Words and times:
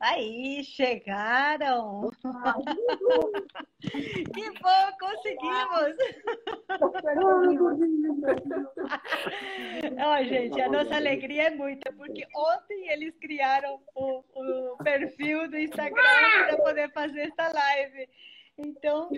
Aí, 0.00 0.62
chegaram! 0.62 2.08
que 4.32 4.50
bom, 4.60 4.92
conseguimos! 5.00 5.96
oh, 10.06 10.24
gente, 10.24 10.60
a 10.60 10.68
nossa 10.68 10.94
alegria 10.94 11.48
é 11.48 11.50
muita, 11.50 11.92
porque 11.94 12.24
ontem 12.32 12.90
eles 12.90 13.12
criaram 13.18 13.82
o, 13.96 14.22
o 14.36 14.76
perfil 14.84 15.50
do 15.50 15.58
Instagram 15.58 16.04
para 16.46 16.58
poder 16.58 16.92
fazer 16.92 17.22
esta 17.22 17.52
live. 17.52 18.08
Então, 18.56 19.10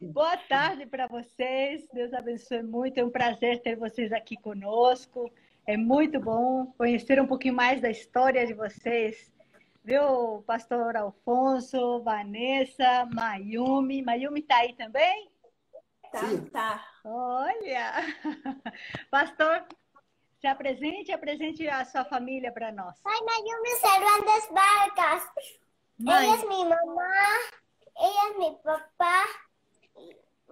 boa 0.00 0.38
tarde 0.38 0.86
para 0.86 1.06
vocês, 1.06 1.86
Deus 1.92 2.14
abençoe 2.14 2.62
muito, 2.62 2.96
é 2.96 3.04
um 3.04 3.10
prazer 3.10 3.60
ter 3.60 3.76
vocês 3.76 4.10
aqui 4.10 4.38
conosco. 4.38 5.30
É 5.66 5.76
muito 5.76 6.18
bom 6.18 6.72
conhecer 6.78 7.20
um 7.20 7.26
pouquinho 7.26 7.52
mais 7.54 7.82
da 7.82 7.90
história 7.90 8.46
de 8.46 8.54
vocês 8.54 9.33
viu, 9.84 10.42
pastor 10.46 10.96
Alfonso, 10.96 12.02
Vanessa, 12.02 13.06
Mayumi. 13.12 14.02
Mayumi 14.02 14.40
está 14.40 14.56
aí 14.56 14.74
também? 14.74 15.30
Tá, 16.10 16.20
Sim. 16.20 16.46
tá. 16.46 16.84
Olha! 17.04 17.92
Pastor, 19.10 19.66
se 20.40 20.46
apresente, 20.46 21.10
apresente 21.12 21.68
a 21.68 21.84
sua 21.84 22.04
família 22.04 22.52
para 22.52 22.70
nós. 22.70 22.96
Ai, 23.04 23.20
Mayumi 23.20 23.70
Cervantes 23.70 24.48
Vargas. 24.50 25.28
Mãe. 25.98 26.24
Ela 26.24 26.42
é 26.42 26.46
minha 26.46 26.68
mamãe, 26.68 27.40
ela 27.96 28.30
é 28.30 28.38
meu 28.38 28.54
papá, 28.54 29.24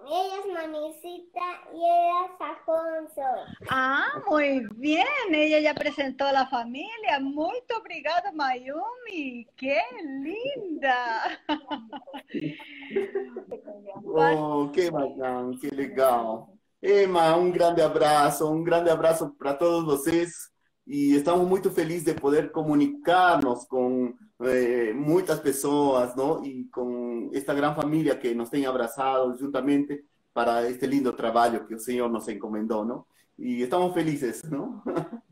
ella 0.07 0.37
es 0.41 0.47
Manicita 0.53 1.41
y 1.73 1.77
ella 1.77 2.27
es 2.27 2.33
Afonso. 2.41 3.23
Ah, 3.69 4.21
muy 4.29 4.67
bien. 4.77 5.07
Ella 5.33 5.61
ya 5.61 5.73
presentó 5.75 6.27
a 6.27 6.33
la 6.33 6.49
familia. 6.49 7.21
Muy 7.21 7.63
obrigada, 7.79 8.33
Mayumi. 8.33 9.47
¡Qué 9.57 9.81
linda! 10.23 11.39
oh, 14.05 14.71
qué 14.73 14.91
bacán, 14.91 15.57
qué 15.61 15.69
legal. 15.69 16.47
Emma, 16.81 17.37
un 17.37 17.53
grande 17.53 17.83
abrazo, 17.83 18.51
un 18.51 18.65
grande 18.65 18.91
abrazo 18.91 19.37
para 19.39 19.57
todos 19.57 19.85
vocês. 19.85 20.51
E 20.87 21.15
estamos 21.15 21.49
muito 21.49 21.71
felizes 21.71 22.05
de 22.05 22.15
poder 22.15 22.51
comunicarnos 22.51 23.65
com 23.67 24.15
eh, 24.45 24.93
muitas 24.95 25.41
pessoas, 25.41 26.15
¿no? 26.17 26.45
E 26.45 26.69
com 26.71 27.31
esta 27.33 27.55
gran 27.55 27.75
família 27.75 28.17
que 28.19 28.35
nos 28.35 28.51
tem 28.51 28.67
abraçado 28.67 29.37
juntamente 29.39 30.05
para 30.33 30.69
este 30.69 30.87
lindo 30.87 31.13
trabalho 31.15 31.67
que 31.67 31.75
o 31.75 31.79
Senhor 31.79 32.11
nos 32.11 32.29
encomendou, 32.29 32.85
¿no? 32.85 33.07
E 33.39 33.63
estamos 33.63 33.93
felizes, 33.95 34.45
¿no? 34.45 34.83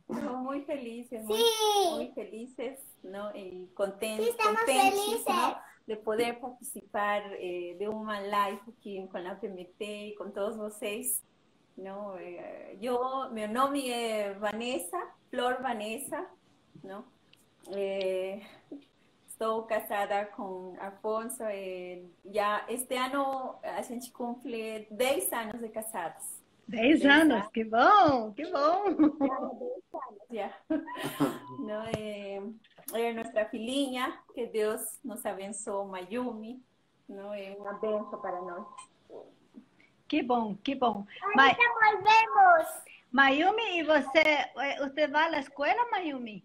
Estamos 0.09 0.43
muy 0.43 0.63
felices, 0.63 1.25
muy, 1.25 1.39
sí. 1.39 1.91
muy 1.91 2.09
felices, 2.13 2.81
¿no? 3.03 3.31
Y 3.35 3.69
contentes, 3.75 4.35
sí. 4.37 5.33
De 5.87 5.97
poder 5.97 6.41
participar 6.41 7.23
eh, 7.39 7.77
de 7.79 7.89
uma 7.89 8.21
live 8.21 8.61
aqui 8.69 9.09
com 9.11 9.19
a 9.19 9.35
PMT 9.35 9.83
e 9.83 10.15
com 10.17 10.31
todos 10.31 10.57
vocês. 10.57 11.23
¿no? 11.81 12.17
Eh, 12.19 12.79
yo, 12.81 13.31
mi 13.33 13.47
nombre 13.49 14.29
es 14.31 14.39
Vanessa, 14.39 14.99
Flor 15.31 15.63
Vanessa, 15.63 16.27
¿no? 16.83 17.05
Eh, 17.75 18.43
estoy 19.41 19.67
casada 19.69 20.31
con 20.33 20.79
Alfonso, 20.79 21.47
eh, 21.49 22.05
ya 22.25 22.63
este 22.69 22.99
año 22.99 23.59
a 23.63 23.83
gente 23.83 24.13
cumple 24.13 24.87
10 24.91 25.33
años 25.33 25.63
de 25.63 25.73
casados. 25.73 26.23
10 26.67 27.07
años, 27.07 27.47
qué 27.51 27.65
bom, 27.65 28.35
qué 28.35 28.45
bom. 28.53 29.17
Ya, 30.29 30.55
¿no? 31.59 31.85
Eh, 31.97 32.43
nuestra 33.15 33.47
filhinha, 33.47 34.23
que 34.35 34.47
Dios 34.47 34.99
nos 35.03 35.25
abençoe, 35.25 35.87
Mayumi, 35.87 36.63
¿no? 37.09 37.33
Es 37.33 37.59
una 37.59 37.79
benção 37.79 38.21
para 38.21 38.43
nosotros. 38.43 38.67
Que 40.07 40.23
bom, 40.23 40.55
que 40.63 40.75
bom. 40.75 41.07
Ma... 41.35 41.47
volvemos. 41.47 42.69
Mayumi, 43.11 43.79
¿y 43.79 43.83
você, 43.85 44.53
usted 44.85 45.11
va 45.11 45.25
a 45.25 45.31
la 45.31 45.39
escuela, 45.39 45.81
Mayumi? 45.91 46.45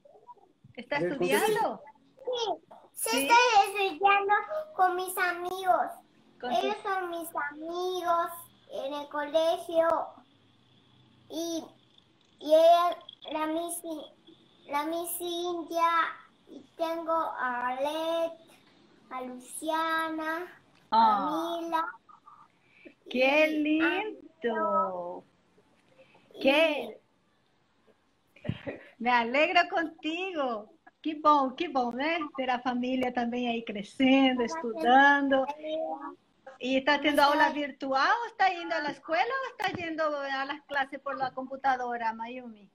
¿Está 0.78 0.98
estudiando? 0.98 1.82
Sí, 2.24 2.75
estoy 3.12 3.38
estudiando 3.68 4.34
con 4.76 4.96
mis 4.96 5.18
amigos. 5.18 5.92
¿Con 6.40 6.52
Ellos 6.52 6.78
tu... 6.78 6.90
son 6.90 7.10
mis 7.10 7.30
amigos 7.52 8.32
en 8.72 8.94
el 8.94 9.08
colegio. 9.10 9.88
Y, 11.30 11.64
y 12.40 12.54
ella, 12.54 12.98
la 13.32 13.48
misi, 13.48 14.02
la 14.68 14.84
misi 14.86 15.24
India, 15.24 15.88
y 16.48 16.62
tengo 16.78 17.14
a 17.14 17.68
Alet, 17.70 18.34
a 19.10 19.22
Luciana, 19.22 20.62
oh. 20.92 20.96
a 20.96 21.60
Mila. 21.62 21.86
¡Qué 23.10 23.48
lindo! 23.48 25.24
¡Qué! 26.42 27.02
Me 29.00 29.12
alegro 29.12 29.62
contigo. 29.70 30.75
Que 31.06 31.14
bom, 31.14 31.52
que 31.52 31.68
bom, 31.68 31.92
né? 31.92 32.18
Ter 32.36 32.50
a 32.50 32.58
família 32.58 33.14
também 33.14 33.48
aí 33.48 33.62
crescendo, 33.62 34.42
estudando. 34.42 35.46
E 36.60 36.78
está 36.78 36.98
tendo 36.98 37.20
aula 37.20 37.52
virtual? 37.52 38.26
Está 38.26 38.52
indo 38.52 38.74
à 38.74 38.90
escola 38.90 39.20
ou 39.20 39.52
está 39.52 39.70
indo 39.88 40.02
às 40.02 40.62
classes 40.62 41.00
por 41.04 41.16
la 41.16 41.30
computadora, 41.30 42.12
Mayumi? 42.12 42.72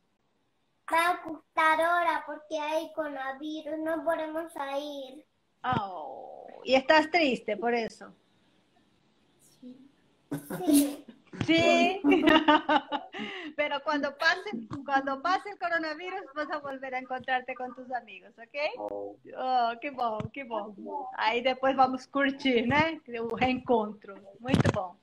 La 0.88 1.20
computadora, 1.20 2.22
porque 2.24 2.56
hay 2.56 2.92
coronavirus, 2.92 3.80
no 3.80 4.04
podemos 4.04 4.52
ir. 4.78 5.26
Oh, 5.64 6.62
¿y 6.64 6.76
estás 6.76 7.10
triste 7.10 7.56
por 7.56 7.74
eso? 7.74 8.14
Sí. 9.60 9.91
Sí, 10.64 11.00
pero 13.56 13.83
cuando 13.83 14.16
pase, 14.16 14.50
cuando 14.84 15.21
pase 15.22 15.50
el 15.50 15.59
coronavirus 15.59 16.22
vas 16.34 16.50
a 16.50 16.59
volver 16.59 16.94
a 16.94 16.99
encontrarte 16.99 17.55
con 17.55 17.75
tus 17.75 17.91
amigos, 17.93 18.31
¿ok? 18.38 18.56
Oh, 18.78 19.16
qué 19.81 19.91
bom, 19.91 20.19
qué 20.33 20.44
bom. 20.44 20.75
Aí 21.16 21.43
depois 21.43 21.77
vamos 21.77 22.06
curtir, 22.06 22.66
né? 22.66 23.00
O 23.21 23.34
reencontro. 23.34 24.15
Muito 24.39 24.71
bom. 24.72 24.97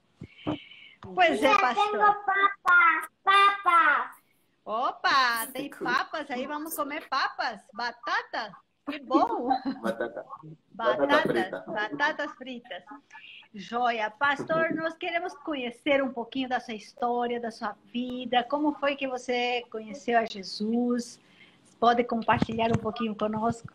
Pois 1.02 1.41
é, 1.41 1.57
pastor. 1.59 1.91
Tenho 1.91 2.00
papas, 2.00 3.09
papas. 3.24 4.18
Opa, 4.66 5.47
tem 5.53 5.69
papas 5.69 6.30
aí, 6.30 6.46
vamos 6.46 6.75
comer 6.75 7.07
papas, 7.07 7.62
batata. 7.74 8.52
Que 8.90 9.00
bom. 9.00 9.47
Batata. 9.81 10.25
Batatas, 10.72 11.66
batatas 11.66 12.31
fritas. 12.36 12.84
Joia. 13.53 14.09
Pastor, 14.09 14.72
nós 14.75 14.94
queremos 14.96 15.34
conhecer 15.40 16.03
um 16.03 16.12
pouquinho 16.12 16.50
da 16.50 16.59
sua 16.59 16.74
história, 16.74 17.40
da 17.40 17.52
sua 17.52 17.75
vida, 17.91 18.44
como 18.44 18.74
foi 18.74 18.96
que 18.96 19.08
você 19.08 19.63
conheceu 19.69 20.19
a 20.19 20.25
Jesus? 20.25 21.19
Pode 21.80 22.03
compartilhar 22.03 22.69
um 22.69 22.80
pouquinho 22.80 23.16
conosco? 23.16 23.72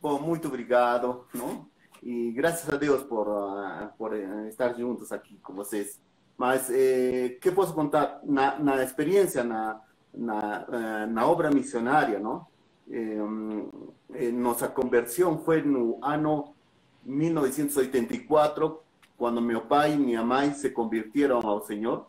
Bom, 0.00 0.20
muito 0.20 0.48
obrigado, 0.48 1.26
não? 1.34 1.66
E 2.02 2.30
graças 2.32 2.72
a 2.72 2.76
Deus 2.76 3.02
por, 3.02 3.26
uh, 3.26 3.88
por 3.98 4.12
uh, 4.12 4.46
estar 4.48 4.72
juntos 4.74 5.10
aqui 5.10 5.36
com 5.42 5.52
vocês. 5.52 6.00
Mas, 6.36 6.70
eh, 6.70 7.36
que 7.40 7.50
posso 7.50 7.74
contar? 7.74 8.20
Na, 8.22 8.56
na 8.60 8.82
experiência, 8.84 9.42
na, 9.42 9.80
na, 10.14 10.64
uh, 10.68 11.12
na 11.12 11.26
obra 11.26 11.50
missionária, 11.50 12.20
não? 12.20 12.46
Eh, 12.88 14.30
nossa 14.32 14.68
conversão 14.68 15.36
foi 15.38 15.62
no 15.62 15.98
ano 16.00 16.54
1984, 17.04 18.82
cuando 19.16 19.40
mi 19.40 19.54
papá 19.54 19.88
y 19.88 19.96
mi 19.96 20.14
mamá 20.14 20.52
se 20.54 20.72
convirtieron 20.72 21.44
al 21.44 21.62
Señor, 21.64 22.06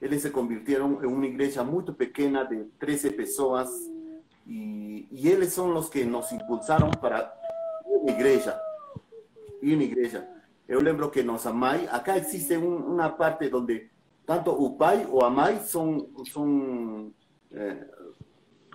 ellos 0.00 0.22
se 0.22 0.32
convirtieron 0.32 0.98
en 1.02 1.06
una 1.06 1.26
iglesia 1.26 1.62
muy 1.62 1.84
pequeña 1.84 2.44
de 2.44 2.66
13 2.78 3.12
personas 3.12 3.70
y, 4.46 5.08
y 5.10 5.28
ellos 5.30 5.52
son 5.52 5.72
los 5.72 5.88
que 5.88 6.04
nos 6.04 6.30
impulsaron 6.32 6.90
para 6.90 7.34
una 7.86 8.12
iglesia, 8.12 8.60
una 9.62 9.84
iglesia. 9.84 10.30
Yo 10.68 10.80
lembro 10.80 11.10
que 11.10 11.22
nos 11.22 11.46
amai, 11.46 11.86
acá 11.90 12.16
existe 12.16 12.56
un, 12.56 12.82
una 12.82 13.16
parte 13.16 13.48
donde 13.48 13.90
tanto 14.24 14.56
upai 14.56 15.06
o 15.10 15.24
amai 15.24 15.60
son, 15.66 16.08
son 16.24 17.14
eh, 17.50 17.86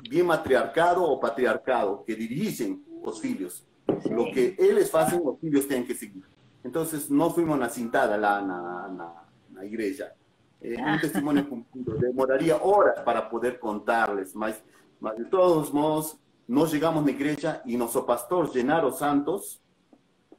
bien 0.09 0.25
matriarcado 0.25 1.03
o 1.03 1.19
patriarcado, 1.19 2.03
que 2.05 2.15
dirigen 2.15 2.83
los 3.03 3.23
hijos. 3.25 3.65
Lo 4.09 4.25
que 4.31 4.55
ellos 4.57 4.93
hacen, 4.93 5.21
los 5.23 5.43
hijos 5.43 5.67
tienen 5.67 5.87
que 5.87 5.95
seguir. 5.95 6.23
Entonces, 6.63 7.09
no 7.09 7.29
fuimos 7.29 7.73
cintada 7.73 8.17
la, 8.17 8.41
la, 8.41 9.25
la, 9.53 9.65
iglesia. 9.65 10.13
Eh, 10.61 10.75
un 10.77 10.87
ah. 10.87 10.97
testimonio 10.99 11.47
cumplido. 11.47 11.93
Demoraría 11.95 12.57
horas 12.57 13.01
para 13.01 13.29
poder 13.29 13.59
contarles, 13.59 14.35
mas, 14.35 14.61
mas 14.99 15.15
de 15.15 15.25
todos 15.25 15.73
modos, 15.73 16.17
nos 16.47 16.71
llegamos 16.73 17.03
a 17.03 17.05
la 17.05 17.11
iglesia 17.11 17.61
y 17.65 17.77
nuestro 17.77 18.05
pastor, 18.05 18.51
Genaro 18.51 18.91
Santos, 18.91 19.61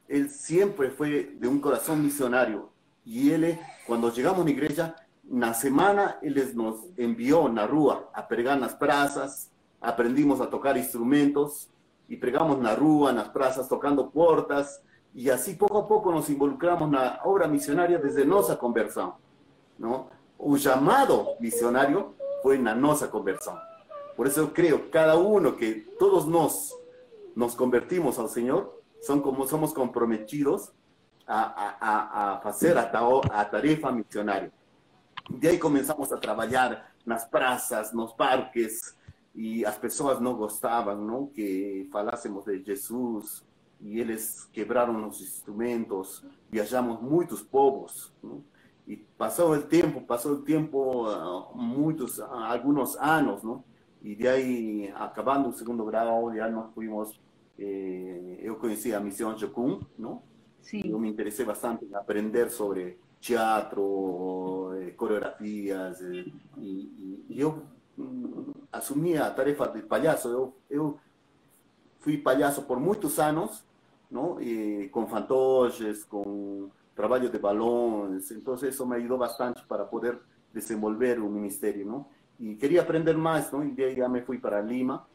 él 0.09 0.29
siempre 0.29 0.91
fue 0.91 1.37
de 1.39 1.49
un 1.49 1.61
corazón 1.61 2.03
misionario. 2.03 2.71
Y 3.05 3.31
él, 3.31 3.59
cuando 3.87 4.13
llegamos 4.13 4.43
a 4.43 4.45
la 4.45 4.51
iglesia, 4.51 4.97
una 5.29 5.55
semana, 5.55 6.19
él 6.21 6.53
nos 6.55 6.87
envió 6.97 7.47
a 7.47 7.51
la 7.51 7.67
rúa 7.67 8.11
a 8.13 8.27
pregar 8.27 8.59
las 8.59 8.75
plazas, 8.75 9.51
aprendimos 9.81 10.41
a 10.41 10.51
tocar 10.51 10.77
instrumentos, 10.77 11.70
y 12.11 12.17
pregamos 12.17 12.59
rúa, 12.77 13.11
en 13.11 13.17
las 13.17 13.29
plazas, 13.29 13.69
tocando 13.69 14.11
puertas, 14.11 14.83
y 15.15 15.31
así 15.31 15.55
poco 15.55 15.79
a 15.79 15.89
poco 15.89 16.11
nos 16.11 16.29
involucramos 16.29 16.89
en 16.89 16.97
la 16.97 17.21
obra 17.25 17.47
misionaria 17.47 17.99
desde 17.99 18.27
nuestra 18.27 18.59
conversión, 18.59 19.15
¿no? 19.79 20.11
Un 20.37 20.59
llamado 20.59 21.37
misionario 21.39 22.15
fue 22.43 22.57
en 22.57 22.65
la 22.65 22.75
nuestra 22.75 23.09
conversión. 23.09 23.57
Por 24.17 24.27
eso 24.27 24.53
creo, 24.53 24.91
cada 24.91 25.17
uno 25.17 25.57
que 25.57 25.95
todos 26.01 26.27
nos, 26.27 26.77
nos 27.37 27.55
convertimos 27.55 28.19
al 28.19 28.29
Señor, 28.29 28.83
son 29.01 29.23
como 29.23 29.47
somos 29.47 29.73
comprometidos 29.73 30.73
a, 31.29 31.77
a, 31.81 32.35
a 32.35 32.49
hacer 32.49 32.77
a, 32.77 32.91
a 33.33 33.51
tarefa 33.51 33.93
misionaria. 33.93 34.51
De 35.29 35.49
ahí 35.49 35.59
comenzamos 35.61 36.13
a 36.13 36.19
trabajar 36.19 36.91
nas 37.07 37.25
praças, 37.25 37.95
nos 37.95 38.13
parques, 38.15 38.97
e 39.35 39.65
as 39.65 39.79
pessoas 39.79 40.21
não 40.21 40.35
gostavam 40.35 40.97
não, 40.97 41.27
que 41.27 41.89
falássemos 41.93 42.45
de 42.45 42.63
Jesus, 42.63 43.45
e 43.81 43.99
eles 43.99 44.45
quebraram 44.53 45.09
os 45.09 45.21
instrumentos, 45.21 46.25
viajamos 46.51 47.01
muitos 47.01 47.43
povos, 47.43 48.13
não? 48.23 48.45
e 48.87 48.97
passou 48.97 49.53
o 49.53 49.63
tempo, 49.63 50.01
passou 50.03 50.33
o 50.33 50.43
tempo, 50.43 51.09
uh, 51.09 51.57
muitos, 51.57 52.19
uh, 52.19 52.25
alguns 52.25 52.97
anos, 52.97 53.43
não? 53.43 53.65
e 54.03 54.15
de 54.15 54.27
aí, 54.27 54.93
acabando 54.95 55.49
o 55.49 55.53
segundo 55.53 55.85
grau, 55.85 56.35
já 56.35 56.49
nós 56.49 56.73
fomos, 56.75 57.21
eh, 57.59 58.39
eu 58.41 58.57
conheci 58.57 58.95
a 58.95 59.01
missão 59.01 59.37
Jocum, 59.37 59.81
não? 59.99 60.23
Sim. 60.63 60.83
eu 60.85 60.99
me 60.99 61.09
interessei 61.09 61.45
bastante 61.45 61.85
em 61.85 61.95
aprender 61.95 62.51
sobre 62.51 62.99
teatro, 63.21 64.73
eh, 64.75 64.93
coreografias, 64.93 66.01
eh, 66.01 66.25
y, 66.59 67.25
yo 67.29 67.63
mm, 68.01 68.53
asumía 68.73 69.35
tarefas 69.35 69.75
de 69.75 69.83
payaso. 69.83 70.55
Yo, 70.69 70.97
fui 72.01 72.17
payaso 72.17 72.67
por 72.67 72.79
muchos 72.79 73.19
años, 73.19 73.65
¿no? 74.09 74.39
con 74.91 75.07
fantoches, 75.09 76.05
con 76.07 76.73
trabajo 76.95 77.29
de 77.29 77.39
balones, 77.39 78.31
entonces 78.31 78.75
eso 78.75 78.87
me 78.87 78.97
ayudó 78.97 79.17
bastante 79.17 79.61
para 79.67 79.89
poder 79.89 80.21
desenvolver 80.53 81.21
un 81.21 81.35
ministerio, 81.35 81.87
¿no? 81.87 82.09
Y 82.39 82.57
quería 82.57 82.83
aprender 82.83 83.17
más, 83.17 83.53
¿no? 83.53 83.65
Y 83.65 83.73
de 83.73 83.87
ahí 83.87 83.97
ya 83.97 84.09
me 84.09 84.23
fui 84.23 84.39
para 84.39 84.63
Lima, 84.63 85.07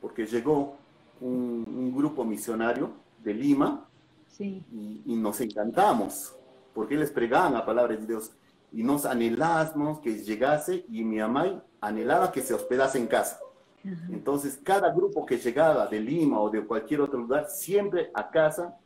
porque 0.00 0.26
llegó 0.26 0.76
un, 1.20 1.94
grupo 1.94 2.24
misionario 2.24 2.90
de 3.22 3.34
Lima 3.34 3.86
sí. 4.26 4.64
y, 4.72 5.02
y 5.06 5.16
nos 5.16 5.40
encantamos, 5.40 6.34
porque 6.74 6.96
les 6.96 7.10
pregaban 7.10 7.52
la 7.52 7.64
palabra 7.64 7.96
de 7.96 8.06
Dios 8.06 8.32
y 8.72 8.82
nos 8.82 9.04
anhelamos 9.04 10.00
que 10.00 10.22
llegase 10.22 10.84
y 10.88 11.04
mi 11.04 11.18
mamá 11.18 11.62
anhelaba 11.80 12.32
que 12.32 12.42
se 12.42 12.54
hospedase 12.54 12.98
en 12.98 13.06
casa. 13.06 13.40
Entonces, 14.10 14.60
cada 14.62 14.92
grupo 14.92 15.24
que 15.24 15.38
llegaba 15.38 15.86
de 15.86 16.00
Lima 16.00 16.38
o 16.40 16.50
de 16.50 16.64
cualquier 16.64 17.00
otro 17.00 17.20
lugar, 17.20 17.48
siempre 17.48 18.10
a 18.12 18.28
casa 18.28 18.76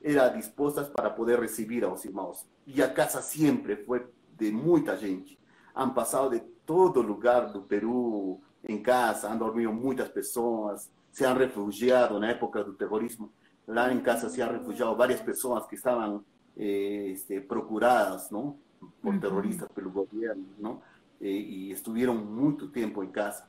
era 0.00 0.30
dispuestas 0.30 0.88
para 0.88 1.14
poder 1.14 1.40
recibir 1.40 1.84
a 1.84 1.88
los 1.88 2.04
hermanos. 2.04 2.46
Y 2.66 2.80
a 2.80 2.94
casa 2.94 3.20
siempre 3.20 3.76
fue 3.76 4.10
de 4.38 4.50
mucha 4.50 4.96
gente. 4.96 5.36
Han 5.74 5.92
pasado 5.92 6.30
de 6.30 6.40
todo 6.64 7.02
lugar 7.02 7.52
del 7.52 7.62
Perú 7.62 8.40
en 8.62 8.82
casa, 8.82 9.30
han 9.30 9.38
dormido 9.38 9.72
muchas 9.72 10.08
personas, 10.08 10.90
se 11.10 11.26
han 11.26 11.36
refugiado 11.36 12.16
en 12.16 12.22
la 12.22 12.32
época 12.32 12.62
del 12.62 12.76
terrorismo. 12.76 13.30
Lá 13.66 13.92
en 13.92 14.00
casa 14.00 14.28
se 14.30 14.42
han 14.42 14.50
refugiado 14.50 14.96
varias 14.96 15.20
personas 15.20 15.66
que 15.66 15.76
estaban 15.76 16.24
eh, 16.56 17.12
este, 17.14 17.40
procuradas, 17.42 18.32
¿no? 18.32 18.56
Por 19.02 19.20
terroristas, 19.20 19.68
por 19.68 19.82
el 19.82 19.90
gobierno, 19.90 20.80
e 21.20 21.70
estiveram 21.70 22.14
muito 22.14 22.68
tempo 22.68 23.04
em 23.04 23.10
casa, 23.10 23.48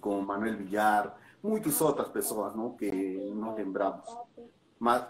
com 0.00 0.20
Manuel 0.22 0.56
Villar, 0.56 1.18
muitas 1.42 1.80
outras 1.80 2.08
pessoas 2.08 2.54
não, 2.54 2.70
que 2.74 2.90
não 3.34 3.54
lembramos. 3.54 4.06
Mas 4.78 5.04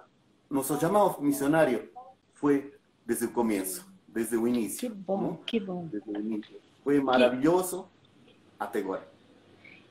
nosso 0.50 0.78
chamado 0.80 1.22
missionário 1.22 1.90
foi 2.34 2.74
desde 3.06 3.26
o 3.26 3.32
começo, 3.32 3.86
desde 4.08 4.36
o 4.36 4.48
início. 4.48 4.90
Que 4.90 4.94
bom, 4.94 5.36
que 5.46 5.60
bom. 5.60 5.88
Foi 6.82 7.00
maravilhoso 7.00 7.88
até 8.58 8.80
agora. 8.80 9.10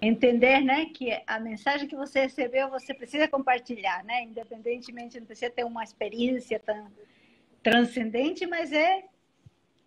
Entender, 0.01 0.61
né, 0.61 0.85
que 0.85 1.21
a 1.27 1.39
mensagem 1.39 1.87
que 1.87 1.95
você 1.95 2.21
recebeu, 2.21 2.69
você 2.69 2.91
precisa 2.91 3.27
compartilhar, 3.27 4.03
né? 4.03 4.23
Independentemente, 4.23 5.19
não 5.19 5.27
precisa 5.27 5.51
ter 5.51 5.63
uma 5.63 5.83
experiência 5.83 6.59
tão 6.59 6.87
transcendente, 7.61 8.47
mas 8.47 8.73
é 8.73 9.05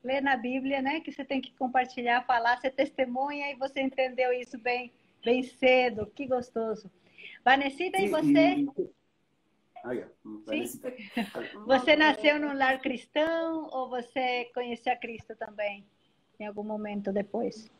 ler 0.05 0.21
na 0.21 0.37
Bíblia, 0.37 0.83
né, 0.83 1.01
que 1.01 1.11
você 1.11 1.25
tem 1.25 1.41
que 1.41 1.53
compartilhar, 1.55 2.25
falar, 2.27 2.59
ser 2.59 2.71
testemunha, 2.71 3.51
e 3.51 3.57
você 3.57 3.81
entendeu 3.81 4.33
isso 4.33 4.59
bem, 4.59 4.93
bem 5.25 5.43
cedo, 5.43 6.07
que 6.15 6.27
gostoso. 6.27 6.91
Vanessida, 7.45 7.99
e 7.99 8.09
você? 8.09 8.67
Ah, 9.85 9.93
yeah. 9.93 10.11
Você 11.67 11.95
nasceu 11.95 12.41
num 12.41 12.57
lar 12.57 12.81
cristão 12.81 13.69
ou 13.71 13.91
você 13.91 14.51
conheceu 14.55 14.95
a 14.95 14.97
Cristo 14.97 15.37
também, 15.37 15.87
em 16.41 16.47
algum 16.47 16.63
momento 16.63 17.13
depois? 17.13 17.71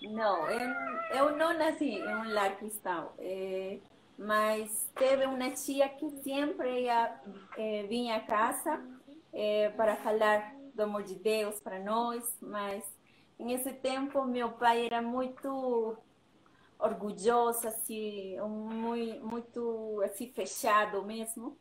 Não, 0.00 0.48
eu, 0.50 1.36
não 1.36 1.58
nasci 1.58 1.90
em 1.90 2.14
um 2.14 2.32
lar 2.32 2.56
cristão, 2.56 3.12
é, 3.18 3.78
mas 4.18 4.90
teve 4.96 5.26
uma 5.26 5.50
tia 5.50 5.90
que 5.90 6.08
sempre 6.22 6.84
ia, 6.84 7.20
é, 7.58 7.82
vinha 7.82 8.16
a 8.16 8.20
casa 8.20 8.82
é, 9.34 9.68
para 9.70 9.96
falar 9.96 10.55
do 10.76 10.82
amor 10.82 11.02
de 11.02 11.14
Deus 11.16 11.58
para 11.58 11.78
nós, 11.80 12.36
mas 12.40 12.84
nesse 13.38 13.72
tempo 13.72 14.24
meu 14.24 14.52
pai 14.52 14.86
era 14.86 15.02
muito 15.02 15.96
orgulhoso, 16.78 17.66
assim, 17.66 18.38
muito, 18.40 19.26
muito 19.26 20.02
assim, 20.04 20.30
fechado 20.30 21.02
mesmo. 21.02 21.56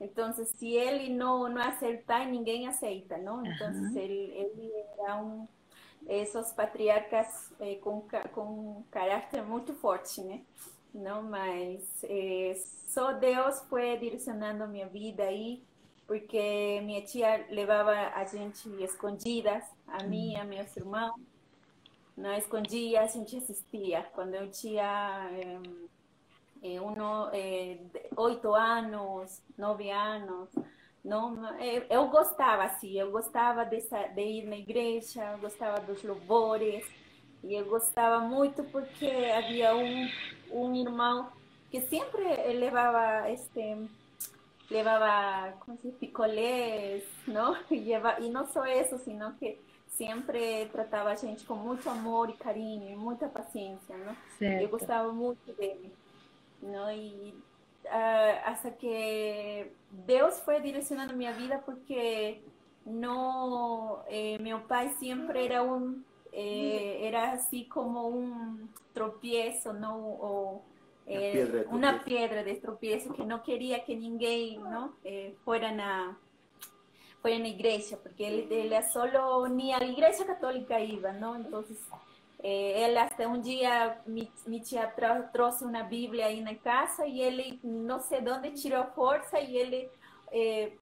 Então, 0.00 0.32
se 0.32 0.74
ele 0.74 1.12
não, 1.12 1.48
não 1.48 1.60
aceitar, 1.60 2.26
ninguém 2.26 2.68
aceita, 2.68 3.18
não? 3.18 3.44
Então, 3.44 3.72
uhum. 3.72 3.96
ele, 3.96 4.32
ele 4.36 4.72
era 5.00 5.16
um 5.16 5.48
esses 6.06 6.52
patriarcas 6.52 7.52
é, 7.60 7.74
com, 7.76 8.06
com 8.32 8.82
caráter 8.90 9.42
muito 9.42 9.74
forte, 9.74 10.22
né? 10.22 10.42
Não, 10.94 11.22
mas 11.22 11.82
é, 12.04 12.54
só 12.86 13.12
Deus 13.12 13.60
foi 13.68 13.96
direcionando 13.98 14.66
minha 14.68 14.88
vida 14.88 15.24
aí, 15.24 15.62
porque 16.08 16.80
minha 16.84 17.02
tia 17.02 17.46
levava 17.50 17.92
a 17.92 18.24
gente 18.24 18.66
escondidas, 18.82 19.62
a 19.86 20.02
mim 20.04 20.32
e 20.32 20.36
a 20.36 20.44
meus 20.44 20.74
irmãos, 20.74 21.20
não 22.16 22.32
escondia, 22.32 23.02
a 23.02 23.06
gente 23.06 23.36
assistia. 23.36 24.02
Quando 24.14 24.34
eu 24.34 24.50
tinha 24.50 25.30
é, 26.62 26.80
um, 26.80 26.96
oito 28.16 28.54
anos, 28.54 29.42
nove 29.56 29.90
anos, 29.90 30.48
não, 31.04 31.54
eu, 31.60 31.84
eu 31.90 32.08
gostava, 32.08 32.64
assim, 32.64 32.98
eu 32.98 33.10
gostava 33.10 33.66
dessa, 33.66 34.08
de 34.08 34.22
ir 34.22 34.46
na 34.46 34.56
igreja, 34.56 35.32
eu 35.32 35.38
gostava 35.38 35.78
dos 35.80 36.02
louvores, 36.02 36.86
e 37.44 37.54
eu 37.54 37.66
gostava 37.66 38.18
muito 38.18 38.64
porque 38.64 39.06
havia 39.36 39.76
um, 39.76 40.10
um 40.50 40.74
irmão 40.74 41.30
que 41.70 41.82
sempre 41.82 42.24
levava 42.54 43.30
este 43.30 43.76
levava 44.70 45.56
como 45.60 45.78
se 45.78 45.90
picolés, 45.92 47.04
não? 47.26 47.56
E, 47.70 47.92
e 47.92 48.30
não 48.30 48.46
só 48.46 48.66
isso, 48.66 48.98
sino 48.98 49.32
que 49.34 49.58
sempre 49.88 50.66
tratava 50.66 51.10
a 51.10 51.14
gente 51.14 51.44
com 51.44 51.54
muito 51.54 51.88
amor 51.88 52.30
e 52.30 52.34
carinho, 52.34 52.90
e 52.90 52.96
muita 52.96 53.28
paciência, 53.28 53.96
não? 53.96 54.16
Certo. 54.38 54.62
Eu 54.62 54.68
gostava 54.68 55.12
muito 55.12 55.52
dele, 55.54 55.92
não? 56.62 56.90
E 56.90 57.34
uh, 57.84 58.40
hasta 58.44 58.70
que 58.70 59.70
Deus 59.90 60.40
foi 60.40 60.60
direcionando 60.60 61.16
minha 61.16 61.32
vida 61.32 61.58
porque 61.58 62.40
no 62.86 63.98
eh, 64.06 64.38
meu 64.40 64.60
pai 64.60 64.88
sempre 64.98 65.44
era 65.44 65.62
um 65.62 66.02
eh, 66.32 67.06
era 67.06 67.32
assim 67.32 67.64
como 67.64 68.08
um 68.08 68.66
tropeço 68.94 69.74
não 69.74 70.02
ou 70.02 70.64
eh, 71.08 71.66
uma 71.70 71.94
pedra 71.98 72.44
de 72.44 72.56
tropeço 72.56 73.12
que 73.12 73.24
não 73.24 73.38
queria 73.38 73.80
que 73.80 73.94
ninguém 73.94 74.58
não 74.58 74.92
eh, 75.04 75.32
fora 75.44 75.72
na 75.72 76.16
fora 77.22 77.38
na 77.38 77.48
igreja 77.48 77.96
porque 77.96 78.22
ele, 78.22 78.54
ele 78.54 78.82
só 78.82 79.04
nem 79.48 79.74
a 79.74 79.82
igreja 79.84 80.24
católica 80.24 80.78
ia 80.78 81.12
não 81.12 81.40
então 81.40 81.64
eh, 82.42 82.84
ele 82.84 82.98
até 82.98 83.26
um 83.26 83.40
dia 83.40 83.98
me, 84.06 84.30
me 84.46 84.60
tinha 84.60 84.86
trouxe 85.32 85.64
uma 85.64 85.82
Bíblia 85.82 86.26
aí 86.26 86.40
na 86.40 86.54
casa 86.54 87.06
e 87.06 87.20
ele 87.20 87.58
não 87.64 87.98
sei 88.00 88.20
de 88.20 88.30
onde 88.30 88.50
tirou 88.52 88.84
força 88.94 89.40
e 89.40 89.56
ele 89.56 89.88
eh, 90.30 90.72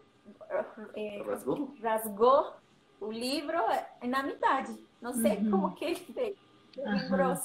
eh, 0.95 1.23
rasgou? 1.25 1.75
rasgou? 1.83 2.55
o 3.01 3.11
livro 3.11 3.59
na 4.03 4.23
metade. 4.23 4.77
Não 5.01 5.13
sei 5.13 5.37
uhum. 5.37 5.51
como 5.51 5.75
que 5.75 5.85
ele 5.85 5.97
fez. 5.97 6.37
Uhum. 6.79 7.37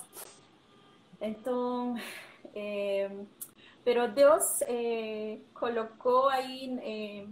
Então, 1.20 1.96
eh, 2.54 3.10
pero 3.84 4.08
Deus 4.10 4.62
eh, 4.68 5.40
colocou 5.54 6.30
aí 6.30 6.78
eh, 6.82 7.28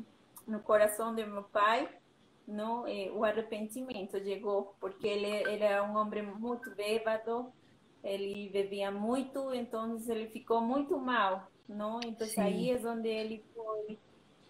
no 0.48 0.62
coração 0.62 1.14
de 1.14 1.26
meu 1.26 1.44
pai 1.44 1.88
no, 2.48 2.88
eh, 2.88 3.12
o 3.12 3.24
arrepentimiento 3.24 4.18
llegó 4.18 4.76
porque 4.80 5.14
él 5.14 5.26
era 5.26 5.84
un 5.84 5.96
hombre 5.96 6.24
muy 6.24 6.58
bébado 6.76 7.54
ele 8.04 8.50
bebia 8.50 8.92
muito, 8.92 9.54
então 9.54 9.98
ele 10.08 10.28
ficou 10.30 10.62
muito 10.62 10.98
mal, 10.98 11.50
não? 11.68 12.00
Então 12.06 12.28
Sim. 12.28 12.42
aí 12.42 12.72
é 12.72 12.88
onde 12.88 13.10
ele 13.10 13.44
foi 13.54 14.00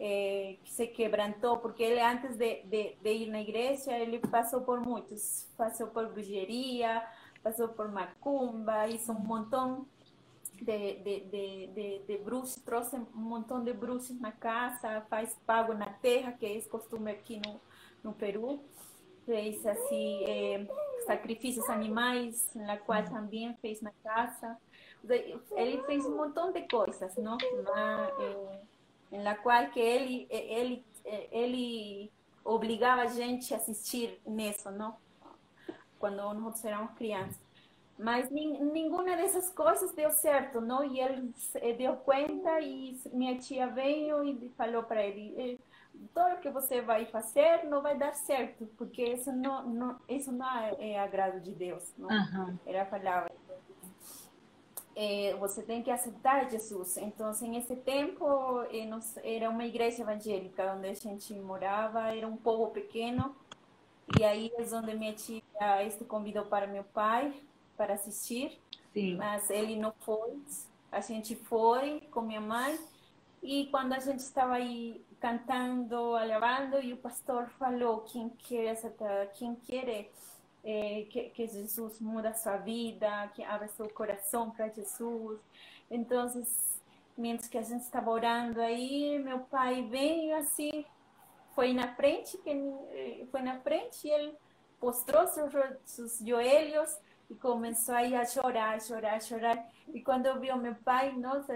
é, 0.02 0.56
se 0.66 0.88
quebrantou, 0.88 1.58
porque 1.58 1.84
ele 1.84 2.00
antes 2.00 2.38
de, 2.38 2.64
de, 2.64 2.96
de, 3.02 3.10
ir 3.12 3.30
na 3.30 3.42
igreja, 3.42 3.98
ele 3.98 4.20
passou 4.20 4.62
por 4.62 4.80
muitos, 4.80 5.48
passou 5.58 5.88
por 5.88 6.08
bruxeria, 6.14 7.06
passou 7.44 7.70
por 7.70 7.92
macumba, 7.92 8.88
hizo 8.88 9.12
um 9.12 9.20
montão 9.20 9.86
de, 10.62 10.96
de, 10.96 11.20
de, 11.22 11.68
de, 11.68 12.00
de 12.08 12.18
bruxos, 12.18 12.62
trouxe 12.64 12.96
um 12.96 13.08
montão 13.14 13.64
de 13.64 13.74
bruxos 13.74 14.20
na 14.20 14.32
casa, 14.32 15.02
faz 15.10 15.38
pago 15.46 15.74
na 15.74 15.90
terra, 15.90 16.32
que 16.32 16.46
é 16.46 16.62
costume 16.62 17.12
aqui 17.12 17.42
no, 17.46 17.60
no 18.04 18.14
Peru, 18.14 18.64
fez 19.26 19.66
assim, 19.66 20.24
é, 20.26 20.68
sacrifícios 21.06 21.70
animais, 21.70 22.50
na 22.56 22.78
qual 22.78 23.04
também 23.04 23.56
fez 23.62 23.82
na 23.82 23.92
casa, 24.04 24.58
ele 25.56 25.82
fez 25.84 26.06
um 26.06 26.16
montão 26.16 26.52
de 26.52 26.62
coisas, 26.68 27.16
não? 27.18 27.38
Mas, 27.64 28.20
é, 29.12 29.24
la 29.24 29.36
qual 29.36 29.70
que 29.70 29.80
ele 29.80 30.28
ele 30.30 30.86
ele 31.32 32.12
obrigava 32.44 33.04
a 33.04 33.08
gente 33.08 33.54
a 33.54 33.58
assistir 33.58 34.20
nisso, 34.26 34.70
não? 34.72 34.98
Quando 35.98 36.34
nós 36.34 36.64
éramos 36.64 36.94
crianças. 36.94 37.49
Mas 38.00 38.30
nenhuma 38.30 39.04
dessas 39.04 39.50
coisas 39.50 39.92
deu 39.92 40.10
certo, 40.10 40.62
não? 40.62 40.86
E 40.86 41.02
ele 41.02 41.34
deu 41.78 41.98
conta 41.98 42.62
e 42.62 42.98
minha 43.12 43.38
tia 43.38 43.68
veio 43.68 44.24
e 44.24 44.50
falou 44.56 44.84
para 44.84 45.04
ele: 45.04 45.60
tudo 46.14 46.40
que 46.40 46.50
você 46.50 46.82
vai 46.82 47.06
fazer 47.08 47.66
não 47.66 47.82
vai 47.82 47.98
dar 47.98 48.14
certo, 48.14 48.66
porque 48.78 49.04
isso 49.04 49.34
não, 49.34 49.68
não 49.68 50.00
isso 50.08 50.32
não 50.32 50.48
é, 50.80 50.98
agrado 50.98 51.42
de 51.42 51.54
Deus, 51.54 51.94
não? 51.98 52.08
Uhum. 52.08 52.58
Ela 52.66 52.86
falava 52.86 53.30
é, 54.96 55.36
você 55.36 55.62
tem 55.62 55.84
que 55.84 55.92
aceitar 55.92 56.50
Jesus. 56.50 56.96
Então, 56.96 57.34
nesse 57.50 57.76
tempo, 57.76 58.26
era 59.24 59.50
uma 59.50 59.66
igreja 59.66 60.04
evangélica 60.04 60.74
onde 60.74 60.88
a 60.88 60.94
gente 60.94 61.34
morava, 61.34 62.16
era 62.16 62.26
um 62.26 62.38
povo 62.38 62.72
pequeno, 62.72 63.36
e 64.18 64.24
aí 64.24 64.50
é 64.58 64.76
onde 64.76 64.96
minha 64.96 65.14
tia 65.14 65.42
este 65.86 66.06
convidou 66.06 66.46
para 66.46 66.66
meu 66.66 66.86
pai 66.86 67.49
para 67.80 67.94
assistir, 67.94 68.60
Sim. 68.94 69.16
mas 69.16 69.50
ele 69.50 69.78
não 69.78 69.94
foi. 70.02 70.38
A 70.92 71.00
gente 71.00 71.34
foi 71.34 72.02
com 72.12 72.22
minha 72.22 72.42
mãe, 72.42 72.78
e 73.42 73.68
quando 73.68 73.94
a 73.94 74.00
gente 74.00 74.20
estava 74.20 74.56
aí 74.56 75.02
cantando, 75.22 75.96
alabando, 76.14 76.82
e 76.82 76.92
o 76.92 76.98
pastor 76.98 77.48
falou: 77.58 78.02
quem 78.02 78.28
quer, 78.32 78.76
quem 79.34 79.56
quer 79.56 80.10
é, 80.62 81.06
que, 81.10 81.30
que, 81.30 81.48
Jesus 81.48 82.02
muda 82.02 82.30
a 82.30 82.34
sua 82.34 82.58
vida, 82.58 83.32
que 83.34 83.42
abre 83.46 83.70
seu 83.70 83.88
coração 83.88 84.52
para 84.52 84.68
Jesus. 84.68 85.40
Então, 85.90 86.30
menos 87.18 87.48
que 87.48 87.58
a 87.58 87.62
gente 87.62 87.84
estava 87.84 88.10
orando 88.10 88.60
aí, 88.60 89.18
meu 89.20 89.40
pai 89.40 89.84
veio 89.84 90.36
assim, 90.36 90.84
foi 91.56 91.74
na 91.74 91.96
frente, 91.96 92.38
eh, 92.46 93.26
foi 93.32 93.42
na 93.42 93.58
frente 93.62 94.06
e 94.06 94.12
ele 94.12 94.36
postrou 94.82 95.26
seus, 95.28 95.52
seus 95.86 96.20
joelhos 96.20 96.98
e 97.30 97.36
começou 97.36 97.96
aí 97.96 98.16
a 98.16 98.26
chorar, 98.26 98.82
chorar, 98.82 99.22
chorar. 99.22 99.70
E 99.94 100.02
quando 100.02 100.26
eu 100.26 100.40
vi 100.40 100.52
o 100.52 100.58
meu 100.58 100.76
pai, 100.76 101.16
nossa, 101.16 101.54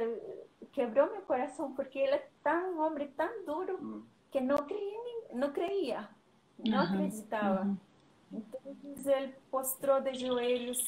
quebrou 0.72 1.12
meu 1.12 1.22
coração, 1.22 1.74
porque 1.74 1.98
ele 1.98 2.16
é 2.16 2.28
tão 2.44 2.76
um 2.76 2.82
homem 2.86 3.08
tão 3.18 3.46
duro 3.46 3.78
hum. 3.82 4.04
que 4.32 4.40
não 4.40 4.58
creia, 4.58 5.30
não 5.34 5.52
creia, 5.52 6.10
não 6.60 6.78
uhum, 6.78 6.84
acreditava. 6.84 7.62
Uhum. 7.64 7.78
Então 8.32 9.14
ele 9.14 9.34
postrou 9.50 10.02
de 10.02 10.14
joelhos 10.16 10.80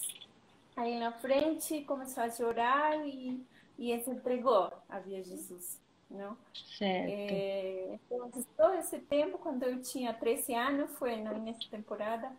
aí 0.76 1.00
na 1.00 1.12
frente, 1.12 1.84
começou 1.86 2.24
a 2.24 2.30
chorar 2.30 3.08
e, 3.08 3.44
e 3.78 4.00
se 4.00 4.10
entregou 4.10 4.72
a 4.90 5.00
via 5.00 5.24
Jesus. 5.24 5.82
Não? 6.10 6.38
Certo. 6.78 7.10
É, 7.10 7.96
então, 7.96 8.30
todo 8.56 8.76
esse 8.76 9.00
tempo, 9.00 9.40
quando 9.40 9.64
eu 9.64 9.82
tinha 9.82 10.14
13 10.14 10.54
anos, 10.54 10.92
foi 10.98 11.16
nessa 11.16 11.68
temporada, 11.70 12.32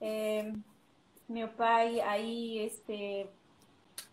é, 0.00 0.52
meu 1.28 1.48
pai 1.48 2.00
aí 2.00 2.58
este, 2.58 3.26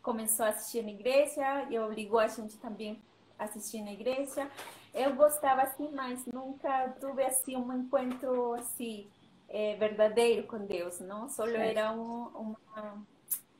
começou 0.01 0.45
a 0.45 0.49
assistir 0.49 0.83
na 0.83 0.91
igreja 0.91 1.65
e 1.69 1.79
obrigou 1.79 2.19
a 2.19 2.27
gente 2.27 2.57
também 2.57 2.99
a 3.39 3.45
assistir 3.45 3.81
na 3.81 3.93
igreja. 3.93 4.49
Eu 4.93 5.15
gostava 5.15 5.61
assim, 5.61 5.89
mas 5.93 6.25
nunca 6.25 6.89
tive 6.99 7.23
assim 7.23 7.55
um 7.55 7.73
encontro 7.73 8.53
assim 8.53 9.07
é, 9.49 9.75
verdadeiro 9.75 10.47
com 10.47 10.57
Deus, 10.65 10.99
não? 10.99 11.29
Só 11.29 11.47
era 11.47 11.91
um, 11.91 12.27
uma 12.27 13.05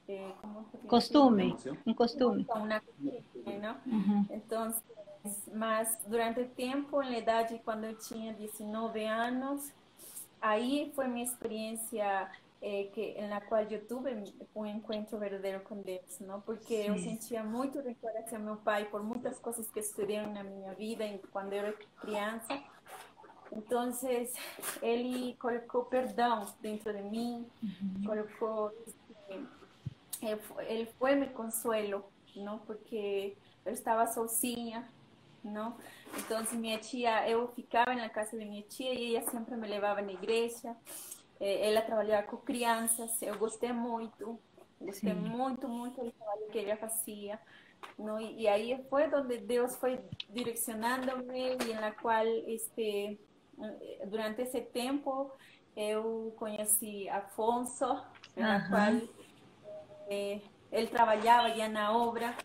é, 0.08 0.32
costume, 0.88 1.56
um 1.86 1.94
costume. 1.94 2.46
Uma 2.54 2.82
costume, 2.82 3.58
não? 3.60 3.76
Uhum. 3.86 4.26
Então, 4.30 4.74
mas 5.54 5.98
durante 6.06 6.42
o 6.42 6.48
tempo, 6.48 7.00
na 7.02 7.18
idade 7.18 7.60
quando 7.66 7.86
eu 7.86 7.96
tinha 7.96 8.34
19 8.34 9.04
anos, 9.04 9.72
aí 10.42 10.92
foi 10.96 11.08
minha 11.08 11.26
experiência 11.26 12.30
é, 12.66 12.84
que 12.86 13.22
na 13.28 13.40
qual 13.42 13.62
eu 13.62 13.86
tive 13.86 14.34
um 14.56 14.66
encontro 14.66 15.20
verdadeiro 15.20 15.60
com 15.62 15.82
Deus, 15.82 16.20
não? 16.20 16.42
Porque 16.42 16.84
Sim. 16.84 16.88
eu 16.88 16.98
sentia 16.98 17.44
muito 17.44 17.80
reconhecimento 17.80 18.36
ao 18.36 18.42
meu 18.42 18.58
pai 18.58 18.86
por 18.86 19.04
muitas 19.04 19.38
coisas 19.40 19.70
que 19.70 19.82
sucederam 19.82 20.34
na 20.34 20.44
minha 20.44 20.74
vida 20.74 21.06
quando 21.32 21.54
eu 21.54 21.60
era 21.60 21.74
criança 22.02 22.62
então, 23.52 23.90
ele 24.82 25.36
colocou 25.36 25.86
perdão 25.86 26.46
dentro 26.62 26.94
de 26.94 27.02
mim, 27.04 27.48
uhum. 27.64 28.04
colocou. 28.06 28.72
Ele 30.22 30.84
eh, 30.84 30.94
foi 30.98 31.16
meu 31.16 31.30
consuelo, 31.30 32.04
não? 32.36 32.60
Porque 32.60 33.36
eu 33.66 33.74
estava 33.74 34.08
sozinha, 34.08 34.88
não? 35.44 35.78
Então, 36.18 36.44
minha 36.58 36.80
tia, 36.80 37.30
eu 37.30 37.48
ficava 37.50 37.94
na 37.94 38.10
casa 38.10 38.38
de 38.38 38.46
minha 38.46 38.64
tia 38.64 38.94
e 38.94 39.16
ela 39.16 39.30
sempre 39.30 39.56
me 39.56 39.68
levava 39.68 40.02
na 40.02 40.12
igreja. 40.12 40.76
Eh, 41.40 41.70
ela 41.70 41.82
trabalhava 41.82 42.28
com 42.28 42.38
crianças, 42.38 43.22
eu 43.22 43.38
gostei 43.38 43.74
muito, 43.74 44.40
gostei 44.80 45.14
Sim. 45.14 45.20
muito, 45.20 45.68
muito 45.68 46.04
do 46.04 46.12
trabalho 46.12 46.48
que 46.52 46.60
ela 46.60 46.78
fazia. 46.78 47.40
não 47.98 48.20
E 48.20 48.48
aí 48.48 48.84
foi 48.90 49.14
onde 49.14 49.38
Deus 49.40 49.76
foi 49.76 50.00
direcionando-me 50.30 51.58
e 51.58 51.74
na 51.74 51.92
qual 51.92 52.26
este 52.26 53.20
durante 54.08 54.42
esse 54.42 54.62
tempo 54.62 55.32
eu 55.76 56.34
conheci 56.38 57.08
Afonso, 57.10 57.86
na 58.36 58.68
qual 58.70 59.02
é, 60.08 60.42
ele 60.72 60.88
trabalhava 60.88 61.50
já 61.54 61.68
na 61.68 61.96
obra. 61.96 62.36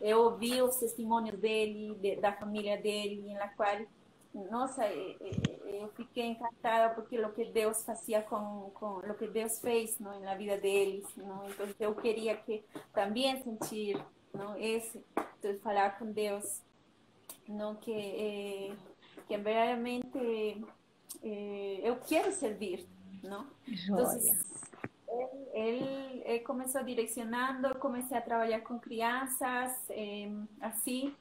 Eu 0.00 0.20
ouvi 0.22 0.62
os 0.62 0.76
testemunhos 0.76 1.38
dele, 1.40 1.94
de, 1.96 2.16
da 2.16 2.32
família 2.32 2.80
dele, 2.80 3.34
na 3.34 3.48
qual, 3.48 3.78
nossa, 4.34 4.86
eu 4.86 5.88
fiquei 5.96 6.26
encantada 6.26 6.94
porque 6.94 7.18
o 7.20 7.32
que 7.32 7.46
Deus 7.46 7.84
fazia 7.84 8.22
com, 8.22 8.70
com 8.74 8.98
o 8.98 9.14
que 9.14 9.26
Deus 9.26 9.58
fez 9.60 9.98
não, 9.98 10.20
na 10.20 10.34
vida 10.34 10.58
deles. 10.58 11.04
Não? 11.16 11.48
Então 11.48 11.66
eu 11.80 11.94
queria 11.94 12.36
que 12.36 12.64
também 12.92 13.42
sentir 13.42 14.02
não, 14.32 14.56
esse, 14.56 15.02
de 15.42 15.54
falar 15.58 15.98
com 15.98 16.12
Deus, 16.12 16.62
não 17.48 17.74
que 17.74 17.92
eh, 17.92 18.76
que 19.26 19.36
verdadeiramente 19.36 20.18
eh, 21.22 21.80
eu 21.82 21.96
quero 21.96 22.32
servir, 22.32 22.86
não? 23.22 23.46
Então, 23.66 24.10
ele, 25.52 26.22
ele, 26.24 26.38
começou 26.40 26.82
direcionando, 26.84 27.74
comecei 27.76 28.16
a 28.16 28.22
trabalhar 28.22 28.60
com 28.60 28.78
crianças, 28.78 29.72
eh, 29.90 30.30
assim, 30.60 31.14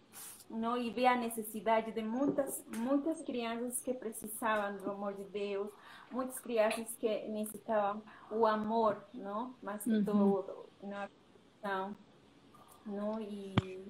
não? 0.50 0.78
E 0.78 0.90
ver 0.90 1.08
a 1.08 1.16
necessidade 1.16 1.92
de 1.92 2.02
muitas, 2.02 2.64
muitas 2.76 3.22
crianças 3.22 3.82
que 3.82 3.94
precisavam 3.94 4.78
do 4.78 4.92
amor 4.92 5.14
de 5.14 5.24
Deus, 5.26 5.70
muitas 6.12 6.40
crianças 6.40 6.96
que 6.96 7.28
necessitavam 7.28 8.02
o 8.32 8.46
amor, 8.46 9.04
não? 9.14 9.54
Mas 9.62 9.86
uhum. 9.86 10.04
todo, 10.04 10.70
não, 11.64 11.96
não? 12.86 13.22
E 13.22 13.84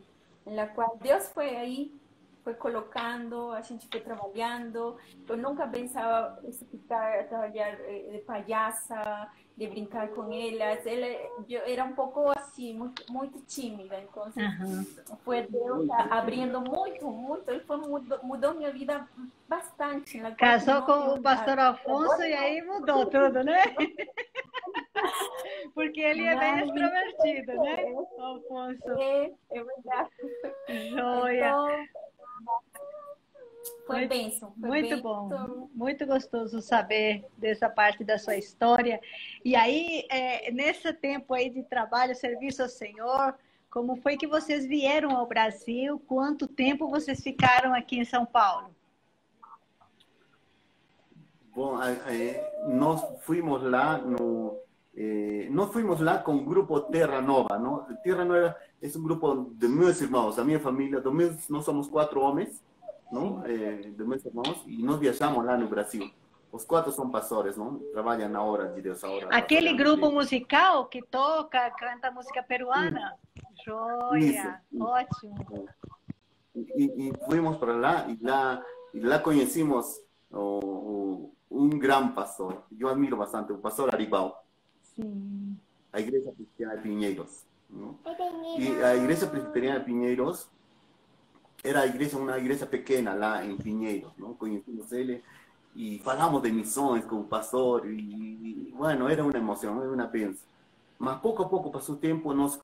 na 0.45 0.67
qual 0.67 0.97
Deus 0.97 1.29
foi 1.29 1.55
aí 1.55 1.99
foi 2.47 2.53
colocando, 2.53 3.51
a 3.51 3.59
gente 3.59 3.89
foi 3.91 3.99
trabalhando. 3.99 4.95
Eu 5.27 5.35
nunca 5.35 5.67
pensava 5.67 6.41
ficar 6.71 7.27
trabalhar 7.27 7.77
eh, 7.81 8.09
de 8.13 8.19
palhaça, 8.19 9.29
de 9.57 9.67
brincar 9.67 10.09
com 10.09 10.31
elas. 10.31 10.85
Ela, 10.85 11.07
eu 11.49 11.63
era 11.65 11.83
um 11.83 11.93
pouco 11.93 12.29
assim, 12.37 12.77
muito, 12.77 13.11
muito 13.11 13.41
tímida. 13.41 13.99
Então, 13.99 14.31
uhum. 14.37 14.85
foi 15.23 15.41
Deus 15.47 15.89
abrindo 15.89 16.61
muito, 16.61 17.09
muito. 17.09 17.49
Ele 17.49 17.61
foi, 17.61 17.77
mudou, 17.77 18.19
mudou 18.23 18.53
minha 18.53 18.71
vida 18.71 19.07
bastante. 19.49 20.19
Casou 20.37 20.83
com 20.83 21.15
o 21.15 21.21
pastor 21.21 21.57
Alfonso 21.57 22.21
e 22.21 22.33
aí 22.33 22.61
mudou 22.61 23.07
tudo, 23.07 23.43
né? 23.43 23.63
Porque 25.73 26.01
ele 26.01 26.25
é 26.25 26.37
bem 26.37 26.59
extrovertido, 26.59 27.53
né, 27.61 27.85
Alfonso? 28.19 28.91
É, 28.99 29.31
é 29.51 29.63
verdade. 29.63 30.11
Joia. 30.89 31.47
Então, 31.47 31.87
Foi 33.87 33.99
muito, 33.99 34.09
benção. 34.09 34.53
Foi 34.59 34.69
muito 34.69 34.89
bem, 34.89 35.01
bom. 35.01 35.69
Muito 35.73 36.05
gostoso 36.05 36.61
saber 36.61 37.25
dessa 37.37 37.69
parte 37.69 38.03
da 38.03 38.19
sua 38.19 38.35
história. 38.35 38.99
E 39.43 39.55
aí, 39.55 40.05
é, 40.11 40.51
nesse 40.51 40.91
tempo 40.93 41.33
aí 41.33 41.49
de 41.49 41.63
trabalho, 41.63 42.13
serviço 42.13 42.61
ao 42.61 42.69
Senhor, 42.69 43.33
como 43.71 43.95
foi 43.95 44.17
que 44.17 44.27
vocês 44.27 44.65
vieram 44.65 45.15
ao 45.15 45.25
Brasil? 45.25 45.99
Quanto 46.05 46.47
tempo 46.47 46.89
vocês 46.89 47.21
ficaram 47.21 47.73
aqui 47.73 47.97
em 47.97 48.05
São 48.05 48.25
Paulo? 48.25 48.75
Bom, 51.55 51.81
é, 51.81 52.67
nós 52.67 53.01
fomos 53.23 53.63
lá 53.63 53.97
no 53.97 54.59
eh, 54.95 55.47
nós 55.51 55.71
fomos 55.71 55.99
lá 56.01 56.17
com 56.17 56.35
o 56.35 56.43
grupo 56.43 56.79
Terra 56.81 57.21
Nova, 57.21 57.57
não? 57.57 57.83
Terra 58.03 58.25
Nova 58.25 58.55
é 58.81 58.87
um 58.97 59.03
grupo 59.03 59.51
de 59.53 59.67
meus 59.67 60.01
irmãos, 60.01 60.39
a 60.39 60.43
minha 60.43 60.59
família, 60.59 60.99
meus, 61.11 61.47
nós 61.49 61.63
somos 61.65 61.87
quatro 61.87 62.19
homens, 62.19 62.63
não? 63.11 63.45
Eh, 63.45 63.91
de 63.95 64.03
meus 64.03 64.23
irmãos, 64.25 64.63
e 64.65 64.81
nós 64.83 64.99
viajamos 64.99 65.43
lá 65.45 65.57
no 65.57 65.67
Brasil. 65.67 66.09
Os 66.51 66.63
quatro 66.63 66.91
são 66.91 67.09
pastores, 67.09 67.57
não? 67.57 67.79
Trabalham 67.91 68.29
na 68.29 68.41
hora 68.41 68.69
de 68.69 68.81
Deus. 68.81 69.03
Hora 69.03 69.27
Aquele 69.29 69.73
grupo 69.73 70.11
musical 70.11 70.85
que 70.85 71.01
toca, 71.01 71.69
canta 71.71 72.09
música 72.09 72.41
peruana? 72.41 73.13
Joia, 73.65 74.61
Isso. 74.71 74.83
ótimo. 74.83 75.69
E, 76.55 77.09
e 77.09 77.13
fomos 77.25 77.57
para 77.57 77.73
lá 77.73 78.07
e 78.07 78.17
lá, 78.23 78.65
e 78.93 78.99
lá 78.99 79.19
conhecemos 79.19 79.99
o, 80.31 80.39
o, 80.39 81.35
um 81.51 81.69
grande 81.69 82.13
pastor. 82.13 82.63
Eu 82.79 82.87
admiro 82.87 83.17
bastante, 83.17 83.51
o 83.51 83.57
pastor 83.57 83.93
Aribal. 83.93 84.43
Sim. 84.95 85.57
A 85.91 85.99
Igreja 85.99 86.31
Cristiana 86.31 86.77
de 86.77 86.81
Pinheiros. 86.81 87.45
Não? 87.69 87.99
E 88.57 88.81
a 88.83 88.95
Igreja 88.95 89.27
Presbiteriana 89.27 89.79
de 89.79 89.85
Pinheiros 89.85 90.49
era 91.67 91.81
a 91.81 91.85
igreja, 91.87 92.17
uma 92.17 92.37
igreja 92.37 92.65
pequena 92.65 93.13
lá 93.13 93.45
em 93.45 93.57
Pinheiros, 93.57 94.11
não? 94.17 94.33
Conhecemos 94.33 94.91
ele 94.91 95.23
e 95.75 95.99
falamos 95.99 96.41
de 96.41 96.51
missões 96.51 97.05
com 97.05 97.21
o 97.21 97.23
pastor 97.23 97.85
e, 97.85 97.99
e 97.99 98.73
bueno, 98.75 99.07
era 99.07 99.23
uma 99.23 99.37
emoção, 99.37 99.81
era 99.81 99.91
uma 99.91 100.07
benção. 100.07 100.45
Mas 100.99 101.19
pouco 101.19 101.43
a 101.43 101.49
pouco 101.49 101.69
passou 101.69 101.95
o 101.95 101.97
tempo, 101.97 102.33
nós 102.33 102.59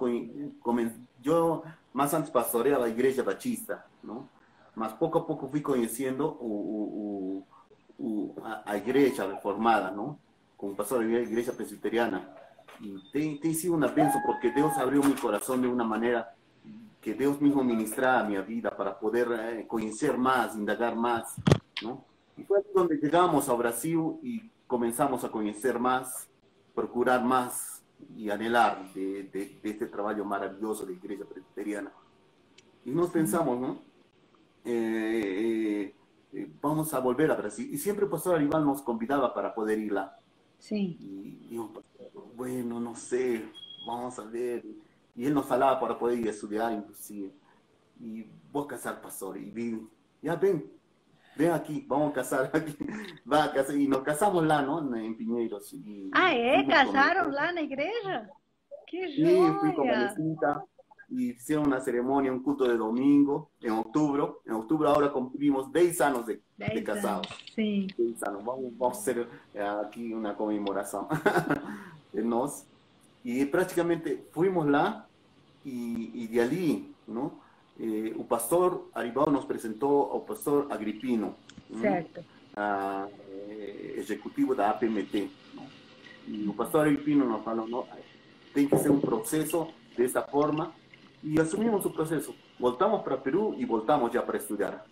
eu 1.23 1.63
mais 1.93 2.13
antes 2.13 2.31
pastoreava 2.31 2.85
a 2.85 2.89
igreja 2.89 3.23
batista, 3.23 3.85
não? 4.03 4.27
Mas 4.75 4.91
pouco 4.93 5.19
a 5.19 5.21
pouco 5.21 5.47
fui 5.47 5.61
conhecendo 5.61 6.35
o, 6.39 7.43
o, 7.99 8.03
o, 8.03 8.35
a, 8.43 8.71
a 8.71 8.77
igreja 8.77 9.27
reformada, 9.27 9.91
não? 9.91 10.17
como 10.63 10.77
pastor 10.77 11.03
iglesia 11.03 11.51
presbiteriana. 11.51 12.25
Y 12.79 13.11
te, 13.11 13.35
te 13.41 13.53
sido 13.53 13.73
una 13.73 13.87
bendición 13.87 14.23
porque 14.25 14.49
Dios 14.51 14.77
abrió 14.77 15.03
mi 15.03 15.11
corazón 15.11 15.61
de 15.61 15.67
una 15.67 15.83
manera 15.83 16.33
que 17.03 17.13
Dios 17.13 17.41
mismo 17.41 17.63
ministraba 17.63 18.21
a 18.21 18.23
mi 18.23 18.37
vida 18.37 18.75
para 18.75 18.97
poder 18.97 19.27
eh, 19.37 19.67
conocer 19.67 20.17
más, 20.17 20.55
indagar 20.55 20.95
más, 20.95 21.35
¿no? 21.83 22.05
Y 22.37 22.43
fue 22.43 22.63
donde 22.73 22.95
llegamos 22.95 23.49
a 23.49 23.53
Brasil 23.53 23.99
y 24.23 24.49
comenzamos 24.65 25.23
a 25.25 25.29
conocer 25.29 25.77
más, 25.79 26.29
procurar 26.73 27.23
más 27.23 27.83
y 28.15 28.29
anhelar 28.29 28.91
de, 28.93 29.23
de, 29.23 29.59
de 29.61 29.69
este 29.69 29.87
trabajo 29.87 30.23
maravilloso 30.23 30.85
de 30.85 30.93
Iglesia 30.93 31.25
Presbiteriana. 31.25 31.91
Y 32.85 32.91
nos 32.91 33.09
pensamos, 33.09 33.59
¿no? 33.59 33.79
Eh, 34.63 35.93
eh, 36.31 36.49
vamos 36.61 36.93
a 36.93 36.99
volver 36.99 37.31
a 37.31 37.35
Brasil. 37.35 37.69
Y 37.71 37.77
siempre 37.77 38.05
el 38.05 38.11
pastor 38.11 38.37
Aníbal 38.37 38.65
nos 38.65 38.81
convidaba 38.81 39.33
para 39.33 39.53
poder 39.53 39.77
ir 39.77 39.91
lá. 39.91 40.17
Sí. 40.57 40.97
Y 41.01 41.55
yo, 41.55 41.69
bueno, 42.35 42.79
no 42.79 42.95
sé, 42.95 43.45
vamos 43.85 44.17
a 44.19 44.23
ver. 44.23 44.63
Y 45.15 45.25
él 45.25 45.33
nos 45.33 45.45
falaba 45.45 45.79
para 45.79 45.97
poder 45.97 46.19
ir 46.19 46.27
a 46.27 46.31
estudiar, 46.31 46.71
inclusive. 46.71 47.31
Y 47.99 48.25
voy 48.51 48.65
a 48.65 48.67
casar, 48.67 49.01
pastor. 49.01 49.37
Y 49.37 49.51
vi, 49.51 49.87
ya 50.21 50.35
ven, 50.35 50.65
ven 51.35 51.51
aquí, 51.51 51.85
vamos 51.87 52.11
a 52.11 52.13
casar 52.13 52.51
aquí. 52.53 52.75
Va 53.31 53.45
a 53.45 53.53
casar. 53.53 53.75
Y 53.75 53.87
nos 53.87 54.01
casamos 54.01 54.43
lá, 54.45 54.61
¿no? 54.61 54.95
En 54.95 55.15
Piñeiros. 55.15 55.73
Y, 55.73 56.09
ah, 56.13 56.35
¿eh? 56.35 56.65
¿Casaron 56.67 57.33
lá 57.33 57.49
en 57.49 57.55
la 57.55 57.61
iglesia? 57.61 58.29
¡Qué 58.87 59.05
joya! 59.15 59.47
Sí, 59.47 59.59
fui 59.59 59.73
con 59.75 59.87
Vanesita 59.87 60.65
y 61.15 61.31
hicieron 61.31 61.67
una 61.67 61.79
ceremonia, 61.79 62.31
un 62.31 62.41
culto 62.41 62.63
de 62.67 62.75
domingo 62.75 63.51
en 63.61 63.73
octubre. 63.73 64.23
En 64.45 64.53
octubre 64.53 64.89
ahora 64.89 65.11
cumplimos 65.11 65.71
10 65.71 66.01
años 66.01 66.25
de, 66.25 66.41
de 66.57 66.83
casados. 66.83 67.27
Sí. 67.55 67.87
10 67.97 68.23
años. 68.23 68.43
Vamos, 68.43 68.77
vamos, 68.77 68.97
a 68.97 69.01
hacer 69.01 69.27
eh, 69.53 69.61
aquí 69.85 70.13
una 70.13 70.35
conmemoración 70.35 71.07
de 72.11 72.23
nos. 72.23 72.65
Y 73.23 73.45
prácticamente 73.45 74.27
fuimos 74.31 74.67
lá 74.67 75.07
y, 75.63 76.11
y 76.13 76.27
de 76.27 76.41
allí, 76.41 76.93
¿no? 77.07 77.43
Eh, 77.79 78.13
el 78.15 78.25
pastor 78.25 78.89
Aribao 78.93 79.31
nos 79.31 79.45
presentó 79.45 80.13
al 80.13 80.21
pastor 80.25 80.67
Agripino, 80.71 81.35
certo. 81.81 82.21
Eh, 82.55 83.95
ejecutivo 83.97 84.53
da 84.53 84.69
APMT. 84.69 85.15
¿no? 85.55 85.63
Y 86.27 86.43
el 86.43 86.55
pastor 86.55 86.85
Agripino 86.85 87.25
nos 87.25 87.43
falou, 87.43 87.67
¿no? 87.67 87.85
Tem 88.53 88.69
que 88.69 88.77
ser 88.77 88.91
un 88.91 89.01
proceso 89.01 89.69
de 89.97 90.05
esta 90.05 90.21
forma 90.21 90.71
y 91.23 91.39
asumimos 91.39 91.81
su 91.81 91.91
proceso. 91.91 92.35
Voltamos 92.59 93.01
para 93.01 93.21
Perú 93.23 93.55
y 93.57 93.65
voltamos 93.65 94.11
ya 94.11 94.23
para 94.23 94.37
estudiar. 94.37 94.83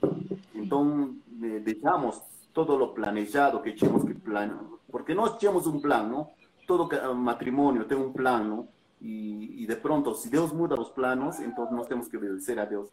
Entonces, 0.56 1.16
eh, 1.44 1.62
dejamos 1.64 2.22
todo 2.52 2.78
lo 2.78 2.94
planeado 2.94 3.62
que 3.62 3.70
echemos 3.72 4.04
que 4.04 4.16
plan, 4.16 4.60
porque 4.90 5.14
no 5.14 5.36
echemos 5.36 5.68
un 5.68 5.82
plan, 5.82 6.10
¿no? 6.10 6.32
Todo 6.78 7.14
matrimonio 7.16 7.86
tiene 7.86 8.04
un 8.04 8.14
plan, 8.14 8.50
¿no? 8.50 8.68
Y, 9.02 9.64
y, 9.64 9.66
de 9.66 9.76
pronto, 9.76 10.14
si 10.14 10.30
Dios 10.30 10.54
muda 10.54 10.76
los 10.76 10.92
planos, 10.92 11.40
entonces 11.40 11.76
nos 11.76 11.88
tenemos 11.88 12.08
que 12.08 12.18
obedecer 12.18 12.60
a 12.60 12.66
Dios. 12.66 12.90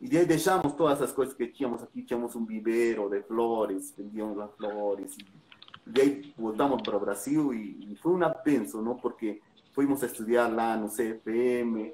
Y 0.00 0.08
de 0.08 0.20
ahí 0.20 0.24
dejamos 0.24 0.76
todas 0.76 0.98
esas 0.98 1.12
cosas 1.12 1.34
que 1.34 1.44
echamos 1.44 1.82
aquí, 1.82 2.00
echamos 2.00 2.34
un 2.36 2.46
vivero 2.46 3.08
de 3.08 3.22
flores, 3.22 3.92
vendíamos 3.96 4.36
las 4.36 4.50
flores. 4.52 5.16
Y 5.18 5.90
de 5.90 6.00
ahí 6.00 6.34
voltamos 6.36 6.80
para 6.82 6.98
Brasil 6.98 7.50
y, 7.52 7.92
y 7.92 7.96
fue 7.96 8.12
una 8.12 8.32
penso, 8.32 8.80
¿no? 8.80 8.96
Porque 8.96 9.42
fuimos 9.72 10.02
a 10.02 10.06
estudiar 10.06 10.50
lá 10.50 10.76
no 10.76 10.88
CFM, 10.88 11.92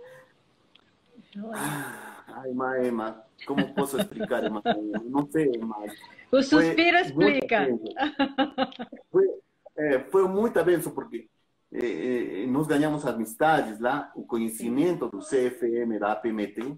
Ai, 2.28 2.52
Maema, 2.52 3.24
como 3.46 3.74
posso 3.74 3.98
explicar, 3.98 4.44
Emma? 4.44 4.62
Não 5.04 5.26
sei, 5.30 5.50
mas... 5.58 5.92
O 6.30 6.42
suspiro 6.42 6.98
explica. 6.98 7.68
Foi, 9.10 9.26
é, 9.76 9.98
foi 10.00 10.26
muita 10.28 10.62
benção, 10.62 10.92
porque 10.92 11.28
é, 11.72 12.46
nós 12.46 12.66
ganhamos 12.66 13.04
amistades 13.06 13.80
lá, 13.80 14.12
o 14.14 14.24
conhecimento 14.24 15.08
do 15.08 15.18
CFM, 15.18 15.98
da 15.98 16.12
APMT, 16.12 16.76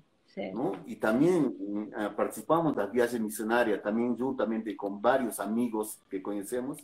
não? 0.52 0.72
e 0.87 0.94
também 0.94 1.54
participamos 2.14 2.74
da 2.74 2.85
viagem 2.85 3.20
missionária, 3.20 3.78
também 3.78 4.14
juntamente 4.16 4.74
com 4.74 4.98
vários 4.98 5.40
amigos 5.40 5.98
que 6.11 6.20
conhecemos, 6.20 6.78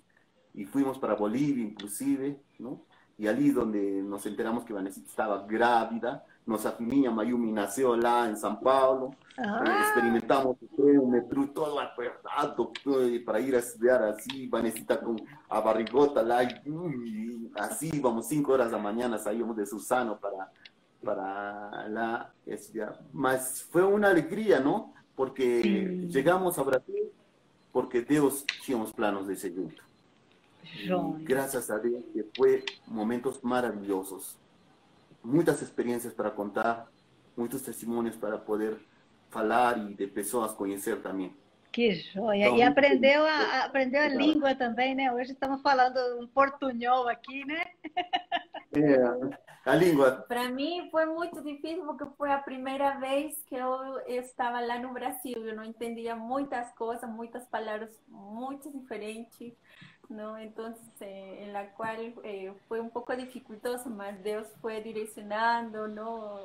e 0.54 0.64
fomos 0.66 0.98
para 0.98 1.16
Bolívia, 1.16 1.64
inclusive, 1.64 2.38
não? 2.58 2.80
e 3.18 3.28
ali 3.28 3.56
onde 3.56 4.02
nos 4.02 4.24
enteramos 4.26 4.64
que 4.64 4.72
Vanessa 4.72 5.00
estava 5.00 5.46
grávida, 5.46 6.22
nossa 6.46 6.72
filhinha 6.72 7.10
Mayumi 7.10 7.52
nasceu 7.52 7.94
lá 7.94 8.28
em 8.28 8.36
São 8.36 8.56
Paulo, 8.56 9.14
ah. 9.38 9.80
experimentamos 9.86 10.56
o 10.76 11.06
metrô 11.06 11.46
todo 11.46 11.78
apertado 11.78 12.72
para 13.24 13.40
ir 13.40 13.54
a 13.54 13.58
estudar 13.58 14.02
assim, 14.02 14.48
Vanessa 14.48 14.96
com 14.96 15.16
a 15.48 15.60
barrigota 15.60 16.20
lá, 16.20 16.42
e 16.42 17.50
assim, 17.54 18.00
vamos, 18.00 18.26
5 18.26 18.52
horas 18.52 18.70
da 18.72 18.78
manhã, 18.78 19.16
saímos 19.18 19.56
de 19.56 19.66
Susano 19.66 20.16
para, 20.16 20.48
para 21.02 21.86
lá 21.88 22.30
estudar. 22.46 22.98
Mas 23.12 23.62
foi 23.70 23.82
uma 23.82 24.08
alegria, 24.08 24.58
não? 24.58 24.92
Porque 25.14 25.62
Sim. 25.62 26.10
chegamos 26.10 26.58
a 26.58 26.64
Brasil 26.64 27.12
porque 27.72 28.02
Deus 28.02 28.44
tinha 28.62 28.76
uns 28.76 28.92
planos 28.92 29.26
desse 29.26 29.52
jeito. 29.52 29.82
Gracias 31.22 31.70
a 31.70 31.78
Dios 31.78 32.04
que 32.12 32.24
fue 32.36 32.64
momentos 32.86 33.40
maravillosos. 33.40 34.38
Muchas 35.22 35.62
experiencias 35.62 36.12
para 36.12 36.30
contar, 36.30 36.90
muitos 37.36 37.62
testemunhos 37.62 38.16
para 38.16 38.38
poder 38.38 38.78
falar 39.30 39.78
e 39.78 39.94
de 39.94 40.06
pessoas 40.06 40.52
conhecer 40.52 41.00
também. 41.00 41.34
Que 41.72 41.94
joia! 41.94 42.44
Então, 42.44 42.58
e 42.58 42.62
aprendeu 42.62 43.24
a, 43.26 43.64
aprendeu 43.64 44.02
a 44.02 44.08
língua 44.08 44.54
também, 44.54 44.94
né? 44.94 45.10
Hoje 45.10 45.32
estamos 45.32 45.62
falando 45.62 45.98
um 46.20 46.26
portunhol 46.26 47.08
aqui, 47.08 47.46
né? 47.46 47.64
É, 48.74 49.70
a 49.70 49.74
língua. 49.74 50.24
Para 50.28 50.50
mim 50.50 50.88
foi 50.90 51.06
muito 51.06 51.42
difícil 51.42 51.84
porque 51.86 52.04
foi 52.16 52.30
a 52.30 52.38
primeira 52.38 52.98
vez 52.98 53.42
que 53.46 53.54
eu 53.54 54.00
estava 54.06 54.60
lá 54.60 54.78
no 54.78 54.92
Brasil. 54.92 55.46
Eu 55.46 55.56
não 55.56 55.64
entendia 55.64 56.16
muitas 56.16 56.70
coisas, 56.72 57.08
muitas 57.08 57.46
palavras 57.46 57.90
muito 58.08 58.70
diferentes. 58.70 59.54
¿No? 60.08 60.38
Entonces, 60.38 60.86
eh, 61.00 61.40
en 61.42 61.52
la 61.52 61.70
cual 61.70 62.14
eh, 62.24 62.52
fue 62.68 62.80
un 62.80 62.90
poco 62.90 63.14
dificultoso, 63.16 63.90
más 63.90 64.22
Dios 64.22 64.46
fue 64.60 64.80
direccionando, 64.80 65.88
¿no? 65.88 66.40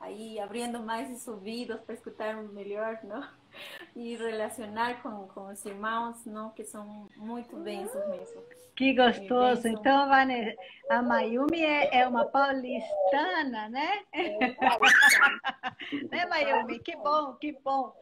Ahí 0.00 0.38
abriendo 0.38 0.80
más 0.80 1.08
sus 1.08 1.28
oídos 1.28 1.80
para 1.80 1.94
escuchar 1.94 2.36
mejor, 2.36 3.04
¿no? 3.04 3.22
Y 3.94 4.16
relacionar 4.16 5.00
con, 5.02 5.28
con 5.28 5.52
os 5.52 5.64
irmãos, 5.64 6.26
¿no? 6.26 6.52
Que 6.54 6.64
son 6.64 7.08
muy 7.16 7.44
benços 7.52 8.02
mesmo. 8.08 8.42
Que 8.74 8.92
gostoso. 8.92 9.68
Então, 9.68 10.08
Vanessa, 10.08 10.56
a 10.90 11.00
Mayumi 11.00 11.62
é, 11.62 12.00
é 12.00 12.08
uma 12.08 12.24
paulistana, 12.24 13.68
né? 13.68 14.02
É, 14.12 14.36
né, 16.10 16.26
Mayumi? 16.26 16.80
Que 16.80 16.96
bom, 16.96 17.34
que 17.34 17.52
bom. 17.62 17.94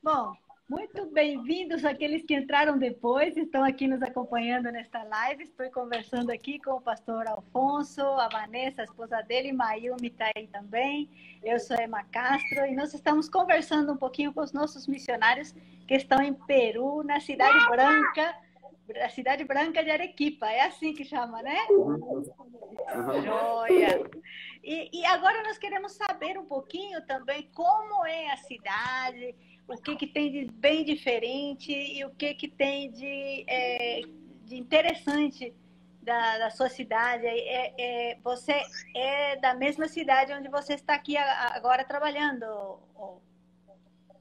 Bom, 0.00 0.36
Muito 0.70 1.04
bem-vindos 1.06 1.84
aqueles 1.84 2.22
que 2.22 2.32
entraram 2.32 2.78
depois, 2.78 3.36
estão 3.36 3.64
aqui 3.64 3.88
nos 3.88 4.00
acompanhando 4.04 4.70
nesta 4.70 5.02
live. 5.02 5.42
Estou 5.42 5.68
conversando 5.72 6.30
aqui 6.30 6.60
com 6.60 6.74
o 6.74 6.80
pastor 6.80 7.26
Alfonso, 7.26 8.00
a 8.00 8.28
Vanessa, 8.28 8.82
a 8.82 8.84
esposa 8.84 9.20
dele, 9.22 9.52
Mayumi 9.52 10.06
está 10.06 10.30
aí 10.36 10.46
também. 10.46 11.10
Eu 11.42 11.58
sou 11.58 11.76
Emma 11.76 12.04
Castro 12.04 12.66
e 12.66 12.76
nós 12.76 12.94
estamos 12.94 13.28
conversando 13.28 13.92
um 13.92 13.96
pouquinho 13.96 14.32
com 14.32 14.42
os 14.42 14.52
nossos 14.52 14.86
missionários 14.86 15.52
que 15.88 15.94
estão 15.96 16.22
em 16.22 16.34
Peru, 16.34 17.02
na 17.02 17.18
Cidade 17.18 17.68
Branca, 17.68 18.36
a 19.02 19.08
Cidade 19.08 19.42
Branca 19.42 19.82
de 19.82 19.90
Arequipa. 19.90 20.46
É 20.46 20.66
assim 20.66 20.94
que 20.94 21.04
chama, 21.04 21.42
né? 21.42 21.66
Joia! 23.24 24.08
E, 24.62 25.00
e 25.00 25.04
agora 25.06 25.42
nós 25.42 25.58
queremos 25.58 25.94
saber 25.94 26.38
um 26.38 26.44
pouquinho 26.44 27.04
também 27.08 27.50
como 27.52 28.06
é 28.06 28.30
a 28.30 28.36
cidade 28.36 29.34
o 29.70 29.80
que, 29.80 29.96
que 29.96 30.06
tem 30.06 30.32
de 30.32 30.50
bem 30.52 30.84
diferente 30.84 31.72
e 31.72 32.04
o 32.04 32.10
que, 32.10 32.34
que 32.34 32.48
tem 32.48 32.90
de, 32.90 33.44
é, 33.46 34.02
de 34.44 34.56
interessante 34.56 35.54
da, 36.02 36.38
da, 36.38 36.50
sua 36.50 36.68
cidade. 36.68 37.24
É, 37.26 37.74
é, 37.78 38.18
você 38.22 38.60
é 38.94 39.36
da 39.36 39.54
mesma 39.54 39.86
cidade 39.86 40.32
onde 40.32 40.48
você 40.48 40.74
está 40.74 40.94
aqui 40.94 41.16
agora 41.16 41.84
trabalhando, 41.84 42.44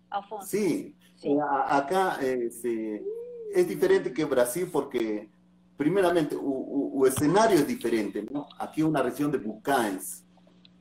Alfonso? 0.09 0.47
Sim, 0.47 0.93
Sim. 1.15 1.39
acá 1.41 2.19
é 2.21 3.63
diferente 3.63 4.11
que 4.11 4.23
o 4.23 4.27
Brasil 4.27 4.69
porque, 4.71 5.29
primeiramente, 5.75 6.35
o, 6.35 6.41
o, 6.41 6.99
o 6.99 7.07
escenário 7.07 7.57
é 7.57 7.63
diferente. 7.63 8.23
Não? 8.31 8.47
Aqui 8.59 8.81
é 8.81 8.85
uma 8.85 9.01
região 9.01 9.31
de 9.31 9.37
vulcões, 9.37 10.23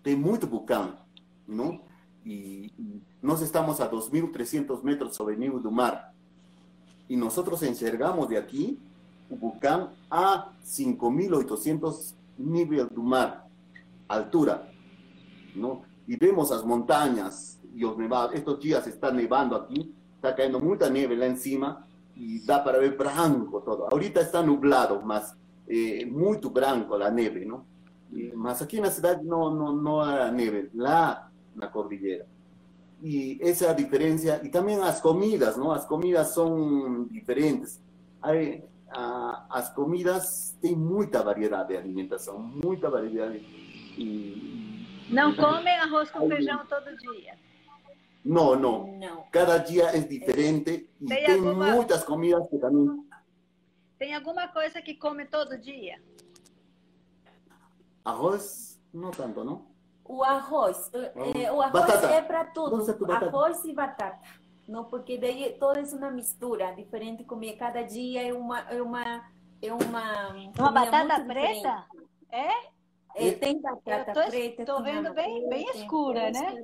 tem 0.03 0.15
muito 0.15 0.47
vulcão, 0.47 0.99
não? 1.47 1.88
Y, 2.29 2.73
nos 3.21 3.43
estamos 3.43 3.81
a 3.81 3.91
2.300 3.91 4.83
metros 4.83 5.17
sobre 5.17 5.35
el 5.35 5.41
nivel 5.41 5.63
del 5.63 5.73
mar. 5.73 6.13
Y 7.09 7.17
nosotros 7.17 7.63
enxergamos 7.63 8.29
de 8.29 8.39
aquí 8.39 8.79
un 9.29 9.41
volcán 9.41 9.91
a 10.09 10.53
5.800 10.65 12.15
nivel 12.39 12.89
del 12.89 12.99
mar, 12.99 13.45
altura, 14.07 14.71
¿no? 15.57 15.83
Y 16.07 16.17
vemos 16.17 16.51
las 16.51 16.65
montañas 16.65 17.59
y 17.75 17.81
los 17.81 17.99
nevados. 17.99 18.35
Estos 18.35 18.61
días 18.61 18.87
está 18.87 19.11
nevando 19.11 19.57
aquí, 19.57 19.93
está 20.15 20.35
cayendo 20.37 20.61
mucha 20.61 20.89
nieve 20.89 21.17
lá 21.17 21.27
encima 21.27 21.87
y 22.15 22.41
da 22.41 22.63
para 22.63 22.79
ver 22.79 22.97
branco 22.97 23.63
todo. 23.63 23.89
Ahorita 23.91 24.21
está 24.21 24.43
nublado, 24.43 25.03
más 25.03 25.35
eh, 25.67 26.07
muy 26.07 26.39
branco 26.39 26.97
la 26.97 27.11
nieve, 27.11 27.45
¿no? 27.45 27.65
Más 28.35 28.63
aquí 28.63 28.79
en 28.79 28.85
la 28.85 28.91
ciudad 28.91 29.21
no, 29.23 29.53
no, 29.53 29.73
no 29.73 30.03
hay 30.03 30.33
nieve. 30.33 30.71
La 30.75 31.28
la 31.59 31.71
cordillera. 31.71 32.25
Y 33.03 33.39
esa 33.41 33.75
diferencia, 33.75 34.41
y 34.43 34.51
también 34.51 34.81
las 34.81 35.01
comidas, 35.01 35.57
¿no? 35.57 35.73
Las 35.73 35.87
comidas 35.87 36.35
son 36.35 37.09
diferentes. 37.09 37.81
Hay, 38.21 38.65
uh, 38.89 39.47
as 39.51 39.71
comidas 39.71 40.57
tem 40.61 40.75
muita 40.75 41.23
variedade 41.23 41.69
de 41.69 41.77
alimentação, 41.77 42.39
muita 42.39 42.91
variedade. 42.91 43.39
E... 43.97 44.87
Não 45.11 45.35
comem 45.35 45.75
arroz 45.77 46.11
com 46.11 46.29
feijão 46.29 46.67
todo 46.67 46.97
dia? 46.97 47.39
Não, 48.25 48.57
não. 48.57 48.99
não. 48.99 49.25
Cada 49.31 49.59
dia 49.59 49.85
é 49.97 50.01
diferente 50.01 50.91
e 51.01 51.07
tem, 51.07 51.25
tem 51.25 51.35
alguma... 51.35 51.75
muitas 51.75 52.05
comidas 52.05 52.49
que 52.49 52.59
também. 52.59 53.07
Tem 53.99 54.15
alguma 54.15 54.49
coisa 54.49 54.83
que 54.83 54.95
come 54.95 55.25
todo 55.25 55.57
dia? 55.59 56.01
Arroz, 58.05 58.81
não 58.93 59.11
tanto, 59.11 59.45
não? 59.45 59.67
O 60.09 60.25
arroz, 60.25 60.91
é, 60.95 61.53
o 61.53 61.61
arroz 61.61 61.87
batata. 61.87 62.07
é 62.07 62.23
para 62.23 62.45
tudo, 62.47 63.13
arroz 63.13 63.63
e 63.65 63.75
batata. 63.75 64.19
Não, 64.67 64.85
porque 64.85 65.19
daí 65.19 65.55
toda 65.61 65.81
é 65.81 65.85
uma 65.85 66.11
mistura, 66.11 66.73
diferente 66.73 67.25
comer 67.25 67.57
cada 67.57 67.83
dia 67.83 68.27
é 68.27 68.33
uma 68.33 68.61
é 68.61 68.81
uma 68.81 69.31
é 69.61 69.73
uma 69.73 70.29
uma 70.59 70.73
batata 70.73 71.25
preta, 71.25 71.87
é? 72.31 72.49
é? 73.17 73.33
Tem 73.33 73.61
batata 73.61 74.13
tô, 74.15 74.31
preta. 74.31 74.63
Estou 74.63 74.83
vendo 74.83 75.13
bem 75.13 75.47
bem 75.49 75.69
escura, 75.75 76.31
né? 76.31 76.57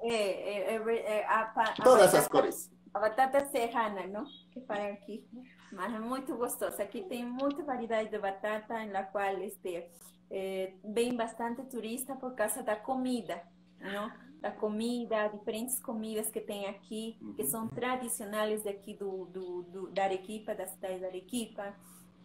É, 0.00 0.14
é, 0.14 0.76
é, 0.76 1.18
é 1.18 1.26
a, 1.26 1.52
a, 1.54 1.74
Todas 1.82 2.14
as 2.14 2.26
cores. 2.28 2.70
A 2.94 2.98
batata 2.98 3.46
serrana, 3.46 4.06
não? 4.06 4.24
Que 4.50 4.60
fala 4.62 4.88
aqui. 4.88 5.26
Mas 5.70 5.94
é 5.94 5.98
muito 5.98 6.36
gostosa. 6.36 6.82
Aqui 6.82 7.02
tem 7.02 7.24
muita 7.24 7.62
variedade 7.62 8.10
de 8.10 8.18
batata, 8.18 8.84
na 8.86 9.02
qual 9.04 9.38
este 9.38 9.88
eh, 10.34 10.72
vem 10.82 11.14
bastante 11.14 11.62
turista 11.64 12.16
por 12.16 12.34
causa 12.34 12.62
da 12.62 12.74
comida, 12.74 13.42
não? 13.78 14.10
Da 14.40 14.50
comida, 14.50 15.28
diferentes 15.28 15.78
comidas 15.78 16.30
que 16.30 16.40
tem 16.40 16.66
aqui, 16.66 17.18
que 17.36 17.44
são 17.44 17.68
tradicionais 17.68 18.64
daqui 18.64 18.94
do, 18.94 19.26
do, 19.26 19.62
do 19.64 19.90
da 19.90 20.04
Arequipa, 20.04 20.54
da 20.54 20.66
cidade 20.66 21.00
da 21.00 21.08
Arequipa, 21.08 21.74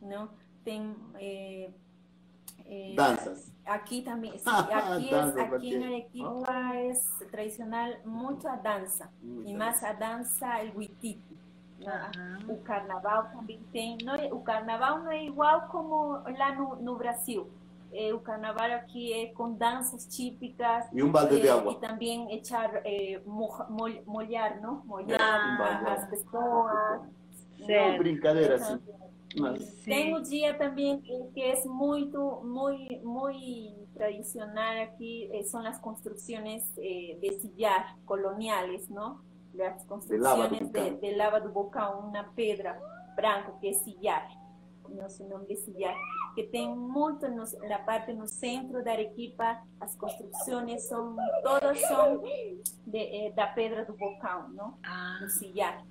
não? 0.02 0.30
Tem 0.64 0.96
eh, 1.16 1.70
eh, 2.66 2.94
danças. 2.96 3.52
Aqui 3.66 4.02
também, 4.02 4.38
sim, 4.38 4.46
aqui, 4.50 5.14
é, 5.14 5.42
aqui 5.42 5.76
em 5.76 5.86
Arequipa 5.86 6.46
oh. 6.48 6.52
é 6.52 6.94
tradicional 7.30 7.92
muito 8.06 8.48
a 8.48 8.56
dança, 8.56 9.12
muito 9.22 9.50
e 9.50 9.54
mais 9.54 9.84
a 9.84 9.92
dança, 9.92 10.48
o 10.74 10.78
huitito. 10.78 11.36
Uhum. 11.82 12.54
O 12.54 12.62
carnaval 12.62 13.30
também 13.32 13.62
tem. 13.72 13.98
Não 14.02 14.16
é, 14.16 14.34
o 14.34 14.40
carnaval 14.40 15.00
não 15.00 15.12
é 15.12 15.26
igual 15.26 15.68
como 15.68 16.14
lá 16.38 16.56
no, 16.56 16.78
no 16.78 16.96
Brasil. 16.96 17.52
Eh, 17.92 18.12
o 18.14 18.22
carnaval 18.22 18.72
aquí 18.74 19.14
es 19.14 19.34
con 19.34 19.58
danzas 19.58 20.08
típicas. 20.08 20.88
Y 20.94 21.02
un 21.02 21.12
balde 21.12 21.38
de 21.38 21.48
eh, 21.48 21.52
agua. 21.52 21.74
Y 21.74 21.76
también 21.80 22.30
echar, 22.30 22.82
eh, 22.84 23.22
mollar, 23.26 24.62
¿no? 24.62 24.84
Mollar 24.86 25.82
las 25.84 26.06
personas. 26.08 27.02
Sí. 27.58 27.98
Brincadeira, 27.98 28.60
sí. 28.60 28.74
Tem 29.84 30.16
um 30.16 30.22
dia 30.22 30.54
também 30.58 31.02
que 31.34 31.42
é 31.42 31.64
muito, 31.66 32.42
muito, 32.44 33.06
muito 33.06 33.88
tradicional 33.94 34.82
aqui, 34.84 35.30
são 35.46 35.66
as 35.66 35.80
construções 35.80 36.64
de 36.76 37.40
sillar 37.40 37.98
coloniales, 38.06 38.88
¿no? 38.90 39.22
Las 39.54 39.84
construcciones 39.86 40.72
de, 40.72 40.92
de 40.92 41.16
lava 41.16 41.40
do 41.42 41.50
bocão, 41.50 42.08
una 42.08 42.24
pedra 42.24 42.80
branca 43.16 43.52
que 43.60 43.68
é 43.68 43.74
sillar 43.74 44.28
nosso 44.96 45.28
nome 45.28 45.48
de 45.48 45.56
cidade, 45.58 45.98
que 46.36 46.44
tem 46.44 46.74
muito 46.76 47.28
no, 47.30 47.44
na 47.68 47.80
parte 47.80 48.14
no 48.14 48.28
centro 48.28 48.84
da 48.84 48.92
Arequipa, 48.92 49.62
as 49.80 49.96
construções 49.96 50.84
são, 50.84 51.16
todas 51.44 51.80
são 51.82 52.22
de, 52.86 52.98
eh, 52.98 53.32
da 53.32 53.48
pedra 53.48 53.86
do 53.86 53.96
vulcão, 53.96 54.50
não? 54.50 54.78
Ah. 54.84 55.20
No 55.22 55.30
Sillar. 55.30 55.84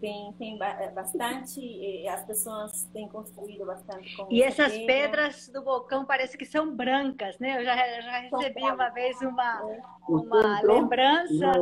Tem, 0.00 0.32
tem 0.34 0.58
bastante, 0.94 1.60
eh, 1.60 2.08
as 2.08 2.22
pessoas 2.26 2.84
têm 2.92 3.08
construído 3.08 3.64
bastante 3.64 4.14
com 4.16 4.26
E 4.30 4.42
essas 4.42 4.72
pedra. 4.72 4.86
pedras 4.86 5.48
do 5.48 5.64
vulcão 5.64 6.04
parece 6.04 6.36
que 6.36 6.44
são 6.44 6.74
brancas, 6.76 7.38
né? 7.38 7.58
Eu 7.58 7.64
já, 7.64 7.74
já 8.02 8.18
recebi 8.18 8.62
uma 8.62 8.90
vez 8.90 9.18
uma, 9.22 9.62
uma 10.06 10.60
lembrança. 10.60 11.52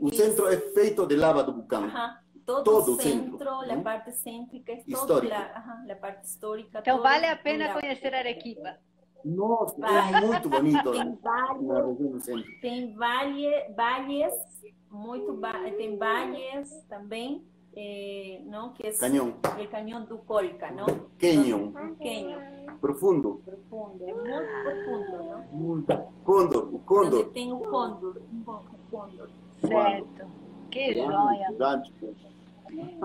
O 0.00 0.12
centro 0.12 0.48
é 0.48 0.56
feito 0.56 1.06
de 1.06 1.14
lava 1.14 1.44
do 1.44 1.52
vulcão 1.52 1.88
todo, 2.46 2.64
todo 2.64 2.92
o 2.92 3.02
centro, 3.02 3.38
centro 3.38 3.72
a 3.72 3.82
parte 3.82 4.12
cêntrica, 4.12 4.72
é 4.72 4.82
toda 4.88 5.36
a, 5.36 5.92
a, 5.92 5.96
parte 5.96 6.24
histórica. 6.24 6.78
Então 6.78 7.02
vale 7.02 7.26
a 7.26 7.36
pena 7.36 7.74
conhecer 7.74 8.14
Arequipa. 8.14 8.78
Nossa, 9.24 9.78
vale. 9.80 10.16
é 10.16 10.20
muito 10.20 10.48
bonito. 10.48 10.92
tem 10.92 11.16
vale, 11.20 12.46
tem 12.60 12.94
vale, 12.94 13.74
vales, 13.74 14.34
muito 14.88 15.40
tem 15.76 15.98
vales 15.98 16.84
também. 16.88 17.44
Eh, 17.78 18.40
não 18.46 18.72
que 18.72 18.86
é 18.86 18.92
canhão. 18.92 19.28
o 19.28 19.68
canhão 19.68 20.04
do 20.06 20.16
Colca 20.18 20.70
não? 20.70 20.86
Canhão. 21.18 21.72
Canhão. 21.98 22.78
Profundo? 22.80 23.42
Profundo 23.44 24.02
é 24.02 24.14
muito 24.14 24.62
profundo 24.62 25.24
não? 25.24 25.42
Muito. 25.52 25.98
Condor 26.24 26.74
o 26.74 26.78
condor 26.78 27.26
tem 27.32 27.52
o 27.52 27.58
condor 27.58 28.16
um 28.32 28.42
condor 28.90 29.28
certo. 29.60 30.26
Que 30.70 30.94
joia 30.94 31.52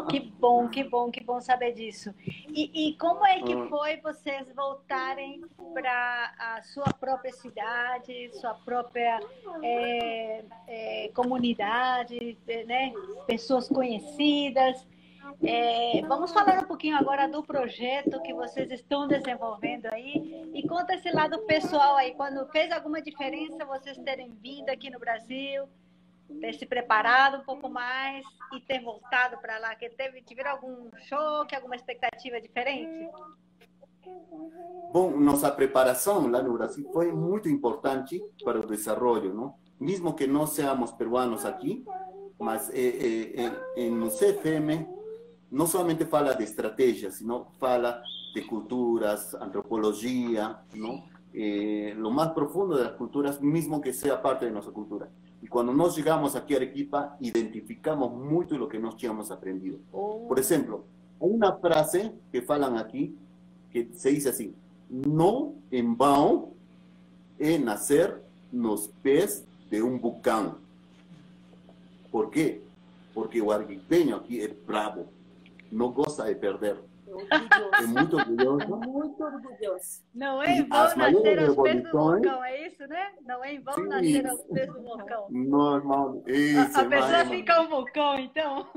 que 0.09 0.19
bom, 0.19 0.67
que 0.67 0.83
bom, 0.83 1.11
que 1.11 1.23
bom 1.23 1.39
saber 1.39 1.73
disso. 1.73 2.13
E, 2.47 2.89
e 2.89 2.97
como 2.97 3.25
é 3.25 3.41
que 3.41 3.53
ah. 3.53 3.67
foi 3.69 3.97
vocês 3.97 4.47
voltarem 4.55 5.41
para 5.73 6.33
a 6.37 6.61
sua 6.63 6.91
própria 6.93 7.31
cidade, 7.31 8.31
sua 8.39 8.53
própria 8.53 9.19
é, 9.63 10.43
é, 10.67 11.11
comunidade, 11.13 12.37
né? 12.67 12.93
pessoas 13.27 13.67
conhecidas? 13.67 14.85
É, 15.43 16.01
vamos 16.07 16.31
falar 16.31 16.59
um 16.63 16.67
pouquinho 16.67 16.97
agora 16.97 17.27
do 17.27 17.41
projeto 17.43 18.21
que 18.21 18.33
vocês 18.33 18.69
estão 18.71 19.07
desenvolvendo 19.07 19.87
aí 19.87 20.49
e 20.53 20.67
conta 20.67 20.95
esse 20.95 21.09
lado 21.11 21.39
pessoal 21.45 21.95
aí, 21.95 22.13
quando 22.15 22.45
fez 22.47 22.71
alguma 22.71 23.01
diferença 23.01 23.65
vocês 23.65 23.97
terem 23.99 24.29
vindo 24.41 24.69
aqui 24.69 24.89
no 24.89 24.99
Brasil, 24.99 25.67
ter 26.39 26.53
se 26.53 26.65
preparado 26.65 27.37
um 27.37 27.43
pouco 27.43 27.69
mais 27.69 28.25
e 28.53 28.61
ter 28.61 28.81
voltado 28.81 29.37
para 29.37 29.59
lá? 29.59 29.75
Que 29.75 29.89
teve, 29.89 30.21
tiveram 30.21 30.51
algum 30.51 30.89
choque, 31.07 31.55
alguma 31.55 31.75
expectativa 31.75 32.39
diferente? 32.39 33.09
Bom, 34.91 35.11
nossa 35.19 35.51
preparação 35.51 36.29
lá 36.29 36.41
no 36.41 36.53
Brasil 36.53 36.89
foi 36.91 37.11
muito 37.11 37.47
importante 37.47 38.21
para 38.43 38.59
o 38.59 38.65
desenvolvimento, 38.65 39.35
não? 39.35 39.55
Mesmo 39.79 40.13
que 40.13 40.27
não 40.27 40.45
seamos 40.45 40.91
peruanos 40.91 41.45
aqui, 41.45 41.83
Mas 42.41 42.71
eh, 42.73 43.33
eh, 43.35 43.51
en 43.75 44.09
CFM 44.09 44.87
no 45.51 45.67
solamente 45.67 46.05
fala 46.05 46.33
de 46.33 46.43
estrategias, 46.43 47.15
sino 47.15 47.51
fala 47.59 48.01
de 48.33 48.47
culturas, 48.47 49.35
antropología, 49.35 50.63
¿no? 50.73 51.05
Eh, 51.33 51.93
lo 51.95 52.09
más 52.09 52.29
profundo 52.29 52.75
de 52.77 52.85
las 52.85 52.93
culturas, 52.93 53.41
mismo 53.41 53.79
que 53.79 53.93
sea 53.93 54.21
parte 54.21 54.45
de 54.45 54.51
nuestra 54.51 54.73
cultura. 54.73 55.07
Y 55.41 55.47
cuando 55.47 55.73
nos 55.73 55.95
llegamos 55.95 56.35
aquí 56.35 56.53
a 56.53 56.57
Arequipa, 56.57 57.17
identificamos 57.19 58.13
mucho 58.13 58.57
lo 58.57 58.67
que 58.67 58.77
nos 58.77 59.01
hemos 59.03 59.31
aprendido. 59.31 59.79
Oh. 59.91 60.27
Por 60.27 60.39
ejemplo, 60.39 60.85
hay 61.19 61.29
una 61.29 61.53
frase 61.57 62.11
que 62.31 62.41
falan 62.41 62.77
aquí 62.77 63.15
que 63.71 63.89
se 63.95 64.09
dice 64.09 64.29
así, 64.29 64.53
no 64.89 65.53
en 65.71 65.97
vão 65.97 66.51
en 67.39 67.65
nacer 67.65 68.21
nos 68.51 68.89
pés 69.01 69.45
de 69.69 69.81
un 69.81 69.99
bucán. 69.99 70.57
¿Por 72.11 72.29
qué? 72.29 72.61
Porque 73.13 73.39
el 73.39 74.13
aquí 74.13 74.41
es 74.41 74.51
bravo, 74.67 75.05
no 75.71 75.91
goza 75.91 76.25
de 76.25 76.35
perder. 76.35 76.90
É 77.19 77.81
muito 77.87 78.17
orgulhoso. 78.17 78.67
Muito 78.67 79.23
orgulhoso. 79.23 80.03
Não 80.13 80.41
é 80.41 80.57
em 80.57 80.67
vão 80.67 80.95
nascer 80.95 81.39
aos 81.39 81.55
pés 81.55 81.83
do 81.83 81.91
vulcão, 81.91 82.43
é 82.43 82.67
isso, 82.67 82.87
né? 82.87 83.11
Não 83.25 83.43
é 83.43 83.53
em 83.53 83.61
vão 83.61 83.83
nascer 83.85 84.27
aos 84.27 84.41
pés 84.43 84.67
do 84.67 84.81
vulcão. 84.81 85.27
Normal, 85.29 86.23
isso. 86.27 86.77
A, 86.77 86.81
a 86.81 86.85
pessoa 86.85 87.25
fica 87.25 87.61
um 87.61 87.69
vulcão, 87.69 88.19
então. 88.19 88.67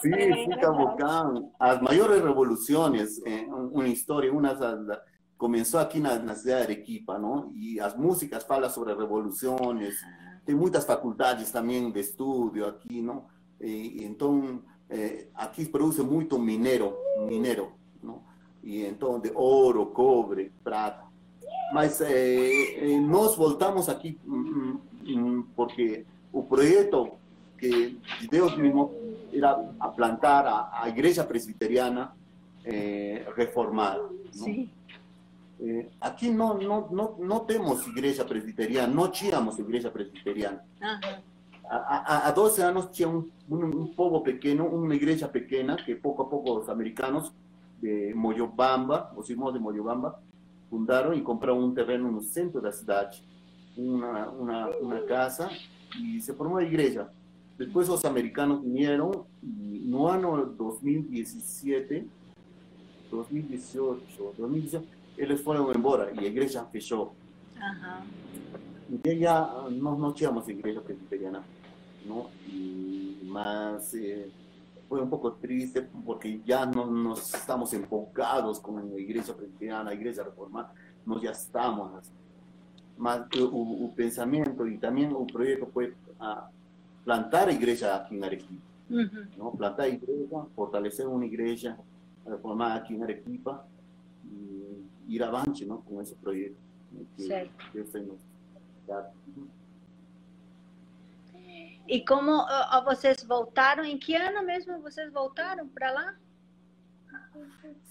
Sim, 0.00 0.50
fica 0.50 0.70
um 0.70 0.76
vulcão. 0.76 1.52
As 1.58 1.80
maiores 1.80 2.22
revoluções, 2.22 3.18
eh, 3.26 3.46
uma 3.46 3.88
história, 3.88 4.32
uma 4.32 4.52
começou 5.42 5.80
aqui 5.80 5.98
na, 5.98 6.18
na 6.20 6.36
cidade 6.36 6.66
de 6.66 6.72
Arequipa, 6.72 7.18
não? 7.18 7.50
E 7.52 7.80
as 7.80 7.96
músicas 7.96 8.44
falam 8.44 8.70
sobre 8.70 8.94
revoluções. 8.94 9.96
Tem 10.44 10.54
muitas 10.54 10.84
faculdades 10.84 11.50
também 11.50 11.90
de 11.90 11.98
estudo 11.98 12.64
aqui, 12.64 13.02
não? 13.02 13.26
E, 13.60 14.04
então 14.04 14.62
eh, 14.92 15.30
aquí 15.34 15.64
produce 15.64 16.02
mucho 16.02 16.38
minero, 16.38 16.98
minero, 17.28 17.72
¿no? 18.02 18.22
Y 18.62 18.84
entonces 18.84 19.32
oro, 19.34 19.92
cobre, 19.92 20.50
plata. 20.62 21.08
Mas 21.72 22.00
eh, 22.02 22.92
eh, 22.92 23.00
nos 23.00 23.36
voltamos 23.36 23.88
aquí 23.88 24.18
mm, 24.24 24.72
mm, 25.04 25.46
porque 25.56 26.04
el 26.34 26.42
proyecto 26.44 27.16
que 27.56 27.96
Dios 28.30 28.58
mismo 28.58 28.92
era 29.32 29.56
a 29.78 29.92
plantar 29.94 30.46
a, 30.46 30.82
a 30.82 30.88
igreja 30.88 31.26
presbiteriana 31.26 32.12
eh, 32.64 33.26
reformada. 33.34 34.02
Sí. 34.30 34.70
Eh, 35.60 35.90
aquí 36.00 36.28
no, 36.28 36.54
no, 36.54 36.88
no, 36.90 37.16
no 37.18 37.42
tenemos 37.42 37.86
iglesia 37.86 38.26
presbiteriana, 38.26 38.92
no 38.92 39.10
tínhamos 39.10 39.58
iglesia 39.58 39.92
presbiteriana. 39.92 40.62
A, 41.74 42.28
a, 42.28 42.32
12 42.32 42.62
años 42.62 42.92
tinha 42.92 43.08
un, 43.08 43.32
un, 43.48 43.64
un, 43.64 43.94
povo 43.94 44.22
pequeno, 44.22 44.66
una 44.66 44.94
iglesia 44.94 45.32
pequeña 45.32 45.76
que 45.76 45.96
poco 45.96 46.24
a 46.24 46.28
poco 46.28 46.58
los 46.58 46.68
americanos 46.68 47.32
de 47.80 48.12
Moyobamba, 48.14 49.12
los 49.16 49.28
irmãos 49.30 49.54
de 49.54 49.60
Moyobamba, 49.60 50.20
fundaron 50.68 51.16
y 51.16 51.22
compraron 51.22 51.64
un 51.64 51.74
terreno 51.74 52.08
en 52.10 52.16
el 52.16 52.24
centro 52.24 52.60
de 52.60 52.68
la 52.68 52.72
ciudad, 52.72 53.10
una, 53.76 54.28
una, 54.30 54.68
una 54.80 55.04
casa, 55.06 55.50
y 55.98 56.20
se 56.20 56.34
formó 56.34 56.60
la 56.60 56.66
iglesia. 56.66 57.08
Después 57.56 57.88
los 57.88 58.04
americanos 58.04 58.62
vinieron 58.62 59.24
y 59.42 59.82
no 59.86 60.10
año 60.10 60.44
2017, 60.58 62.06
2018, 63.10 64.34
2018, 64.36 64.86
ellos 65.16 65.40
fueron 65.40 65.74
embora 65.74 66.10
y 66.12 66.16
la 66.16 66.26
iglesia 66.26 66.64
fechó. 66.66 67.12
Ajá. 67.58 68.02
Y 69.04 69.18
ya 69.18 69.50
no, 69.70 69.96
no 69.96 70.12
teníamos 70.12 70.48
iglesia 70.48 70.82
presbiteriana. 70.82 71.42
¿No? 72.06 72.28
Y 72.48 73.18
más 73.24 73.94
eh, 73.94 74.30
fue 74.88 75.00
un 75.00 75.10
poco 75.10 75.32
triste 75.34 75.88
porque 76.04 76.40
ya 76.44 76.66
no 76.66 76.86
nos 76.86 77.34
estamos 77.34 77.72
enfocados 77.72 78.60
con 78.60 78.92
la 78.92 79.00
iglesia 79.00 79.34
presbiteriana, 79.34 79.84
la 79.84 79.94
iglesia 79.94 80.22
reformada, 80.22 80.72
no 81.06 81.20
ya 81.20 81.30
estamos 81.30 81.92
más 82.98 83.26
un 83.40 83.92
pensamiento 83.96 84.66
y 84.66 84.78
también 84.78 85.14
un 85.14 85.26
proyecto 85.26 85.66
fue 85.66 85.94
a 86.20 86.48
plantar 87.04 87.50
iglesia 87.50 87.96
aquí 87.96 88.16
en 88.16 88.24
Arequipa, 88.24 88.62
¿no? 89.36 89.52
Plantar 89.52 89.88
iglesia, 89.88 90.38
fortalecer 90.54 91.06
una 91.06 91.26
iglesia 91.26 91.76
reformada 92.24 92.76
aquí 92.76 92.94
en 92.94 93.02
Arequipa 93.02 93.66
y 94.24 95.14
ir 95.14 95.24
avance, 95.24 95.66
¿no? 95.66 95.80
Con 95.80 96.00
ese 96.00 96.14
proyecto. 96.16 96.60
Que, 97.16 97.50
E 101.86 102.04
como 102.04 102.42
uh, 102.42 102.84
vocês 102.84 103.22
voltaram? 103.24 103.82
Em 103.84 103.98
que 103.98 104.14
ano 104.14 104.44
mesmo 104.44 104.80
vocês 104.80 105.10
voltaram 105.12 105.66
para 105.68 105.90
lá? 105.90 106.14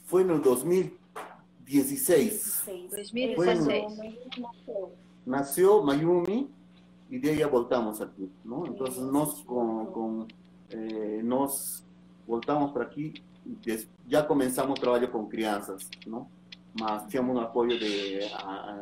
Foi 0.05 0.23
no 0.23 0.39
2016. 0.39 2.63
2016. 2.89 3.83
Nasceu 5.25 5.83
Mayumi 5.83 6.49
e 7.09 7.19
daí 7.19 7.37
já 7.37 7.47
voltamos 7.47 7.99
aqui, 8.01 8.31
não? 8.43 8.65
Então 8.65 8.87
nós 9.11 9.41
com, 9.41 9.85
com 9.87 10.27
eh, 10.69 11.21
nós 11.23 11.85
voltamos 12.25 12.71
para 12.71 12.83
aqui 12.83 13.21
e 13.45 13.57
já 14.07 14.23
começamos 14.23 14.79
trabalho 14.79 15.09
com 15.09 15.27
crianças, 15.27 15.89
não? 16.07 16.27
Mas 16.79 17.05
tínhamos 17.07 17.35
um 17.35 17.39
apoio 17.39 17.77
de 17.77 18.23
a, 18.33 18.81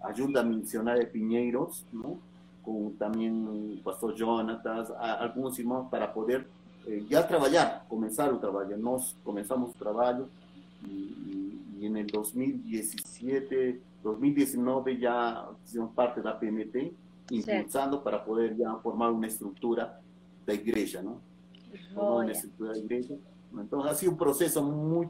a 0.00 0.08
ajuda 0.08 0.42
missionária 0.42 1.04
de 1.04 1.10
Pinheiros, 1.10 1.86
não? 1.92 2.18
Con 2.66 2.94
también 2.94 3.46
el 3.46 3.80
pastor 3.80 4.14
Jonathan, 4.16 4.84
algunos 4.98 5.56
hermanos 5.56 5.86
para 5.88 6.12
poder 6.12 6.48
eh, 6.84 7.06
ya 7.08 7.26
trabajar, 7.26 7.84
comenzar 7.88 8.30
el 8.30 8.40
trabajo. 8.40 8.70
Nos 8.76 9.14
comenzamos 9.24 9.70
el 9.70 9.78
trabajo 9.78 10.28
y, 10.84 11.60
y, 11.78 11.86
en 11.86 11.96
el 11.96 12.08
2017, 12.08 13.80
2019 14.02 14.98
ya 14.98 15.46
hicimos 15.64 15.92
parte 15.94 16.20
de 16.20 16.26
la 16.26 16.38
PMT, 16.38 16.92
impulsando 17.30 18.02
para 18.02 18.24
poder 18.24 18.56
ya 18.56 18.74
formar 18.82 19.12
una 19.12 19.28
estructura 19.28 20.00
de 20.44 20.54
iglesia, 20.54 21.02
¿no? 21.02 21.20
Una 21.94 22.32
estructura 22.32 22.72
de 22.72 22.80
iglesia. 22.80 23.16
Entonces 23.56 23.92
ha 23.92 23.94
sido 23.94 24.12
un 24.12 24.18
proceso 24.18 24.62
muy, 24.62 25.08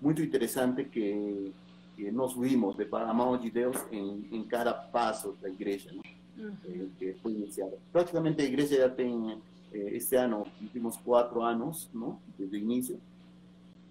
muy 0.00 0.14
interesante 0.16 0.88
que, 0.88 1.50
que 1.96 2.12
nos 2.12 2.38
vimos 2.38 2.76
de 2.76 2.86
Panamá 2.86 3.36
de 3.38 3.50
Dios 3.50 3.76
en, 3.90 4.28
en 4.30 4.44
cada 4.44 4.90
paso 4.92 5.34
de 5.40 5.48
la 5.48 5.54
iglesia, 5.54 5.92
Eh, 6.38 6.52
eh, 6.68 6.86
que 6.98 7.14
foi 7.14 7.32
iniciada. 7.32 7.78
Praticamente 7.92 8.42
a 8.42 8.44
igreja 8.44 8.76
já 8.76 8.88
tem, 8.88 9.40
eh, 9.72 9.96
esse 9.96 10.16
ano, 10.16 10.46
últimos 10.60 10.96
quatro 10.96 11.42
anos, 11.42 11.88
não? 11.92 12.20
desde 12.38 12.56
o 12.56 12.58
início, 12.58 13.00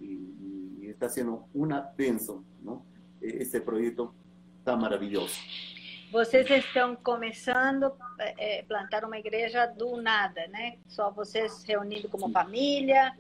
e, 0.02 0.06
e 0.82 0.88
está 0.90 1.08
sendo 1.08 1.44
uma 1.54 1.80
bênção. 1.82 2.44
Não? 2.62 2.82
Esse 3.22 3.60
projeto 3.60 4.14
está 4.60 4.76
maravilhoso. 4.76 5.40
Vocês 6.12 6.48
estão 6.50 6.96
começando 6.96 7.86
a 8.20 8.24
é, 8.38 8.62
plantar 8.64 9.04
uma 9.04 9.18
igreja 9.18 9.66
do 9.66 10.00
nada, 10.00 10.46
né? 10.48 10.78
Só 10.88 11.10
vocês 11.10 11.64
reunidos 11.64 12.12
como 12.12 12.28
Sim. 12.28 12.34
família, 12.34 13.18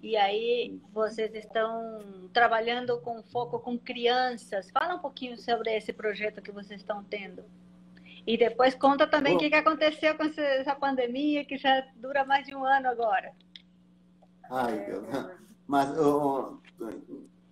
e 0.00 0.16
aí 0.16 0.80
vocês 0.92 1.34
estão 1.34 2.28
trabalhando 2.32 3.00
com 3.00 3.22
foco 3.24 3.58
com 3.58 3.76
crianças. 3.76 4.70
Fala 4.70 4.94
um 4.94 5.00
pouquinho 5.00 5.36
sobre 5.36 5.76
esse 5.76 5.92
projeto 5.92 6.40
que 6.40 6.52
vocês 6.52 6.80
estão 6.80 7.02
tendo. 7.02 7.42
E 8.28 8.36
depois 8.36 8.74
conta 8.74 9.06
também 9.06 9.36
o 9.36 9.38
que, 9.38 9.48
que 9.48 9.54
aconteceu 9.54 10.14
com 10.14 10.24
essa 10.24 10.74
pandemia, 10.74 11.46
que 11.46 11.56
já 11.56 11.82
dura 11.96 12.26
mais 12.26 12.46
de 12.46 12.54
um 12.54 12.62
ano 12.62 12.86
agora. 12.88 13.32
Ai, 14.50 14.84
Deus. 14.84 15.06
Mas 15.66 15.98
oh, 15.98 16.58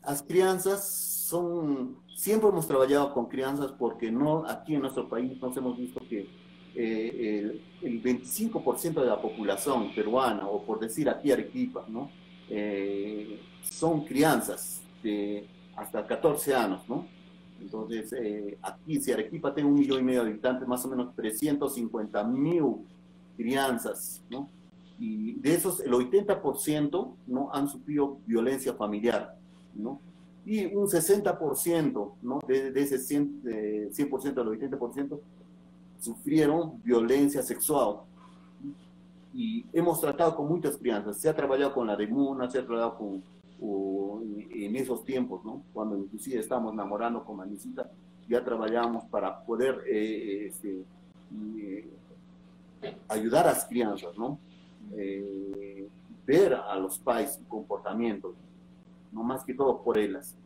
as 0.02 0.20
crianças 0.20 0.80
são. 0.80 1.96
Sempre 2.14 2.48
hemos 2.48 2.66
trabalhado 2.66 3.08
com 3.14 3.24
crianças 3.24 3.70
porque 3.70 4.10
no, 4.10 4.44
aqui 4.44 4.74
em 4.74 4.78
nosso 4.78 5.02
país 5.04 5.40
nós 5.40 5.56
hemos 5.56 5.78
visto 5.78 5.98
que 6.00 6.28
eh, 6.74 7.40
el, 7.40 7.62
el, 7.82 8.02
25% 8.02 9.00
de 9.00 9.06
la 9.06 9.20
población 9.20 9.94
peruana, 9.94 10.46
o 10.46 10.62
por 10.62 10.78
decir 10.78 11.08
aquí 11.08 11.32
Arequipa, 11.32 11.86
¿no? 11.88 12.10
Eh, 12.50 13.40
son 13.62 14.04
crianzas 14.04 14.82
de 15.02 15.46
hasta 15.74 16.06
14 16.06 16.54
años, 16.54 16.86
¿no? 16.86 17.15
Entonces, 17.60 18.12
eh, 18.12 18.58
aquí, 18.62 19.00
si 19.00 19.12
Arequipa 19.12 19.54
tiene 19.54 19.68
un 19.68 19.78
millón 19.78 20.00
y 20.00 20.02
medio 20.02 20.24
de 20.24 20.30
habitantes, 20.30 20.68
más 20.68 20.84
o 20.84 20.88
menos 20.88 21.14
350 21.14 22.24
mil 22.24 22.76
crianzas, 23.36 24.22
¿no? 24.30 24.48
Y 24.98 25.34
de 25.34 25.54
esos, 25.54 25.80
el 25.80 25.92
80% 25.92 27.14
¿no? 27.26 27.50
han 27.52 27.68
sufrido 27.68 28.18
violencia 28.26 28.72
familiar, 28.74 29.36
¿no? 29.74 30.00
Y 30.44 30.64
un 30.66 30.86
60%, 30.86 32.12
¿no? 32.22 32.38
De, 32.46 32.70
de 32.70 32.82
ese 32.82 32.96
100%, 32.96 33.92
100 33.92 34.38
al 34.38 34.46
80% 34.46 35.18
sufrieron 36.00 36.80
violencia 36.82 37.42
sexual. 37.42 37.96
Y 39.34 39.66
hemos 39.72 40.00
tratado 40.00 40.34
con 40.34 40.48
muchas 40.48 40.78
crianzas. 40.78 41.18
Se 41.18 41.28
ha 41.28 41.34
trabajado 41.34 41.74
con 41.74 41.86
la 41.86 41.96
DEMUNA, 41.96 42.50
se 42.50 42.58
ha 42.58 42.64
trabajado 42.66 42.96
con 42.96 43.22
o 43.60 44.22
en 44.50 44.76
esos 44.76 45.04
tiempos, 45.04 45.44
¿no? 45.44 45.62
Cuando 45.72 45.96
inclusive 45.96 46.40
estamos 46.40 46.72
enamorando 46.72 47.24
con 47.24 47.36
Manicita, 47.36 47.90
ya 48.28 48.44
trabajamos 48.44 49.04
para 49.04 49.44
poder 49.44 49.82
eh, 49.88 50.46
este, 50.46 50.84
eh, 51.58 51.88
ayudar 53.08 53.46
a 53.46 53.52
las 53.52 53.64
crianças, 53.66 54.16
¿no? 54.18 54.38
Eh, 54.96 55.88
ver 56.26 56.54
a 56.54 56.76
los 56.78 56.98
pais 56.98 57.40
comportamientos, 57.48 58.34
no 59.12 59.22
más 59.22 59.44
que 59.44 59.54
todo 59.54 59.82
por 59.82 59.96
ellas. 59.96 60.36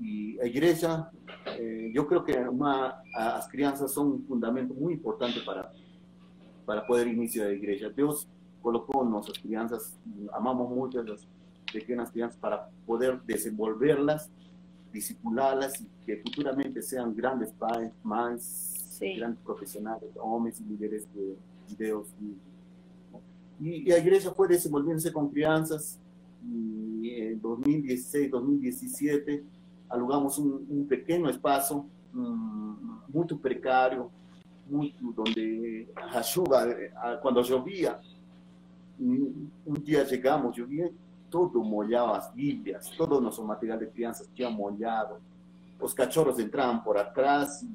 Y 0.00 0.34
la 0.34 0.46
iglesia, 0.46 1.10
eh, 1.58 1.90
yo 1.94 2.06
creo 2.06 2.24
que 2.24 2.36
una, 2.38 3.02
las 3.16 3.48
crianças 3.48 3.92
son 3.92 4.12
un 4.12 4.24
fundamento 4.26 4.74
muy 4.74 4.94
importante 4.94 5.40
para, 5.44 5.72
para 6.64 6.86
poder 6.86 7.08
iniciar 7.08 7.48
la 7.48 7.52
iglesia. 7.54 7.90
Dios 7.90 8.28
colocó 8.62 9.04
nuestras 9.04 9.38
crianças, 9.38 9.96
amamos 10.32 10.70
mucho 10.70 11.00
a 11.00 11.04
las 11.04 11.26
pequeñas 11.74 12.10
crianças 12.10 12.38
para 12.38 12.70
poder 12.86 13.20
desenvolverlas, 13.22 14.30
disipularlas 14.92 15.80
y 15.80 15.86
que 16.06 16.16
futuramente 16.18 16.80
sean 16.80 17.12
grandes 17.14 17.50
pais, 17.52 17.90
más 18.04 19.00
grandes 19.00 19.40
profesionales, 19.40 20.08
hombres 20.16 20.60
y 20.60 20.64
líderes 20.64 21.06
de, 21.12 21.36
Deus. 21.76 22.06
E, 23.60 23.88
e 23.88 23.92
a 23.92 23.98
igreja 23.98 24.30
foi 24.32 24.46
desenvolvendo-se 24.46 25.10
com 25.10 25.28
crianças. 25.28 25.98
E 26.42 27.32
em 27.32 27.36
2016, 27.36 28.30
2017, 28.30 29.42
alugamos 29.88 30.38
um, 30.38 30.64
um 30.70 30.84
pequeno 30.84 31.28
espaço, 31.28 31.84
um, 32.14 32.98
muito 33.12 33.36
precário, 33.36 34.10
muito 34.68 35.14
onde 35.18 35.88
a 35.96 36.22
chuva, 36.22 36.66
quando 37.20 37.42
chovia, 37.44 37.98
um 39.00 39.72
dia 39.82 40.06
chegamos, 40.06 40.54
chovia, 40.56 40.92
todo 41.34 41.64
molhava 41.64 42.16
as 42.16 42.30
bíblias, 42.30 42.88
todo 42.90 43.20
nosso 43.20 43.42
material 43.42 43.76
de 43.76 43.88
crianças 43.88 44.30
tinha 44.36 44.48
molhado. 44.48 45.16
Os 45.80 45.92
cachorros 45.92 46.38
entravam 46.38 46.78
por 46.78 46.96
atrás 46.96 47.66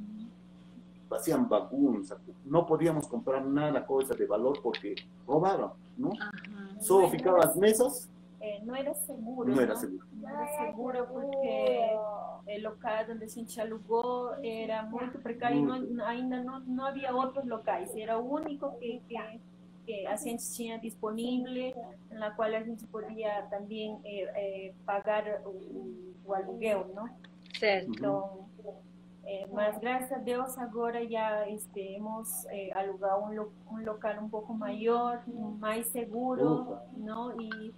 hacían 1.12 1.50
bagunza, 1.50 2.17
no 2.45 2.65
podíamos 2.65 3.06
comprar 3.06 3.43
nada, 3.45 3.86
cosa 3.86 4.15
de 4.15 4.26
valor 4.26 4.62
porque 4.63 4.95
robaban, 5.28 5.72
¿no? 5.98 6.12
Solo 6.80 7.10
ficaban 7.10 7.41
las 7.41 7.56
mesas. 7.58 8.10
Eh, 8.39 8.62
no 8.63 8.76
era 8.76 8.93
seguro. 8.93 9.54
No, 9.54 9.60
era 9.60 9.76
seguro. 9.76 10.06
No 10.13 10.30
era 10.30 10.48
seguro 10.65 11.08
porque 11.12 11.98
el 12.45 12.63
local 12.63 13.08
donde 13.08 13.28
se 13.28 13.62
alugó 13.62 14.36
era 14.41 14.84
muy 14.84 15.10
precario 15.22 15.60
y 15.60 15.63
no, 15.63 16.06
ainda 16.06 16.41
no, 16.41 16.62
no, 16.62 16.86
había 16.86 17.13
otros 17.13 17.45
locales, 17.45 17.91
era 17.93 18.13
el 18.13 18.24
único 18.24 18.80
que, 18.80 19.02
que, 19.10 19.17
que 19.89 20.06
a 20.06 20.15
gente 20.19 20.43
tenía 20.56 20.78
disponible, 20.78 21.73
en 22.12 22.19
la 22.19 22.36
cual 22.36 22.52
la 22.52 22.62
gente 22.62 22.86
podía 22.86 23.49
también 23.49 23.97
eh, 24.04 24.28
eh, 24.36 24.75
pagar 24.86 25.41
o, 25.43 26.36
aluguel, 26.36 26.84
¿no? 26.93 27.10
Certo. 27.60 28.45
Eh, 29.25 29.47
mas 29.52 29.82
gracias 29.82 30.12
a 30.12 30.23
Dios 30.23 30.58
ahora 30.60 31.04
ya 31.04 31.43
este, 31.45 31.95
hemos 31.95 32.45
eh, 32.52 32.71
alugado 32.73 33.23
un, 33.23 33.39
un, 33.71 33.84
local 33.84 34.19
un 34.19 34.30
poco 34.30 34.54
mayor, 34.54 35.21
más 35.60 35.88
seguro, 35.88 36.80
¿no? 36.95 37.34
Y, 37.41 37.73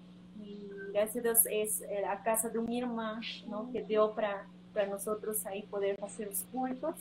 gracias 0.94 1.18
a 1.18 1.22
Dios 1.22 1.40
es 1.50 1.82
eh, 1.84 2.02
la 2.02 2.22
casa 2.24 2.50
de 2.50 2.60
un 2.60 2.70
hermano, 2.74 3.22
¿no? 3.48 3.72
Que 3.72 3.84
dio 3.84 4.14
para 4.14 4.46
nosotros 4.90 5.46
ahí 5.46 5.64
poder 5.64 5.98
hacer 6.04 6.28
los 6.28 6.44
cultos 6.52 6.96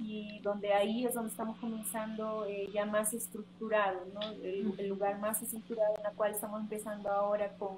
y 0.00 0.40
donde 0.40 0.72
ahí 0.72 1.06
es 1.06 1.14
donde 1.14 1.30
estamos 1.30 1.58
comenzando 1.58 2.46
ya 2.72 2.86
más 2.86 3.12
estructurado, 3.12 4.00
¿no? 4.14 4.20
El, 4.42 4.88
lugar 4.88 5.18
más 5.18 5.42
estructurado 5.42 5.96
en 5.96 6.02
la 6.02 6.10
cual 6.10 6.32
estamos 6.32 6.60
empezando 6.60 7.10
ahora 7.10 7.52
con, 7.58 7.76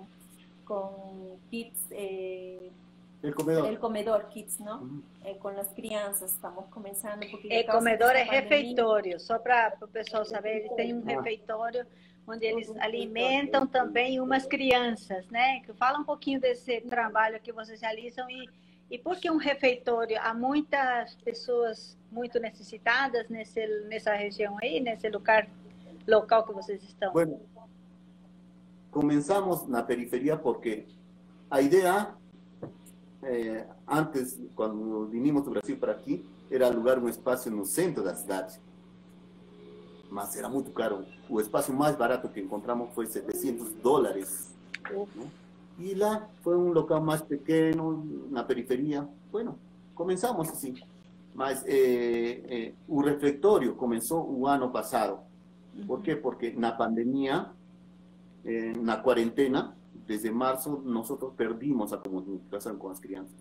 con 0.65 0.91
kits 1.51 1.91
el 3.23 3.35
comedor. 3.37 3.67
El 3.69 3.79
comedor 3.79 4.29
kids, 4.31 4.59
¿no? 4.59 5.03
Eh, 5.25 5.37
con 5.39 5.55
las 5.55 5.69
crianças, 5.69 6.33
estamos 6.33 6.67
começando. 6.71 7.25
O 7.25 7.73
comedor 7.73 8.17
é 8.17 8.25
refeitório, 8.25 9.21
só 9.21 9.39
para 9.39 9.77
o 9.81 9.87
pessoal 9.87 10.25
saber, 10.25 10.57
ele 10.57 10.71
tem 10.71 10.93
um 10.93 11.05
refeitório 11.05 11.87
onde 12.27 12.47
eles 12.47 12.69
alimentam 12.79 13.67
também 13.67 14.21
umas 14.21 14.45
crianças, 14.45 15.29
né? 15.29 15.63
Fala 15.79 15.99
um 15.99 16.05
pouquinho 16.05 16.41
desse 16.41 16.81
trabalho 16.83 17.41
que 17.41 17.53
vocês 17.53 17.81
realizam 17.81 18.29
e, 18.29 18.49
e 18.91 18.99
por 18.99 19.17
que 19.17 19.31
um 19.31 19.37
refeitório? 19.37 20.19
Há 20.21 20.35
muitas 20.35 21.15
pessoas 21.17 21.97
muito 22.11 22.39
necessitadas 22.39 23.29
nesse, 23.29 23.67
nessa 23.89 24.15
região 24.15 24.57
aí, 24.63 24.81
nesse 24.81 25.09
lugar 25.09 25.49
local 26.07 26.45
que 26.45 26.53
vocês 26.53 26.83
estão? 26.83 27.13
Bueno, 27.13 27.41
começamos 28.91 29.67
na 29.67 29.83
periferia 29.83 30.37
porque 30.37 30.87
a 31.51 31.61
ideia 31.61 32.15
eh, 33.23 33.65
antes, 33.87 34.39
cuando 34.55 35.07
vinimos 35.07 35.45
de 35.45 35.51
Brasil 35.51 35.79
para 35.79 35.93
aquí, 35.93 36.25
era 36.51 36.67
alugar 36.67 36.99
un 36.99 37.09
espacio 37.09 37.53
en 37.53 37.61
el 37.61 37.67
centro 37.67 38.03
de 38.03 38.11
la 38.11 38.17
ciudad. 38.17 38.49
Mas 40.11 40.37
era 40.37 40.49
muy 40.49 40.65
caro. 40.65 41.07
El 41.31 41.41
espacio 41.41 41.73
más 41.73 41.97
barato 41.97 42.31
que 42.31 42.41
encontramos 42.41 42.93
fue 42.95 43.07
700 43.07 43.81
dólares. 43.83 44.53
Y 45.79 45.95
la 45.95 46.29
fue 46.43 46.57
un 46.57 46.75
local 46.75 47.03
más 47.03 47.23
pequeño, 47.23 48.05
la 48.31 48.47
periferia. 48.47 49.09
Bueno, 49.31 49.57
comenzamos 49.95 50.49
así. 50.49 50.75
Mas 51.35 51.65
eh, 51.67 52.45
eh, 52.49 52.75
un 52.89 53.05
reflectorio 53.05 53.77
comenzó 53.77 54.29
el 54.37 54.47
año 54.47 54.71
pasado. 54.71 55.25
¿Por 55.87 56.03
qué? 56.03 56.17
Porque 56.17 56.49
en 56.49 56.61
la 56.61 56.77
pandemia, 56.77 57.53
en 58.45 58.87
la 58.87 59.03
cuarentena, 59.03 59.75
desde 60.07 60.31
marzo 60.31 60.83
nosotros 60.85 61.33
perdimos 61.37 61.91
la 61.91 62.01
comunicación 62.01 62.79
con 62.79 62.91
las 62.91 63.01
crianças. 63.01 63.39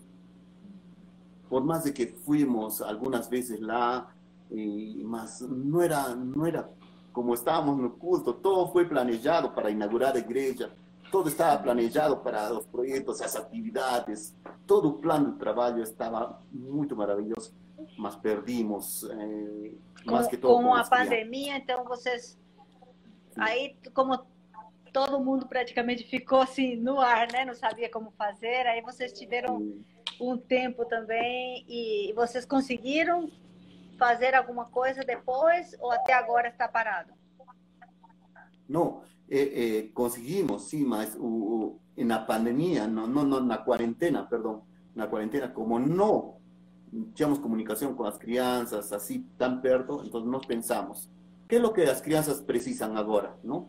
Por 1.50 1.62
más 1.64 1.84
de 1.84 1.92
que 1.92 2.06
fuimos 2.06 2.80
algunas 2.80 3.28
veces 3.28 3.60
la, 3.60 4.08
y 4.50 5.02
más 5.04 5.42
no 5.42 5.82
era, 5.82 6.14
no 6.14 6.46
era 6.46 6.70
como 7.12 7.34
estábamos 7.34 7.78
en 7.78 7.84
el 7.84 7.92
culto, 7.92 8.34
todo 8.36 8.68
fue 8.68 8.86
planeado 8.86 9.54
para 9.54 9.70
inaugurar 9.70 10.16
iglesia, 10.16 10.70
todo 11.12 11.28
estaba 11.28 11.62
planeado 11.62 12.22
para 12.22 12.48
los 12.48 12.66
proyectos, 12.66 13.20
las 13.20 13.36
actividades, 13.36 14.34
todo 14.66 14.94
el 14.94 15.00
plan 15.00 15.32
de 15.32 15.38
trabajo 15.38 15.78
estaba 15.78 16.40
muy 16.50 16.88
maravilloso, 16.88 17.52
mas 17.98 18.16
perdimos 18.16 19.06
eh, 19.12 19.76
más 20.06 20.26
que 20.26 20.38
todo. 20.38 20.54
Con 20.54 20.74
la 20.74 20.84
pandemia, 20.84 21.56
entonces 21.56 21.86
vocês, 21.86 22.38
ahí 23.36 23.76
como 23.92 24.26
todo 24.90 25.20
mundo 25.20 25.46
praticamente 25.46 26.02
ficou 26.04 26.40
assim 26.40 26.76
no 26.76 26.98
ar, 26.98 27.30
né? 27.30 27.44
Não 27.44 27.54
sabia 27.54 27.90
como 27.90 28.10
fazer. 28.12 28.66
Aí 28.66 28.80
vocês 28.80 29.12
tiveram 29.12 29.82
um 30.18 30.38
tempo 30.38 30.86
também 30.86 31.64
e 31.68 32.12
vocês 32.14 32.46
conseguiram 32.46 33.30
fazer 33.98 34.34
alguma 34.34 34.64
coisa 34.64 35.04
depois 35.04 35.76
ou 35.78 35.92
até 35.92 36.14
agora 36.14 36.48
está 36.48 36.66
parado? 36.68 37.12
Não, 38.66 39.02
eh, 39.34 39.78
eh, 39.78 39.82
conseguimos, 39.94 40.68
sim, 40.68 40.84
mas 40.84 41.16
o, 41.16 41.80
o, 41.96 42.04
na 42.04 42.18
pandemia, 42.18 42.86
não, 42.86 43.06
não, 43.06 43.24
não, 43.24 43.40
na 43.40 43.58
quarentena, 43.58 44.22
perdão, 44.24 44.62
na 44.94 45.06
quarentena, 45.06 45.48
como 45.48 45.78
não 45.78 46.36
tínhamos 47.14 47.38
comunicação 47.38 47.94
com 47.94 48.04
as 48.04 48.18
crianças 48.18 48.92
assim 48.92 49.26
tão 49.38 49.60
perto, 49.60 50.02
então 50.04 50.20
nós 50.20 50.44
pensamos, 50.44 51.08
o 51.44 51.48
que 51.48 51.56
é 51.56 51.64
o 51.64 51.72
que 51.72 51.82
as 51.82 52.00
crianças 52.00 52.40
precisam 52.40 52.96
agora, 52.96 53.34
não? 53.42 53.68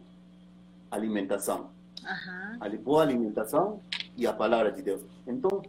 alimentação. 0.91 1.71
Uhum. 2.03 2.77
Boa 2.83 3.03
alimentação 3.03 3.79
e 4.17 4.27
a 4.27 4.33
palavra 4.33 4.71
de 4.71 4.81
Deus. 4.81 5.01
Então, 5.25 5.61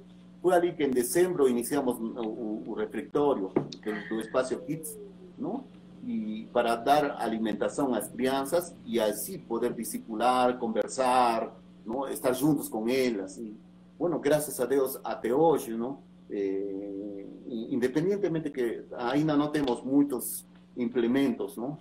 foi 0.42 0.54
ali 0.54 0.72
que 0.74 0.84
em 0.84 0.90
dezembro 0.90 1.48
iniciamos 1.48 1.96
o, 1.98 2.64
o 2.66 2.74
refeitório 2.74 3.50
do, 3.54 4.08
do 4.08 4.20
Espaço 4.20 4.58
Kids, 4.60 4.98
não? 5.38 5.64
E 6.06 6.48
para 6.52 6.76
dar 6.76 7.20
alimentação 7.20 7.94
às 7.94 8.08
crianças 8.08 8.74
e 8.84 9.00
assim 9.00 9.38
poder 9.38 9.72
discipular, 9.72 10.58
conversar, 10.58 11.54
não? 11.84 12.08
estar 12.08 12.32
juntos 12.32 12.68
com 12.68 12.88
elas. 12.88 13.38
E, 13.38 13.56
bueno, 13.98 14.18
graças 14.18 14.60
a 14.60 14.66
Deus, 14.66 14.98
até 15.02 15.32
hoje, 15.32 15.74
não? 15.76 15.98
Eh, 16.30 17.26
independentemente 17.70 18.50
que 18.50 18.84
ainda 18.96 19.36
não 19.36 19.50
temos 19.50 19.82
muitos 19.82 20.46
implementos, 20.76 21.56
não? 21.56 21.78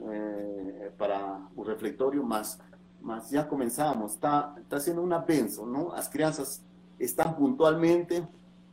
Eh, 0.00 0.92
para 0.96 1.40
o 1.56 1.62
refeitório, 1.62 2.22
mas 2.22 2.58
mas 3.04 3.28
ya 3.30 3.46
comenzamos, 3.46 4.12
está, 4.12 4.54
está 4.58 4.80
siendo 4.80 5.02
una 5.02 5.18
benção, 5.18 5.66
¿no? 5.66 5.90
Las 5.90 6.08
crianças 6.08 6.62
están 6.98 7.36
puntualmente 7.36 8.26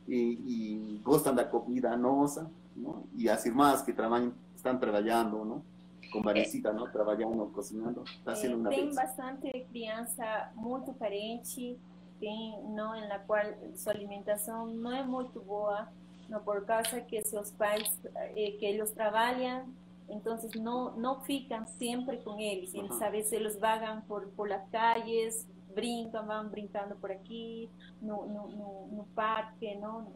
y, 0.08 0.38
y 0.46 1.00
gostam 1.04 1.34
da 1.34 1.50
comida 1.50 1.94
nossa, 1.98 2.50
¿no? 2.74 3.04
Y 3.14 3.28
as 3.28 3.44
irmãs 3.44 3.82
que 3.82 3.92
trabalham, 3.92 4.32
están 4.62 4.78
trabajando, 4.78 5.44
¿no? 5.44 5.64
Com 6.12 6.22
Vanesita, 6.22 6.72
¿no? 6.72 6.88
Trabalhando, 6.90 7.50
cocinando, 7.52 8.04
está 8.04 8.36
sendo 8.36 8.56
uma 8.56 8.70
Tem 8.70 8.94
bastante 8.94 9.50
criança 9.70 10.52
muito 10.54 10.94
carente, 10.94 11.76
tem, 12.20 12.62
não, 12.68 12.92
la 13.08 13.18
qual 13.18 13.44
sua 13.74 13.92
alimentação 13.92 14.66
não 14.66 14.92
é 14.92 15.02
muito 15.02 15.40
boa, 15.40 15.88
não 16.28 16.40
por 16.40 16.64
causa 16.64 17.00
que 17.00 17.20
seus 17.22 17.50
pais, 17.50 18.00
eh, 18.14 18.52
que 18.58 18.64
eles 18.64 18.92
trabalham, 18.92 19.66
entonces 20.08 20.52
no, 20.54 20.92
no 20.92 21.20
fican 21.22 21.66
siempre 21.66 22.18
con 22.18 22.38
ellos, 22.38 22.72
ellos 22.74 23.00
a 23.02 23.10
veces 23.10 23.40
los 23.40 23.58
vagan 23.58 24.02
por, 24.02 24.28
por 24.30 24.48
las 24.48 24.68
calles, 24.70 25.46
brincan, 25.74 26.26
van 26.26 26.50
brincando 26.50 26.94
por 26.96 27.10
aquí, 27.10 27.68
no, 28.00 28.26
no, 28.26 28.46
no, 28.48 28.86
no 28.92 29.06
parque, 29.14 29.74
¿no? 29.76 30.06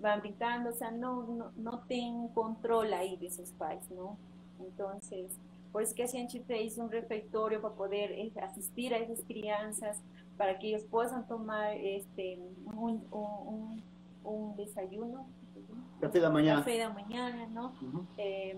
Van 0.00 0.20
brincando, 0.20 0.70
o 0.70 0.72
sea, 0.72 0.90
no, 0.90 1.22
no, 1.26 1.52
no 1.56 1.80
tienen 1.86 2.28
control 2.28 2.92
ahí 2.92 3.16
de 3.16 3.30
sus 3.30 3.50
pais, 3.52 3.88
¿no? 3.90 4.16
Entonces, 4.60 5.38
Por 5.72 5.82
isso 5.82 5.94
que 5.94 6.02
a 6.02 6.08
gente 6.08 6.40
fez 6.44 6.78
um 6.78 6.86
refeitório 6.86 7.60
para 7.60 7.70
poder 7.70 8.10
eh, 8.12 8.32
assistir 8.42 8.92
a 8.94 8.98
essas 8.98 9.20
crianças, 9.22 10.00
para 10.36 10.54
que 10.54 10.68
eles 10.68 10.84
possam 10.84 11.22
tomar 11.22 11.76
este, 11.76 12.38
um, 12.66 13.00
um, 13.12 13.76
um 14.24 14.52
desayuno 14.56 15.26
Café 16.00 16.20
da 16.20 16.30
manhã. 16.30 16.56
Café 16.56 16.78
da 16.78 16.90
manhã, 16.90 17.48
não? 17.50 17.72
Uhum. 17.82 18.06
É, 18.16 18.56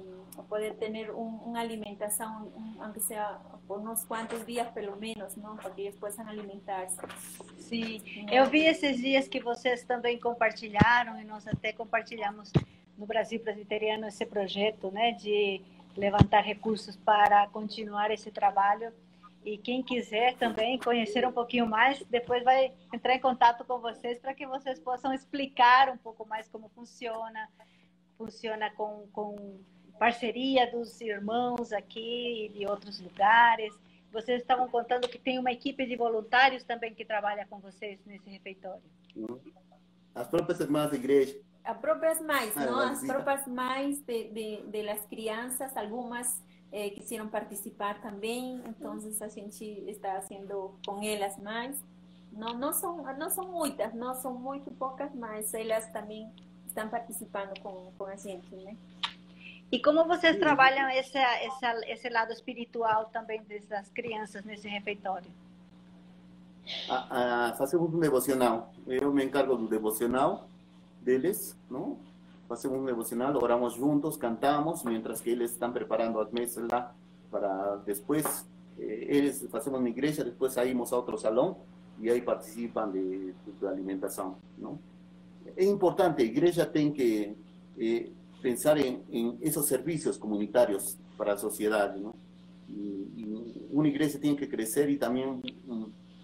poder 0.49 0.75
ter 0.75 1.11
um, 1.11 1.37
uma 1.47 1.61
alimentação, 1.61 2.53
um, 2.57 2.83
aunque 2.83 3.01
seja 3.01 3.39
por 3.66 3.79
uns 3.79 4.05
quantos 4.05 4.45
dias 4.45 4.68
pelo 4.71 4.97
menos, 4.97 5.37
não? 5.37 5.57
Para 5.57 5.71
que 5.71 5.83
eles 5.83 5.97
possam 5.97 6.29
alimentar-se. 6.29 6.99
Sim, 7.59 8.03
eu 8.31 8.47
vi 8.47 8.66
esses 8.66 8.99
dias 8.99 9.27
que 9.27 9.41
vocês 9.41 9.85
também 9.85 10.18
compartilharam 10.18 11.21
e 11.21 11.25
nós 11.25 11.47
até 11.47 11.73
compartilhamos 11.73 12.53
no 12.99 13.07
Brasil 13.07 13.41
Presbiteriano 13.41 14.07
esse 14.07 14.27
projeto, 14.27 14.91
né, 14.91 15.12
de 15.12 15.62
levantar 15.97 16.43
recursos 16.43 16.97
para 16.97 17.49
continuar 17.49 18.11
esse 18.11 18.31
trabalho 18.31 18.93
e 19.45 19.57
quem 19.57 19.82
quiser 19.82 20.36
também 20.36 20.78
conhecer 20.78 21.26
um 21.26 21.32
pouquinho 21.32 21.66
mais, 21.66 22.03
depois 22.11 22.45
vai 22.45 22.72
entrar 22.93 23.14
em 23.14 23.20
contato 23.20 23.64
com 23.64 23.78
vocês 23.78 24.18
para 24.18 24.34
que 24.34 24.47
vocês 24.47 24.78
possam 24.78 25.14
explicar 25.14 25.88
um 25.88 25.97
pouco 25.97 26.26
mais 26.26 26.49
como 26.49 26.68
funciona. 26.70 27.49
Funciona 28.18 28.70
com, 28.72 29.09
com 29.12 29.61
parceria 29.99 30.70
dos 30.70 31.01
irmãos 31.01 31.72
aqui 31.72 32.47
e 32.47 32.49
de 32.51 32.66
outros 32.66 33.01
lugares. 33.01 33.74
Vocês 34.12 34.43
estavam 34.43 34.68
contando 34.68 35.09
que 35.09 35.18
tem 35.18 35.38
uma 35.38 35.53
equipe 35.53 35.86
de 35.86 35.97
voluntários 35.97 36.62
também 36.64 36.95
que 36.95 37.05
trabalha 37.05 37.47
com 37.47 37.61
vocês 37.61 37.99
nesse 38.05 38.28
refeitório. 38.28 38.82
As 40.14 40.28
próprias 40.28 40.61
irmãs 40.61 40.91
da 40.91 40.97
igreja. 40.97 41.41
As 41.64 41.78
próprias 41.78 42.20
mães, 42.20 42.55
ah, 42.57 42.66
não? 42.66 42.78
As 42.78 43.07
próprias 43.07 43.47
mães 43.47 44.01
de, 44.03 44.28
de, 44.28 44.62
de 44.66 44.82
las 44.82 45.07
crianças, 45.07 45.74
algumas 45.76 46.43
eh, 46.73 46.95
quisieron 46.95 47.31
participar 47.31 48.01
también, 48.01 48.62
entonces 48.66 49.21
a 49.23 49.29
gente 49.29 49.91
está 49.91 50.16
haciendo 50.16 50.77
con 50.87 51.03
elas 51.03 51.39
mais. 51.39 51.83
Não, 52.33 52.55
não 52.55 52.73
são, 52.73 53.03
não 53.16 53.29
são 53.29 53.49
muitas, 53.51 53.93
não 53.93 54.14
são 54.14 54.35
muito 54.35 54.71
poucas, 54.71 55.12
mas 55.14 55.53
elas 55.53 55.91
também 55.93 56.31
estão 56.66 56.89
participando 56.89 57.59
com, 57.61 57.91
com 57.99 58.05
a 58.05 58.14
gente, 58.14 58.55
né? 58.55 58.77
E 59.73 59.81
como 59.81 60.05
vocês 60.05 60.37
trabalham 60.39 60.89
esse, 60.91 61.18
esse, 61.18 61.66
esse 61.87 62.09
lado 62.09 62.33
espiritual 62.33 63.07
também 63.07 63.43
das 63.68 63.89
crianças 63.91 64.45
nesse 64.45 64.68
refeitório? 64.68 65.31
Ah, 66.89 67.07
ah, 67.11 67.55
fazemos 67.57 67.93
um 67.93 67.99
devocional. 67.99 68.73
Eu 68.87 69.12
me 69.12 69.25
encargo 69.25 69.57
do 69.57 69.68
devocional 69.68 70.49
deles, 71.01 71.57
não? 71.68 71.99
Hacemos 72.51 72.78
un 72.78 72.86
devocional, 72.86 73.36
oramos 73.36 73.76
juntos, 73.76 74.18
cantamos, 74.18 74.84
mientras 74.84 75.20
que 75.22 75.32
ellos 75.32 75.53
están 75.53 75.72
preparando 75.72 76.20
a 76.20 76.28
mesa 76.32 76.94
para 77.30 77.76
después, 77.86 78.46
eh, 78.78 79.07
ellos 79.11 79.42
hacemos 79.53 79.80
una 79.80 79.88
iglesia, 79.88 80.24
después 80.24 80.55
salimos 80.55 80.92
a 80.92 80.96
otro 80.96 81.16
salón 81.16 81.57
y 82.01 82.09
ahí 82.09 82.20
participan 82.22 82.92
de, 82.92 83.34
de 83.61 83.68
alimentación, 83.68 84.36
¿no? 84.59 84.78
Es 85.57 85.66
importante, 85.66 86.24
la 86.24 86.30
iglesia 86.30 86.70
tiene 86.70 86.92
que 86.92 87.34
eh, 87.78 88.12
pensar 88.42 88.78
en, 88.78 89.03
en, 89.11 89.38
esos 89.40 89.66
servicios 89.66 90.18
comunitarios 90.18 90.96
para 91.16 91.34
la 91.34 91.38
sociedad, 91.38 91.94
¿no? 91.96 92.14
Y, 92.68 92.72
y, 93.16 93.66
una 93.72 93.88
iglesia 93.88 94.20
tiene 94.20 94.36
que 94.36 94.48
crecer 94.48 94.90
y 94.90 94.96
también 94.96 95.42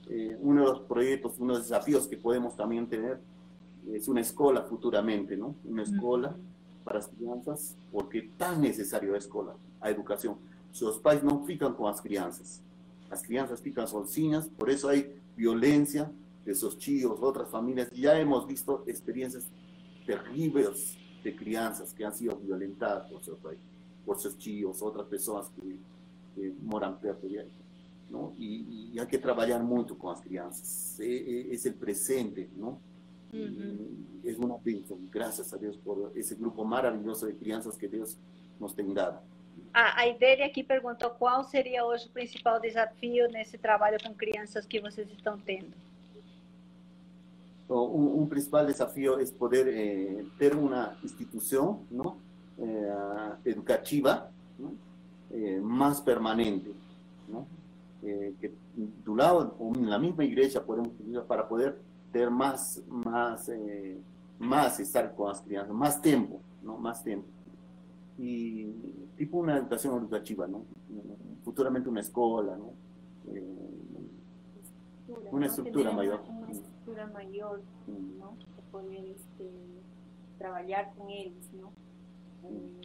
eh, 0.08 0.36
uno 0.40 0.60
de 0.60 0.66
los 0.68 0.80
proyectos, 0.80 1.34
uno 1.38 1.54
de 1.54 1.58
los 1.60 1.68
desafíos 1.68 2.06
que 2.08 2.16
podemos 2.16 2.56
también 2.56 2.88
tener 2.88 3.20
es 3.92 4.08
una 4.08 4.20
escuela 4.20 4.62
futuramente, 4.62 5.36
¿no? 5.36 5.54
Una 5.64 5.82
escuela 5.82 6.36
para 6.84 6.98
las 6.98 7.08
crianças, 7.08 7.76
porque 7.92 8.30
tan 8.36 8.60
necesario 8.60 9.14
es 9.14 9.24
escuela, 9.24 9.54
a 9.80 9.90
educación. 9.90 10.36
Si 10.72 10.84
los 10.84 10.98
pais 10.98 11.22
no 11.22 11.44
fican 11.44 11.74
con 11.74 11.86
las 11.86 12.00
crianças, 12.00 12.62
las 13.10 13.22
crianças 13.22 13.60
fican 13.60 13.86
sozinhas, 13.86 14.48
por 14.48 14.70
eso 14.70 14.88
hay 14.88 15.14
violencia 15.36 16.10
de 16.44 16.52
esos 16.52 16.78
chicos, 16.78 17.18
otras 17.20 17.48
familias. 17.48 17.90
Ya 17.90 18.18
hemos 18.18 18.46
visto 18.46 18.84
experiencias 18.86 19.46
terribles 20.06 20.96
de 21.22 21.34
crianças 21.34 21.92
que 21.92 22.04
han 22.04 22.14
sido 22.14 22.36
violentadas 22.36 23.10
por 23.10 23.22
sus, 23.22 23.38
por 24.04 24.18
sus 24.18 24.38
chicos, 24.38 24.80
otras 24.82 25.06
personas 25.06 25.50
que, 25.50 25.76
que 26.34 26.54
moran 26.62 26.98
perto 27.00 27.26
de 27.26 27.40
ahí. 27.40 27.50
¿no? 28.10 28.32
Y, 28.38 28.92
y, 28.92 28.98
hay 28.98 29.06
que 29.06 29.18
trabajar 29.18 29.62
mucho 29.62 29.98
con 29.98 30.12
las 30.12 30.20
crianças. 30.20 30.94
Es, 30.98 31.00
e, 31.00 31.52
es 31.52 31.66
el 31.66 31.74
presente, 31.74 32.48
¿no? 32.56 32.78
Es 34.24 34.38
una 34.38 34.56
bendición. 34.62 35.08
Gracias 35.10 35.52
a 35.52 35.56
Dios 35.56 35.76
por 35.76 36.12
ese 36.14 36.34
grupo 36.34 36.64
maravilloso 36.64 37.26
de 37.26 37.36
crianças 37.36 37.76
que 37.76 37.88
Deus 37.88 38.16
nos 38.58 38.74
tem 38.74 38.92
dado. 38.92 39.20
A, 39.72 40.00
a 40.00 40.06
Ideia 40.06 40.46
aqui 40.46 40.62
perguntou 40.62 41.10
qual 41.10 41.44
seria 41.44 41.84
hoje 41.84 42.06
o 42.06 42.10
principal 42.10 42.60
desafio 42.60 43.28
nesse 43.28 43.58
trabalho 43.58 43.98
com 44.02 44.14
crianças 44.14 44.66
que 44.66 44.80
vocês 44.80 45.10
estão 45.10 45.38
tendo. 45.38 45.72
Um, 47.68 48.22
um 48.22 48.26
principal 48.26 48.64
desafio 48.64 49.20
é 49.20 49.26
poder 49.26 49.66
eh, 49.68 50.24
ter 50.38 50.54
uma 50.54 50.96
instituição 51.02 51.84
não, 51.90 52.16
eh, 52.58 53.36
educativa 53.44 54.30
não, 54.58 54.78
eh, 55.32 55.58
mais 55.60 56.00
permanente. 56.00 56.74
Não? 57.28 57.46
que 58.40 58.52
do 58.76 59.14
lado, 59.14 59.56
na 59.80 59.98
mesma 59.98 60.24
igreja, 60.24 60.60
podemos 60.60 60.92
para 61.26 61.42
poder 61.42 61.74
ter 62.16 62.30
más, 62.30 62.82
más, 62.88 63.48
eh, 63.50 63.98
más 64.38 64.80
estar 64.80 65.14
con 65.14 65.28
las 65.28 65.42
crianças, 65.42 65.74
más 65.74 66.00
tiempo, 66.00 66.40
¿no? 66.62 66.78
Más 66.78 67.04
tiempo. 67.04 67.26
Y 68.16 68.70
tipo 69.18 69.36
una 69.36 69.58
educación 69.58 69.98
educativa, 69.98 70.46
¿no? 70.46 70.64
Futuramente 71.44 71.90
una 71.90 72.00
escuela, 72.00 72.56
¿no? 72.56 72.72
Eh, 73.28 73.70
una 75.30 75.46
estructura 75.46 75.92
mayor. 75.92 76.22
Una 76.26 76.50
estructura 76.50 77.06
mayor, 77.08 77.60
¿no? 77.86 78.34
poder 78.72 79.06
este, 79.06 79.50
trabajar 80.38 80.92
con 80.96 81.10
ellos, 81.10 81.52
¿no? 81.52 81.70
Eh, 82.44 82.80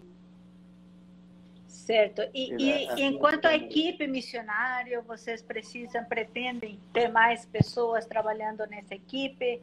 Certo. 1.85 2.21
E, 2.33 2.53
e, 2.53 2.87
e 2.95 3.01
enquanto 3.01 3.45
a 3.45 3.55
equipe 3.55 4.05
missionária, 4.05 5.01
vocês 5.01 5.41
precisam, 5.41 6.05
pretendem 6.05 6.79
ter 6.93 7.07
mais 7.07 7.45
pessoas 7.45 8.05
trabalhando 8.05 8.65
nessa 8.67 8.93
equipe? 8.93 9.61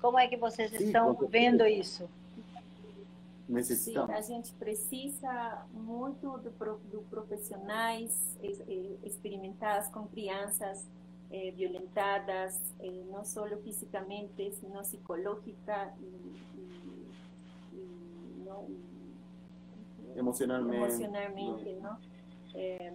Como 0.00 0.18
é 0.18 0.28
que 0.28 0.36
vocês 0.36 0.70
Sim, 0.70 0.84
estão 0.84 1.14
vendo 1.14 1.66
isso? 1.66 2.08
Necessitamos. 3.48 4.10
Sim, 4.10 4.16
a 4.16 4.20
gente 4.20 4.52
precisa 4.52 5.66
muito 5.72 6.36
do, 6.38 6.50
do 6.50 7.00
profissionais 7.08 8.36
experimentados 9.02 9.88
com 9.88 10.06
crianças 10.08 10.86
eh, 11.30 11.52
violentadas, 11.56 12.60
eh, 12.80 13.02
não 13.10 13.24
só 13.24 13.46
fisicamente, 13.64 14.52
sino 14.52 14.78
psicológica 14.80 15.92
e, 16.00 16.04
e, 16.04 17.06
e, 17.72 18.44
não, 18.44 18.68
emocionalmente. 20.16 20.76
Emocionalmente, 20.76 21.74
¿no? 21.80 21.98
Eh, 22.54 22.92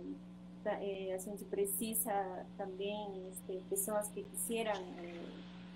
eh, 0.65 1.13
a 1.13 1.19
gente 1.19 1.45
precisa 1.45 2.45
também 2.57 3.27
este, 3.29 3.61
pessoas 3.69 4.07
que 4.09 4.23
quisieran 4.23 4.81
eh, 4.99 5.25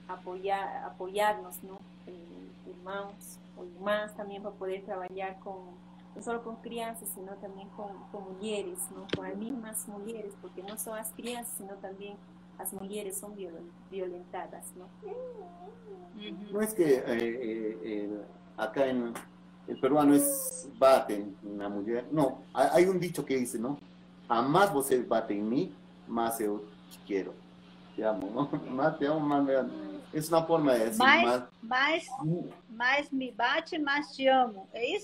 apoyar, 0.07 0.85
apoyarnos, 0.85 1.61
¿no? 1.63 1.79
Eh, 2.07 2.69
irmãos 2.69 3.39
o 3.57 3.63
irmãs 3.63 4.13
também 4.13 4.41
para 4.41 4.51
poder 4.51 4.83
trabalhar 4.83 5.35
com 5.39 5.73
não 6.15 6.21
só 6.21 6.39
com 6.39 6.55
crianças, 6.55 7.09
sino 7.09 7.35
também 7.37 7.67
com, 7.75 7.89
com 8.09 8.21
mulheres, 8.21 8.79
não? 8.89 9.05
com 9.13 9.21
as 9.21 9.35
mesmas 9.35 9.85
mulheres, 9.85 10.33
porque 10.39 10.61
não 10.61 10.77
só 10.77 10.93
as 10.93 11.11
crianças, 11.11 11.53
sino 11.57 11.75
também 11.77 12.15
as 12.57 12.71
mulheres 12.71 13.17
são 13.17 13.35
violentadas. 13.91 14.73
Não, 14.77 14.87
não 16.51 16.61
é 16.61 16.67
que 16.67 16.83
eh, 16.83 17.77
eh, 17.83 18.25
acá 18.57 18.87
em 18.87 19.13
el 19.67 19.77
peruano 19.77 20.13
es 20.13 20.67
bate 20.77 21.25
una 21.43 21.69
mujer. 21.69 22.07
No, 22.11 22.43
hay 22.53 22.85
un 22.85 22.99
dicho 22.99 23.25
que 23.25 23.37
dice, 23.37 23.57
¿no? 23.57 23.79
A 24.27 24.41
más 24.41 24.73
vos 24.73 24.89
bate 25.07 25.33
en 25.33 25.49
mí, 25.49 25.73
más 26.07 26.39
yo 26.39 26.63
quiero. 27.05 27.33
Te 27.95 28.05
amo, 28.05 28.49
¿no? 28.51 28.59
Más 28.71 28.99
te 28.99 29.07
amo, 29.07 29.21
más 29.21 29.43
me 29.43 29.55
amo. 29.55 29.71
Es 30.11 30.27
una 30.27 30.43
forma 30.43 30.73
de 30.73 30.79
decir. 30.85 30.99
Mais, 30.99 31.25
más, 31.25 31.43
mais, 31.61 32.07
mais 32.69 33.13
me 33.13 33.31
bate, 33.31 33.79
más 33.79 34.13
te 34.15 34.29
amo. 34.29 34.67
¿É 34.73 34.95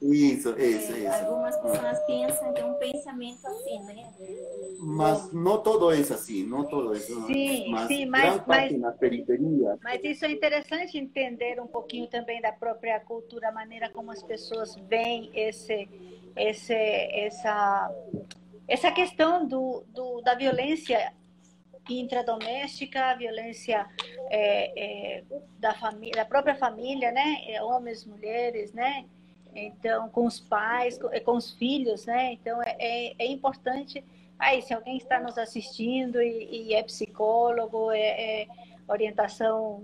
isso? 0.00 0.50
Isso, 0.50 0.50
isso, 0.58 0.92
isso. 0.92 1.24
Algumas 1.24 1.56
pessoas 1.56 1.98
pensam 2.06 2.52
que 2.52 2.60
é 2.60 2.64
um 2.64 2.74
pensamento 2.74 3.46
assim, 3.46 3.82
né? 3.84 4.12
Mas 4.78 5.32
não 5.32 5.62
todo 5.62 5.90
é 5.90 5.98
assim, 6.00 6.44
não 6.44 6.64
todo 6.64 6.94
é 6.94 6.96
assim. 6.98 7.26
Sim, 7.26 7.70
mas 7.70 7.88
sim, 7.88 8.06
mas, 8.06 8.46
mas, 8.46 8.78
na 8.78 8.92
periferia. 8.92 9.78
Mas 9.82 10.04
isso 10.04 10.24
é 10.24 10.30
interessante 10.30 10.98
entender 10.98 11.60
um 11.60 11.66
pouquinho 11.66 12.06
também 12.08 12.40
da 12.40 12.52
própria 12.52 13.00
cultura, 13.00 13.48
a 13.48 13.52
maneira 13.52 13.88
como 13.90 14.10
as 14.10 14.22
pessoas 14.22 14.76
veem 14.88 15.30
esse, 15.34 15.88
esse, 16.36 16.74
essa, 16.74 17.90
essa 18.68 18.92
questão 18.92 19.46
do, 19.46 19.82
do, 19.88 20.20
da 20.20 20.34
violência 20.34 21.12
intradoméstica, 21.88 23.12
a 23.12 23.14
violência 23.14 23.86
é, 24.30 25.18
é, 25.18 25.24
da 25.58 25.72
família, 25.74 26.16
da 26.16 26.24
própria 26.24 26.54
família, 26.54 27.12
né? 27.12 27.60
Homens, 27.62 28.04
mulheres, 28.04 28.72
né? 28.72 29.06
Então 29.56 30.08
com 30.10 30.26
os 30.26 30.38
pais, 30.38 30.98
com, 30.98 31.08
com 31.08 31.36
os 31.36 31.52
filhos, 31.54 32.06
né? 32.06 32.32
Então 32.32 32.62
é, 32.62 32.76
é, 32.78 33.14
é, 33.18 33.26
importante. 33.26 34.04
Aí, 34.38 34.60
se 34.60 34.74
alguém 34.74 34.98
está 34.98 35.18
nos 35.18 35.38
assistindo 35.38 36.20
e, 36.20 36.68
e 36.68 36.74
é 36.74 36.82
psicólogo, 36.82 37.90
é, 37.90 38.42
é, 38.42 38.48
orientação, 38.86 39.82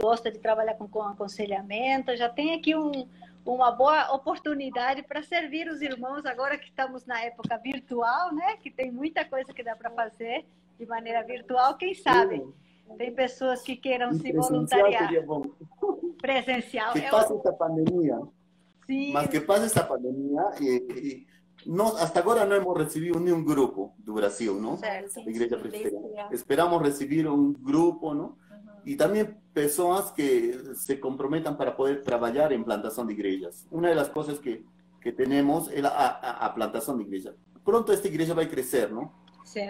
gosta 0.00 0.30
de 0.30 0.38
trabalhar 0.38 0.74
com, 0.74 0.88
com 0.88 1.02
aconselhamento, 1.02 2.16
já 2.16 2.28
tem 2.28 2.54
aqui 2.54 2.74
um, 2.74 3.06
uma 3.46 3.70
boa 3.70 4.12
oportunidade 4.12 5.02
para 5.02 5.22
servir 5.22 5.68
os 5.68 5.80
irmãos 5.80 6.26
agora 6.26 6.58
que 6.58 6.68
estamos 6.68 7.06
na 7.06 7.22
época 7.22 7.56
virtual, 7.58 8.34
né? 8.34 8.56
Que 8.56 8.70
tem 8.70 8.90
muita 8.90 9.24
coisa 9.24 9.52
que 9.52 9.62
dá 9.62 9.76
para 9.76 9.90
fazer 9.90 10.44
de 10.78 10.86
maneira 10.86 11.22
virtual, 11.22 11.76
quem 11.76 11.94
sabe? 11.94 12.44
Tem 12.98 13.14
pessoas 13.14 13.62
que 13.62 13.76
queiram 13.76 14.12
se 14.12 14.32
voluntariar. 14.32 15.08
Presencial. 16.20 16.92
Que 16.92 17.02
pase 17.02 17.34
esta 17.34 17.52
pandemia. 17.52 18.20
Sim. 18.86 19.12
Mas 19.12 19.28
que 19.28 19.40
pase 19.40 19.66
esta 19.66 19.84
pandemia. 19.84 20.42
E, 20.60 21.26
no, 21.66 21.96
hasta 21.96 22.18
agora 22.18 22.44
não 22.44 22.56
hemos 22.56 22.76
recebido 22.76 23.20
nenhum 23.20 23.44
grupo 23.44 23.94
do 23.98 24.14
Brasil, 24.14 24.60
não? 24.60 24.76
Certo. 24.78 25.24
Da 25.24 25.30
Igreja 25.30 25.56
Presbiteriana. 25.56 26.28
Esperamos 26.32 26.82
receber 26.82 27.28
um 27.28 27.52
grupo, 27.52 28.14
não? 28.14 28.36
y 28.84 28.96
también 28.96 29.38
personas 29.52 30.10
que 30.12 30.74
se 30.74 30.98
comprometan 30.98 31.56
para 31.56 31.76
poder 31.76 32.02
trabajar 32.02 32.52
en 32.52 32.64
plantación 32.64 33.06
de 33.06 33.14
iglesias. 33.14 33.66
Una 33.70 33.88
de 33.88 33.94
las 33.94 34.08
cosas 34.08 34.38
que, 34.40 34.64
que 35.00 35.12
tenemos 35.12 35.70
es 35.70 35.82
la 35.82 35.90
a, 35.90 36.46
a 36.46 36.54
plantación 36.54 36.98
de 36.98 37.04
iglesias. 37.04 37.34
Pronto 37.64 37.92
esta 37.92 38.08
iglesia 38.08 38.34
va 38.34 38.42
a 38.42 38.48
crecer, 38.48 38.90
¿no? 38.90 39.12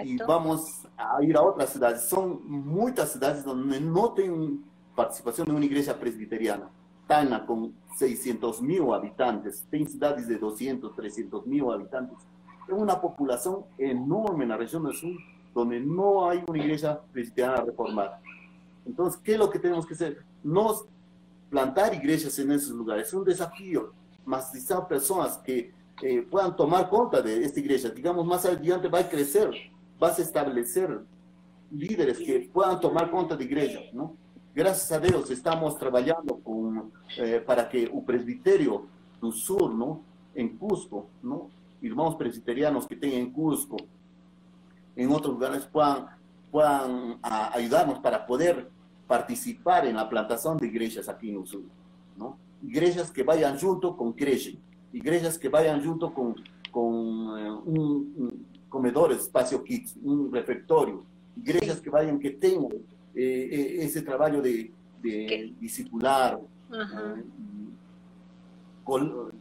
Y 0.05 0.17
vamos 0.19 0.87
a 0.97 1.23
ir 1.23 1.37
a 1.37 1.43
otras 1.43 1.71
ciudades. 1.71 2.03
Son 2.03 2.41
muchas 2.47 3.13
ciudades 3.13 3.45
donde 3.45 3.81
no 3.81 4.13
tienen 4.13 4.65
participación 4.95 5.49
de 5.49 5.55
una 5.55 5.65
iglesia 5.65 5.99
presbiteriana. 5.99 6.71
Tana 7.07 7.45
con 7.45 7.75
600 7.97 8.63
mil 8.63 8.93
habitantes, 8.93 9.67
tiene 9.71 9.87
ciudades 9.87 10.29
de 10.29 10.39
200, 10.39 10.95
300 10.95 11.47
mil 11.47 11.71
habitantes. 11.71 12.19
Es 12.67 12.75
una 12.75 13.01
población 13.01 13.65
enorme 13.77 14.45
en 14.45 14.51
la 14.51 14.57
región 14.57 14.85
del 14.85 14.95
sur 14.95 15.13
donde 15.55 15.81
no 15.81 16.29
hay 16.29 16.43
una 16.47 16.59
iglesia 16.59 17.01
presbiteriana 17.13 17.63
reformada. 17.63 18.21
Entonces, 18.87 19.21
¿qué 19.23 19.33
es 19.33 19.39
lo 19.39 19.51
que 19.51 19.59
tenemos 19.59 19.87
que 19.87 19.95
hacer? 19.95 20.25
No 20.43 20.75
plantar 21.51 21.95
iglesias 21.95 22.39
en 22.39 22.53
esos 22.53 22.71
lugares. 22.71 23.09
Es 23.09 23.15
un 23.15 23.25
desafío. 23.25 23.93
Necesitamos 24.25 24.87
personas 24.87 25.39
que 25.39 25.73
eh, 26.01 26.23
puedan 26.23 26.57
tomar 26.57 26.89
cuenta 26.89 27.21
de 27.21 27.45
esta 27.45 27.61
iglesia. 27.61 27.91
Digamos, 27.91 28.27
más 28.27 28.45
adelante 28.47 28.89
va 28.89 29.01
a 29.01 29.09
crecer, 29.09 29.51
va 30.03 30.09
a 30.09 30.13
establecer 30.13 31.01
líderes 31.71 32.19
que 32.19 32.51
puedan 32.53 32.81
tomar 32.81 33.11
cuenta 33.11 33.37
de 33.37 33.45
iglesia, 33.45 33.81
¿no? 33.93 34.17
Gracias 34.55 34.93
a 34.93 34.99
Dios 34.99 35.31
estamos 35.31 35.79
trabajando 35.79 36.39
con, 36.43 36.62
eh, 37.17 37.43
para 37.45 37.69
que 37.69 37.85
el 37.85 38.03
presbiterio 38.05 38.87
del 39.21 39.33
sur, 39.33 39.75
¿no? 39.75 40.01
En 40.35 40.57
Cusco, 40.57 41.07
¿no? 41.23 41.51
Hermanos 41.83 42.17
presbiterianos 42.17 42.87
que 42.87 42.97
tengan 42.97 43.21
en 43.21 43.33
Cusco, 43.33 43.77
en 44.95 45.11
otros 45.11 45.35
lugares 45.35 45.67
puedan 45.67 46.07
puedan 46.53 47.19
ayudarnos 47.23 47.99
para 48.01 48.27
poder 48.27 48.69
participar 49.09 49.87
en 49.87 49.97
la 49.97 50.09
plantación 50.09 50.59
de 50.59 50.67
iglesias 50.67 51.09
aquí 51.09 51.31
en 51.31 51.41
el 51.41 51.47
sur. 51.47 51.63
¿no? 52.17 52.37
Iglesias 52.63 53.11
que 53.11 53.23
vayan 53.23 53.59
junto 53.59 53.97
con 53.97 54.13
creche, 54.13 54.59
iglesias 54.93 55.39
que 55.39 55.49
vayan 55.49 55.83
junto 55.83 56.13
con, 56.13 56.35
con 56.71 57.39
eh, 57.39 57.51
un, 57.51 58.47
comedor, 58.69 59.13
espacio 59.13 59.65
kids, 59.65 59.97
un 60.03 60.31
refectorio, 60.31 61.03
iglesias 61.37 61.81
que 61.81 61.89
vayan, 61.89 62.19
que 62.19 62.31
tengan 62.31 62.73
eh, 63.15 63.49
eh, 63.51 63.77
ese 63.81 64.03
trabajo 64.03 64.43
de, 64.43 64.71
de 65.03 65.55
discipular, 65.59 66.39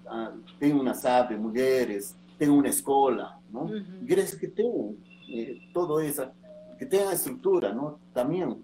ah, 0.08 0.32
tengan 0.60 0.80
una 0.80 0.94
sala 0.94 1.28
de 1.30 1.38
mujeres, 1.38 2.16
tengan 2.38 2.58
una 2.58 2.70
escuela, 2.70 3.40
¿no? 3.50 3.70
Iglesias 4.02 4.40
que 4.40 4.48
tengan 4.48 4.96
todo 5.74 6.00
eso 6.00 6.32
que 6.78 6.86
tenha 6.86 7.14
estrutura, 7.14 7.72
não? 7.72 8.00
Também. 8.14 8.60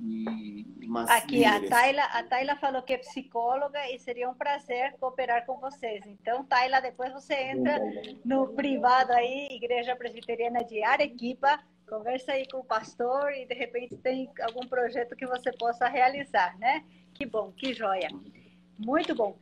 E, 0.00 0.64
Aqui, 1.08 1.44
a 1.44 1.68
Tayla, 1.68 2.04
a 2.04 2.22
Tayla 2.22 2.56
falou 2.56 2.82
que 2.82 2.94
é 2.94 2.98
psicóloga 2.98 3.78
e 3.90 3.98
seria 3.98 4.30
um 4.30 4.34
prazer 4.34 4.94
cooperar 4.98 5.44
com 5.44 5.58
vocês. 5.58 6.02
Então, 6.06 6.44
Tayla, 6.44 6.80
depois 6.80 7.12
você 7.12 7.34
entra 7.34 7.78
no 8.24 8.48
privado 8.54 9.12
aí, 9.12 9.48
Igreja 9.50 9.94
Presbiteriana 9.96 10.64
de 10.64 10.82
Arequipa, 10.82 11.60
conversa 11.88 12.32
aí 12.32 12.46
com 12.48 12.58
o 12.58 12.64
pastor 12.64 13.32
e 13.32 13.46
de 13.46 13.54
repente 13.54 13.96
tem 13.96 14.30
algum 14.42 14.66
projeto 14.66 15.16
que 15.16 15.26
você 15.26 15.50
possa 15.52 15.88
realizar, 15.88 16.56
né? 16.58 16.84
Que 17.14 17.26
bom, 17.26 17.52
que 17.52 17.72
joia. 17.72 18.08
Muito 18.78 19.14
bom. 19.14 19.36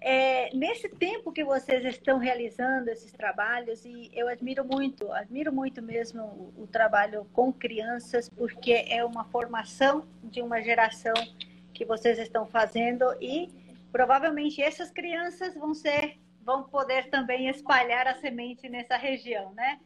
É, 0.00 0.54
nesse 0.54 0.88
tempo 0.88 1.32
que 1.32 1.42
vocês 1.42 1.84
estão 1.84 2.18
realizando 2.18 2.88
esses 2.88 3.12
trabalhos, 3.12 3.84
e 3.84 4.10
eu 4.14 4.28
admiro 4.28 4.64
muito, 4.64 5.10
admiro 5.12 5.52
muito 5.52 5.82
mesmo 5.82 6.22
o, 6.22 6.62
o, 6.62 6.66
trabalho 6.66 7.26
com 7.32 7.52
crianças, 7.52 8.28
porque 8.28 8.84
é 8.88 9.04
uma 9.04 9.24
formação 9.24 10.06
de 10.22 10.40
uma 10.40 10.62
geração 10.62 11.14
que 11.74 11.84
vocês 11.84 12.18
estão 12.18 12.46
fazendo 12.46 13.04
e 13.20 13.50
provavelmente 13.90 14.62
essas 14.62 14.90
crianças 14.90 15.54
vão 15.54 15.74
ser, 15.74 16.16
vão 16.42 16.62
poder 16.62 17.10
também 17.10 17.48
espalhar 17.48 18.06
a 18.06 18.14
semente 18.14 18.68
nessa 18.68 18.96
região, 18.96 19.52
né? 19.54 19.80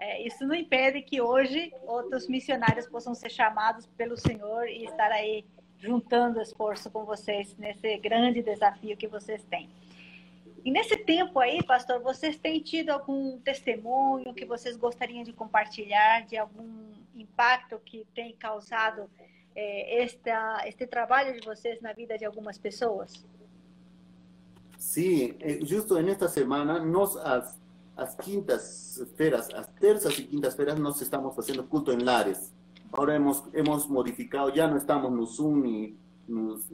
É, 0.00 0.26
isso 0.26 0.46
não 0.46 0.54
impede 0.54 1.02
que 1.02 1.20
hoje 1.20 1.70
outros 1.82 2.26
missionários 2.26 2.86
possam 2.86 3.14
ser 3.14 3.28
chamados 3.28 3.86
pelo 3.98 4.16
Senhor 4.16 4.66
e 4.66 4.84
estar 4.84 5.12
aí 5.12 5.44
juntando 5.78 6.40
esforço 6.40 6.90
com 6.90 7.04
vocês 7.04 7.54
nesse 7.58 7.98
grande 7.98 8.42
desafio 8.42 8.96
que 8.96 9.06
vocês 9.06 9.44
têm. 9.44 9.68
E 10.64 10.70
nesse 10.70 10.96
tempo 10.96 11.38
aí, 11.38 11.62
pastor, 11.62 12.00
vocês 12.00 12.38
têm 12.38 12.60
tido 12.60 12.88
algum 12.88 13.38
testemunho 13.40 14.32
que 14.32 14.46
vocês 14.46 14.74
gostariam 14.74 15.22
de 15.22 15.34
compartilhar 15.34 16.24
de 16.26 16.38
algum 16.38 16.92
impacto 17.14 17.78
que 17.84 18.06
tem 18.14 18.34
causado 18.34 19.08
eh, 19.54 20.02
esta, 20.02 20.62
este 20.66 20.86
trabalho 20.86 21.38
de 21.38 21.46
vocês 21.46 21.78
na 21.82 21.92
vida 21.92 22.16
de 22.16 22.24
algumas 22.24 22.56
pessoas? 22.56 23.26
Sim, 24.78 25.34
eh, 25.40 25.58
justo 25.62 26.00
nesta 26.00 26.26
semana, 26.26 26.78
nós 26.78 27.16
as, 27.18 27.58
as 27.96 28.14
quintas-feiras, 28.14 29.48
as 29.54 29.66
terças 29.78 30.18
e 30.18 30.24
quintas-feiras, 30.24 30.78
nós 30.78 31.00
estamos 31.00 31.34
fazendo 31.34 31.64
culto 31.64 31.92
em 31.92 31.98
lares. 31.98 32.52
Ahora 32.92 33.14
hemos, 33.14 33.44
hemos 33.52 33.86
modificado, 33.86 34.52
ya 34.52 34.66
no 34.66 34.76
estamos 34.76 35.12
en 35.12 35.26
Zoom 35.26 35.66
y 35.66 35.96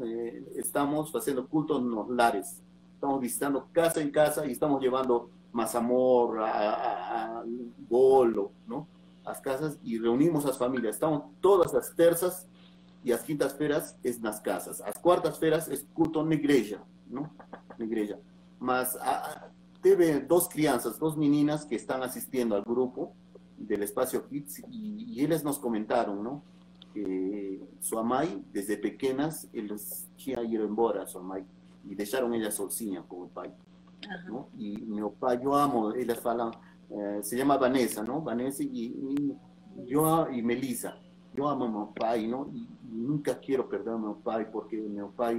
eh, 0.00 0.52
estamos 0.56 1.14
haciendo 1.14 1.46
cultos 1.46 1.80
en 1.80 1.90
los 1.90 2.08
lares. 2.08 2.62
Estamos 2.94 3.20
visitando 3.20 3.68
casa 3.72 4.00
en 4.00 4.10
casa 4.10 4.46
y 4.46 4.52
estamos 4.52 4.80
llevando 4.80 5.30
más 5.52 5.74
amor, 5.74 6.40
a, 6.40 7.40
a, 7.40 7.44
bolo, 7.88 8.52
¿no? 8.66 8.86
Las 9.24 9.40
casas 9.40 9.78
y 9.82 9.98
reunimos 9.98 10.44
las 10.44 10.56
familias. 10.56 10.96
Estamos 10.96 11.24
todas 11.40 11.72
las 11.72 11.94
terzas 11.94 12.46
y 13.02 13.10
las 13.10 13.22
quintas 13.22 13.54
feras 13.54 13.96
es 14.02 14.20
las 14.20 14.40
casas. 14.40 14.80
Las 14.80 14.98
cuartas 14.98 15.38
feras 15.38 15.68
es 15.68 15.86
culto 15.92 16.20
en 16.20 16.28
la 16.28 16.34
iglesia, 16.34 16.82
¿no? 17.08 17.30
En 17.70 17.78
la 17.78 17.84
iglesia. 17.84 18.18
Más, 18.58 18.96
debe 19.86 20.20
dos 20.20 20.48
crianzas, 20.48 20.98
dos 20.98 21.16
meninas 21.16 21.64
que 21.64 21.76
están 21.76 22.02
asistiendo 22.02 22.56
al 22.56 22.62
grupo 22.62 23.12
del 23.56 23.82
espacio 23.84 24.26
Kids 24.28 24.62
y, 24.70 25.20
ellas 25.20 25.44
nos 25.44 25.58
comentaron, 25.58 26.22
¿no? 26.22 26.42
Que 26.92 27.60
su 27.80 27.98
amai, 27.98 28.42
desde 28.52 28.76
pequeñas, 28.76 29.48
ellos 29.52 30.06
ya 30.18 30.40
embora 30.40 31.06
su 31.06 31.18
amai 31.18 31.44
y 31.88 31.94
dejaron 31.94 32.34
ella 32.34 32.50
solcina 32.50 33.02
con 33.02 33.24
el 33.24 33.28
pai, 33.28 33.50
¿no? 34.26 34.48
Y 34.58 34.76
mi 34.78 35.00
papá, 35.00 35.40
yo 35.40 35.54
amo, 35.54 35.92
ellas 35.92 36.20
falan, 36.20 36.50
eh, 36.90 37.20
se 37.22 37.36
llama 37.36 37.56
Vanessa, 37.56 38.02
¿no? 38.02 38.20
Vanessa 38.20 38.62
y, 38.62 39.34
yo 39.86 40.28
y 40.30 40.42
Melissa, 40.42 40.98
yo 41.34 41.48
amo 41.48 41.64
a 41.64 41.68
mi 41.68 41.92
papá, 41.92 42.16
¿no? 42.16 42.50
Y, 42.52 42.68
nunca 42.96 43.38
quiero 43.38 43.68
perder 43.68 43.94
a 43.94 43.98
mi 43.98 44.14
papá 44.14 44.44
porque 44.50 44.76
mi 44.76 45.00
papá 45.00 45.32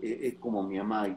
es, 0.00 0.34
como 0.34 0.62
mi 0.62 0.78
amai. 0.78 1.16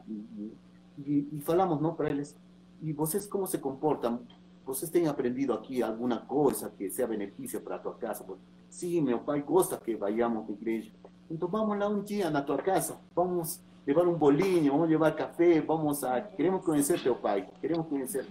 Y, 0.96 1.26
y, 1.32 1.40
falamos, 1.40 1.80
¿no? 1.80 1.96
Para 1.96 2.10
ellos, 2.10 2.36
¿y 2.80 2.92
vosotros 2.92 3.28
cómo 3.28 3.46
se 3.46 3.60
comportan? 3.60 4.26
vocês 4.68 4.90
têm 4.90 5.08
aprendido 5.08 5.54
aqui 5.54 5.82
alguma 5.82 6.18
coisa 6.18 6.70
que 6.76 6.90
seja 6.90 7.08
benefício 7.08 7.58
para 7.62 7.76
a 7.76 7.78
tua 7.78 7.94
casa? 7.94 8.22
Sim, 8.68 9.00
meu 9.00 9.18
pai 9.20 9.40
gosta 9.40 9.78
que 9.78 9.96
vayamos 9.96 10.46
à 10.46 10.52
igreja. 10.52 10.90
Então 11.30 11.48
vamos 11.48 11.78
lá 11.78 11.88
um 11.88 12.02
dia 12.02 12.28
na 12.28 12.42
tua 12.42 12.58
casa, 12.58 12.98
vamos 13.16 13.60
levar 13.86 14.06
um 14.06 14.12
bolinho, 14.12 14.72
vamos 14.72 14.90
levar 14.90 15.12
café, 15.12 15.62
vamos 15.62 16.04
a... 16.04 16.20
Queremos 16.20 16.62
conhecer 16.62 17.02
teu 17.02 17.16
pai, 17.16 17.48
queremos 17.62 17.86
conhecer. 17.86 18.26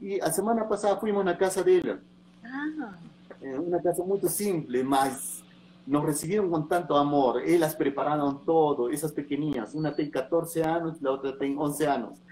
E 0.00 0.20
a 0.20 0.30
semana 0.32 0.64
passada 0.64 0.98
fomos 0.98 1.24
na 1.24 1.36
casa 1.36 1.62
dele. 1.62 2.00
Ah. 2.44 2.94
É 3.40 3.56
uma 3.56 3.80
casa 3.80 4.04
muito 4.04 4.28
simples, 4.28 4.84
mas 4.84 5.44
nos 5.86 6.04
receberam 6.04 6.50
com 6.50 6.62
tanto 6.62 6.94
amor. 6.94 7.48
Elas 7.48 7.76
prepararam 7.76 8.34
todo, 8.34 8.92
essas 8.92 9.12
pequenininhas. 9.12 9.72
Uma 9.72 9.92
tem 9.92 10.10
14 10.10 10.60
anos, 10.60 11.04
a 11.04 11.10
outra 11.12 11.32
tem 11.32 11.56
11 11.56 11.84
anos 11.84 12.29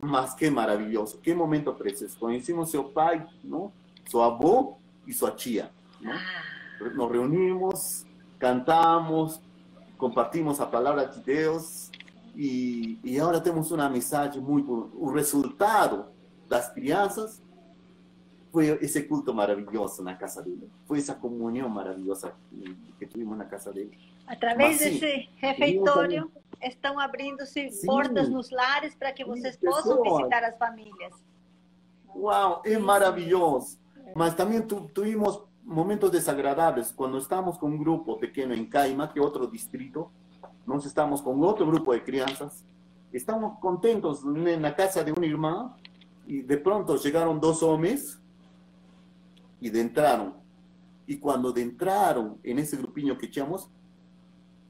mas 0.00 0.34
que 0.34 0.50
maravilhoso, 0.50 1.18
que 1.20 1.34
momento 1.34 1.74
precioso. 1.74 2.18
Conhecemos 2.18 2.70
seu 2.70 2.84
pai, 2.84 3.26
não? 3.42 3.72
Seu 4.08 4.22
avô 4.22 4.76
e 5.06 5.12
sua 5.12 5.32
tia. 5.32 5.70
Não? 6.00 6.12
Ah. 6.12 6.90
Nos 6.94 7.10
reunimos, 7.10 8.06
cantamos, 8.38 9.40
compartimos 9.96 10.60
a 10.60 10.66
palavra 10.66 11.06
de 11.06 11.20
Deus 11.20 11.90
Y, 12.40 13.00
y 13.02 13.18
ahora 13.18 13.42
tenemos 13.42 13.72
una 13.72 13.86
amistad 13.86 14.32
muy, 14.36 14.62
un 14.62 15.12
resultado 15.12 16.12
las 16.48 16.70
crianças 16.70 17.42
fue 18.52 18.78
ese 18.80 19.08
culto 19.08 19.34
maravilloso 19.34 20.02
en 20.02 20.06
la 20.06 20.16
casa 20.16 20.42
de 20.42 20.52
él, 20.52 20.70
fue 20.86 20.98
esa 20.98 21.18
comunión 21.18 21.74
maravillosa 21.74 22.32
que 22.96 23.06
tuvimos 23.06 23.32
en 23.32 23.38
la 23.40 23.48
casa 23.48 23.72
de 23.72 23.82
él. 23.82 23.90
A 24.28 24.38
través 24.38 24.78
de 24.78 24.96
ese 24.96 25.28
refeitório, 25.40 26.30
estão 26.60 26.98
abrindo-se 26.98 27.70
portas 27.86 28.28
nos 28.28 28.50
lares 28.50 28.94
para 28.94 29.12
que 29.12 29.24
vocês 29.24 29.56
possam 29.56 30.02
visitar 30.02 30.44
as 30.44 30.56
famílias. 30.56 31.14
Uau, 32.14 32.62
é 32.64 32.78
maravilhoso. 32.78 33.78
Mas 34.14 34.34
também 34.34 34.60
tu, 34.62 34.88
tuvimos 34.88 35.40
momentos 35.62 36.10
desagradables 36.10 36.90
cuando 36.92 37.18
estamos 37.18 37.58
con 37.58 37.72
un 37.72 37.78
grupo 37.78 38.18
pequeño 38.18 38.54
en 38.54 38.66
Caima, 38.66 39.12
que 39.12 39.20
otro 39.20 39.46
distrito, 39.46 40.10
nos 40.66 40.86
estamos 40.86 41.20
con 41.22 41.42
otro 41.44 41.66
grupo 41.66 41.92
de 41.92 42.02
crianzas, 42.02 42.64
estamos 43.12 43.58
contentos 43.58 44.22
en 44.24 44.62
la 44.62 44.74
casa 44.74 45.04
de 45.04 45.12
una 45.12 45.26
hermana 45.26 45.76
y 46.26 46.42
de 46.42 46.56
pronto 46.58 46.96
llegaron 46.96 47.40
dos 47.40 47.62
hombres 47.62 48.18
y 49.60 49.70
de 49.70 49.80
entraron. 49.80 50.34
Y 51.06 51.18
cuando 51.18 51.52
de 51.52 51.62
entraron 51.62 52.38
en 52.42 52.58
ese 52.58 52.76
grupinho 52.76 53.16
que 53.16 53.26
echamos, 53.26 53.70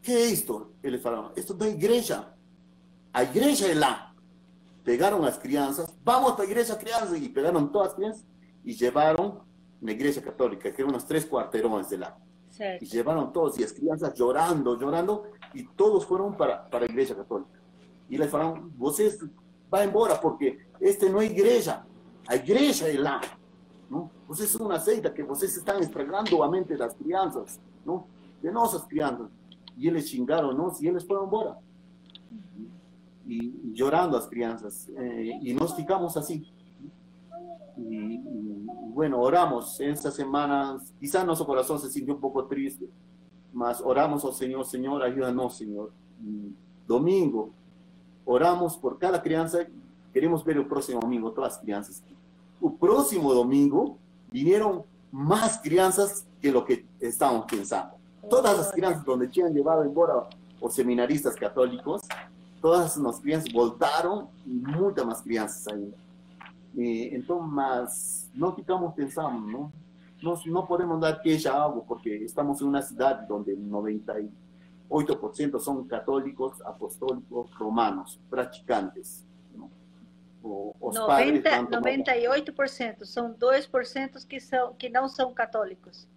¿qué 0.02 0.26
es 0.26 0.32
esto? 0.32 0.72
Eles 0.82 1.00
falaron, 1.00 1.32
esto 1.36 1.56
es 1.60 1.74
iglesia. 1.74 2.34
A 3.12 3.22
iglesia 3.24 3.70
es 3.70 3.76
la. 3.76 4.14
Pegaron 4.84 5.22
las 5.22 5.38
crianzas, 5.38 5.94
vamos 6.02 6.32
para 6.32 6.44
la 6.44 6.50
iglesia 6.50 6.78
crianzas, 6.78 7.20
y 7.20 7.28
pegaron 7.28 7.70
todas 7.70 7.88
las 7.88 7.96
crianzas 7.96 8.24
y 8.64 8.74
llevaron 8.74 9.40
la 9.80 9.92
iglesia 9.92 10.22
católica, 10.22 10.72
que 10.72 10.82
eran 10.82 10.90
unos 10.90 11.06
tres 11.06 11.26
cuarterones 11.26 11.88
de 11.90 11.98
la. 11.98 12.18
Y 12.80 12.86
llevaron 12.86 13.32
todos, 13.32 13.58
y 13.58 13.62
las 13.62 13.72
crianzas 13.72 14.14
llorando, 14.14 14.78
llorando, 14.78 15.24
y 15.54 15.64
todos 15.68 16.04
fueron 16.04 16.36
para, 16.36 16.68
para 16.68 16.86
la 16.86 16.90
iglesia 16.90 17.16
católica. 17.16 17.60
Y 18.08 18.16
les 18.16 18.30
falaron, 18.30 18.72
ustedes 18.78 19.20
va 19.72 19.84
embora, 19.84 20.20
porque 20.20 20.66
este 20.80 21.08
no 21.10 21.20
es 21.20 21.30
iglesia, 21.30 21.84
a 22.26 22.36
iglesia 22.36 22.88
es 22.88 22.98
la. 22.98 23.20
¿no? 23.88 24.10
Vocês 24.26 24.50
são 24.50 24.66
uma 24.66 24.78
seita 24.78 25.10
que 25.10 25.22
vocês 25.22 25.56
estão 25.56 25.78
estragando 25.80 26.42
a 26.42 26.50
mente 26.50 26.76
das 26.76 26.94
crianças, 26.94 27.60
não? 27.84 28.06
de 28.42 28.50
nossas 28.50 28.84
crianças. 28.84 29.28
E 29.78 29.86
eles 29.86 30.08
xingaram 30.08 30.52
nós 30.52 30.80
e 30.80 30.86
eles 30.86 31.04
foram 31.04 31.26
embora. 31.26 31.56
E, 33.26 33.36
e 33.36 33.72
chorando 33.76 34.16
as 34.16 34.26
crianças. 34.26 34.88
Eh, 34.96 35.38
e 35.42 35.54
nós 35.54 35.72
ficamos. 35.72 36.14
E, 36.28 36.44
e, 37.78 38.20
bueno, 38.92 39.18
oramos 39.18 39.80
esta 39.80 40.10
semana, 40.10 40.78
quizás 40.98 41.24
nosso 41.24 41.46
coração 41.46 41.78
se 41.78 41.90
sintió 41.90 42.14
um 42.14 42.20
pouco 42.20 42.42
triste, 42.42 42.88
mas 43.52 43.80
oramos 43.80 44.24
ao 44.24 44.32
Senhor, 44.32 45.02
ajuda-nos, 45.02 45.56
Senhor. 45.56 45.92
E 46.20 46.52
domingo, 46.86 47.54
oramos 48.26 48.76
por 48.76 48.98
cada 48.98 49.18
criança, 49.20 49.70
queremos 50.12 50.42
ver 50.42 50.58
o 50.58 50.64
próximo 50.64 51.00
domingo, 51.00 51.30
todas 51.30 51.54
as 51.54 51.60
crianças 51.60 52.02
el 52.62 52.72
próximo 52.72 53.32
domingo 53.32 53.98
vinieron 54.30 54.84
más 55.10 55.58
crianzas 55.58 56.26
que 56.40 56.50
lo 56.50 56.64
que 56.64 56.86
estábamos 57.00 57.46
pensando. 57.46 57.97
Todas 58.28 58.56
las 58.56 58.72
crianzas 58.72 59.04
donde 59.04 59.32
se 59.32 59.42
han 59.42 59.54
llevado 59.54 59.82
embora 59.82 60.28
los 60.60 60.74
seminaristas 60.74 61.34
católicos, 61.36 62.02
todas 62.60 62.96
las 62.96 63.20
crianças 63.20 63.52
voltaron 63.52 64.28
y 64.44 64.50
muchas 64.50 65.06
más 65.06 65.22
crianças 65.22 65.68
ainda. 65.68 65.96
entonces, 66.74 68.28
no 68.34 68.54
ficamos 68.54 68.94
pensando, 68.94 69.46
¿no? 69.46 69.72
No, 70.46 70.66
podemos 70.66 71.00
dar 71.00 71.22
queja 71.22 71.52
a 71.52 71.64
algo 71.64 71.84
porque 71.84 72.24
estamos 72.24 72.60
en 72.60 72.68
una 72.68 72.82
ciudad 72.82 73.20
donde 73.28 73.52
el 73.52 73.70
98% 73.70 75.60
son 75.60 75.86
católicos, 75.86 76.60
apostólicos, 76.64 77.56
romanos, 77.56 78.18
practicantes. 78.28 79.24
90, 80.42 81.50
98%, 81.66 83.04
são 83.04 83.34
2% 83.34 84.26
que, 84.26 84.40
são, 84.40 84.72
que 84.74 84.88
não 84.88 85.08
são 85.08 85.32
católicos. 85.34 86.08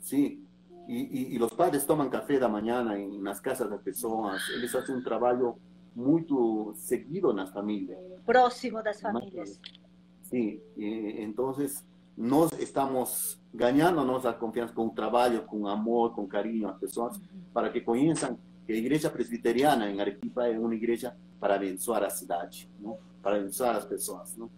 Sim, 0.00 0.43
e, 0.88 1.32
e, 1.32 1.34
e 1.34 1.42
os 1.42 1.52
padres 1.52 1.84
tomam 1.84 2.08
café 2.08 2.38
da 2.38 2.48
manhã 2.48 2.82
nas 3.20 3.40
casas 3.40 3.68
das 3.68 3.80
pessoas, 3.82 4.48
eles 4.50 4.70
fazem 4.70 4.96
um 4.96 5.02
trabalho 5.02 5.56
muito 5.94 6.72
seguido 6.76 7.32
nas 7.32 7.50
famílias. 7.50 7.98
Próximo 8.26 8.82
das 8.82 9.00
famílias. 9.00 9.60
Sim, 10.22 10.60
então 10.76 11.54
nós 12.16 12.52
estamos 12.58 13.40
ganhando 13.52 14.04
nossa 14.04 14.32
confiança 14.32 14.72
com 14.72 14.86
o 14.86 14.90
trabalho, 14.90 15.42
com 15.42 15.66
amor, 15.66 16.14
com 16.14 16.26
carinho 16.26 16.68
às 16.68 16.78
pessoas, 16.78 17.20
para 17.52 17.70
que 17.70 17.80
conheçam 17.80 18.38
que 18.66 18.72
a 18.72 18.76
igreja 18.76 19.10
presbiteriana 19.10 19.88
em 19.90 20.00
Arequipa 20.00 20.46
é 20.46 20.58
uma 20.58 20.74
igreja 20.74 21.14
para 21.38 21.54
abençoar 21.54 22.02
a 22.02 22.10
cidade. 22.10 22.68
Não? 22.80 22.98
para 23.24 23.38
abençoar 23.38 23.74
as 23.74 23.86
pessoas. 23.86 24.36
Não? 24.36 24.50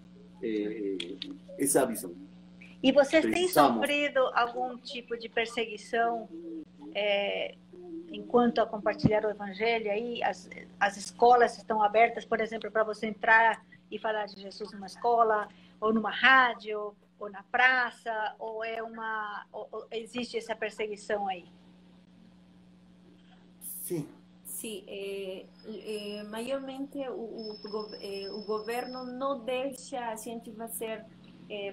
É, 0.42 0.96
essa 1.56 1.78
é 1.78 1.82
a 1.82 1.86
visão. 1.86 2.12
E 2.86 2.92
vocês 2.92 3.24
têm 3.24 3.48
sofrido 3.48 4.20
algum 4.32 4.78
tipo 4.78 5.18
de 5.18 5.28
perseguição 5.28 6.28
é, 6.94 7.56
enquanto 8.12 8.60
a 8.60 8.66
compartilhar 8.66 9.24
o 9.24 9.28
evangelho 9.28 9.90
aí? 9.90 10.22
As, 10.22 10.48
as 10.78 10.96
escolas 10.96 11.58
estão 11.58 11.82
abertas, 11.82 12.24
por 12.24 12.40
exemplo, 12.40 12.70
para 12.70 12.84
você 12.84 13.08
entrar 13.08 13.60
e 13.90 13.98
falar 13.98 14.26
de 14.26 14.40
Jesus 14.40 14.70
numa 14.70 14.86
escola, 14.86 15.48
ou 15.80 15.92
numa 15.92 16.12
rádio, 16.12 16.94
ou 17.18 17.28
na 17.28 17.42
praça, 17.42 18.36
ou 18.38 18.62
é 18.62 18.80
uma 18.80 19.44
ou, 19.52 19.66
ou 19.72 19.88
existe 19.90 20.38
essa 20.38 20.54
perseguição 20.54 21.26
aí? 21.26 21.44
Sim, 23.82 24.08
Sí, 24.56 24.84
eh, 24.86 25.46
eh, 25.66 26.24
mayormente 26.24 27.02
el 27.02 27.12
eh, 28.00 28.26
gobierno 28.46 29.04
no 29.04 29.40
deja 29.40 30.08
a 30.08 30.16
gente 30.16 30.50
fazer 30.52 31.04
em, 31.48 31.72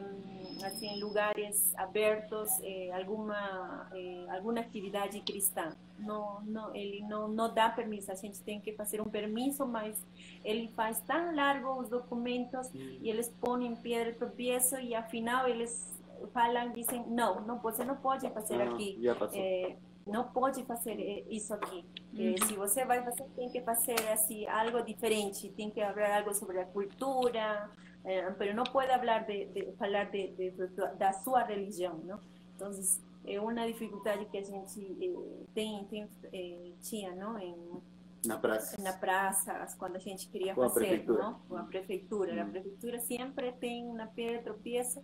assim, 0.63 0.87
en 0.87 0.99
lugares 0.99 1.73
abiertos 1.75 2.49
eh, 2.61 2.91
alguna 2.93 3.89
eh, 3.93 4.25
alguma 4.29 4.59
atividade 4.59 5.19
cristã. 5.21 5.75
Não, 5.99 6.41
não, 6.41 6.75
ele 6.75 7.01
não, 7.01 7.27
não 7.27 7.53
dá 7.53 7.69
permiso, 7.69 8.11
a 8.11 8.15
gente 8.15 8.41
tem 8.41 8.59
que 8.59 8.73
fazer 8.73 8.99
um 8.99 9.05
permiso, 9.05 9.65
mas 9.65 9.95
ele 10.43 10.67
faz 10.75 10.99
tão 11.01 11.33
largo 11.35 11.79
os 11.79 11.87
documentos 11.87 12.69
e 12.73 13.09
eles 13.09 13.29
põem 13.39 13.75
pedra 13.75 14.13
tropeço 14.13 14.77
e 14.79 14.93
afinal 14.93 15.47
eles 15.47 15.89
falam, 16.33 16.73
dizem, 16.73 17.05
não, 17.07 17.41
não, 17.41 17.59
você 17.59 17.85
não 17.85 17.95
pode 17.95 18.29
fazer 18.31 18.61
ah, 18.61 18.65
aqui 18.65 18.99
não 20.05 20.25
pode 20.25 20.63
fazer 20.63 21.25
isso 21.29 21.53
aqui. 21.53 21.85
Uhum. 22.13 22.35
Se 22.45 22.53
você 22.53 22.85
vai 22.85 23.03
fazer, 23.03 23.23
tem 23.35 23.49
que 23.49 23.61
fazer 23.61 23.95
assim, 24.11 24.45
algo 24.47 24.81
diferente, 24.83 25.49
tem 25.49 25.69
que 25.69 25.81
falar 25.81 26.17
algo 26.17 26.33
sobre 26.33 26.59
a 26.59 26.65
cultura, 26.65 27.69
eh, 28.05 28.33
mas 28.37 28.55
não 28.55 28.63
pode 28.63 28.87
falar 28.89 29.25
de, 29.25 29.45
de 29.45 29.71
falar 29.73 30.05
de, 30.11 30.27
de, 30.29 30.51
de, 30.51 30.67
da 30.97 31.13
sua 31.13 31.43
religião, 31.43 31.97
não? 32.03 32.19
Então, 32.55 32.71
é 33.25 33.39
uma 33.39 33.65
dificuldade 33.65 34.25
que 34.25 34.37
a 34.37 34.43
gente 34.43 34.81
eh, 35.01 35.45
tem, 35.53 35.85
tem 35.85 36.09
eh, 36.31 36.71
tinha, 36.81 37.15
não? 37.15 37.39
Em, 37.39 37.55
na 38.25 38.37
praça. 38.37 38.81
Na 38.81 38.93
praça, 38.93 39.67
quando 39.77 39.97
a 39.97 39.99
gente 39.99 40.29
queria 40.29 40.55
com 40.55 40.69
fazer, 40.69 41.05
não? 41.05 41.39
Com 41.47 41.57
a 41.57 41.63
prefeitura. 41.63 42.33
Uhum. 42.33 42.41
A 42.41 42.45
prefeitura 42.45 42.99
sempre 42.99 43.51
tem 43.53 43.85
uma 43.85 44.07
pedra 44.07 44.41
tropeça 44.41 45.03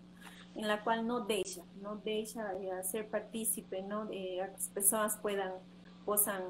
en 0.56 0.68
la 0.68 0.84
cual 0.84 1.06
no 1.06 1.22
deja, 1.22 1.64
no 1.82 1.98
deja 1.98 2.54
eh, 2.54 2.84
ser 2.84 3.08
partícipe, 3.10 3.82
¿no? 3.82 4.10
Eh, 4.12 4.38
las 4.38 4.70
personas 4.70 5.18
puedan 5.18 5.54
puedan 6.10 6.44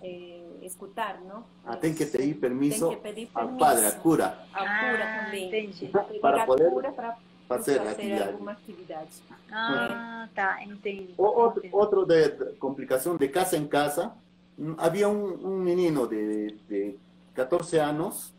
eh, 0.00 0.58
escuchar, 0.62 1.20
¿no? 1.22 1.44
Ah, 1.66 1.78
tienen 1.78 1.98
que 1.98 2.06
pedir 2.06 2.40
permiso, 2.40 2.90
que 2.90 2.96
pedir 2.96 3.28
permiso 3.28 3.52
al 3.52 3.58
padre, 3.58 3.86
al 3.86 3.98
cura. 3.98 4.46
Al 4.52 4.64
cura 4.64 5.04
ah, 5.04 5.22
también. 5.24 5.72
Para 6.20 6.46
poder 6.46 6.72
cura 6.72 6.92
para 6.92 7.18
hacer, 7.60 7.80
hacer 7.80 8.22
alguna 8.22 8.52
actividad. 8.52 9.04
Ah, 9.50 10.24
está, 10.28 10.62
entendi. 10.62 11.14
Otro, 11.18 11.62
otro 11.72 12.04
de, 12.06 12.56
complicación 12.58 13.18
de 13.18 13.30
casa 13.30 13.56
en 13.56 13.68
casa, 13.68 14.14
mm, 14.56 14.72
había 14.78 15.08
un, 15.08 15.44
un 15.44 15.62
menino 15.62 16.06
de, 16.06 16.56
de 16.68 16.98
14 17.34 17.80
años 17.80 18.32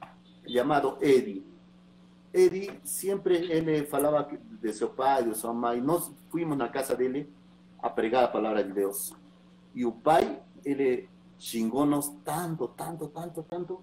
llamado 0.45 0.97
Eddie 1.01 1.43
Eddie 2.33 2.79
siempre 2.83 3.37
él 3.37 3.85
falaba 3.85 4.27
de 4.59 4.73
su 4.73 4.89
padre, 4.89 5.29
de 5.29 5.35
su 5.35 5.45
mamá, 5.47 5.75
y 5.75 5.81
nos 5.81 6.11
fuimos 6.29 6.59
a 6.59 6.63
la 6.63 6.71
casa 6.71 6.95
de 6.95 7.05
él 7.05 7.29
a 7.79 7.93
pregar 7.93 8.23
la 8.23 8.31
palabra 8.31 8.63
de 8.63 8.73
Dios. 8.73 9.13
Y 9.75 9.83
el 9.83 9.93
pai, 9.93 10.39
él 10.63 11.07
xingó-nos 11.39 12.23
tanto, 12.23 12.69
tanto, 12.69 13.09
tanto, 13.09 13.43
tanto, 13.43 13.81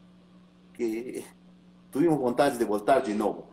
que 0.72 1.24
tuvimos 1.90 2.18
vontade 2.18 2.58
de 2.58 2.64
voltar 2.64 3.04
de 3.04 3.14
nuevo. 3.14 3.48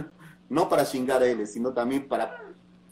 no 0.48 0.68
para 0.68 0.84
xingar 0.84 1.22
a 1.22 1.26
él, 1.26 1.46
sino 1.46 1.72
también 1.72 2.06
para 2.08 2.38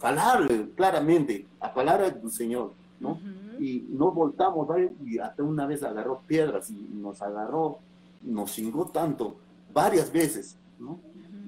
hablarle 0.00 0.70
claramente 0.74 1.46
a 1.60 1.72
palabra 1.74 2.10
del 2.10 2.30
Señor, 2.30 2.72
¿no? 2.98 3.20
Y 3.58 3.86
nos 3.90 4.14
voltamos 4.14 4.66
y 5.04 5.18
hasta 5.18 5.42
una 5.42 5.66
vez 5.66 5.82
agarró 5.82 6.22
piedras 6.26 6.70
y 6.70 6.88
nos 6.94 7.20
agarró, 7.20 7.78
nos 8.22 8.50
xingó 8.52 8.86
tanto, 8.86 9.36
varias 9.72 10.10
veces, 10.10 10.56
¿no? 10.78 10.98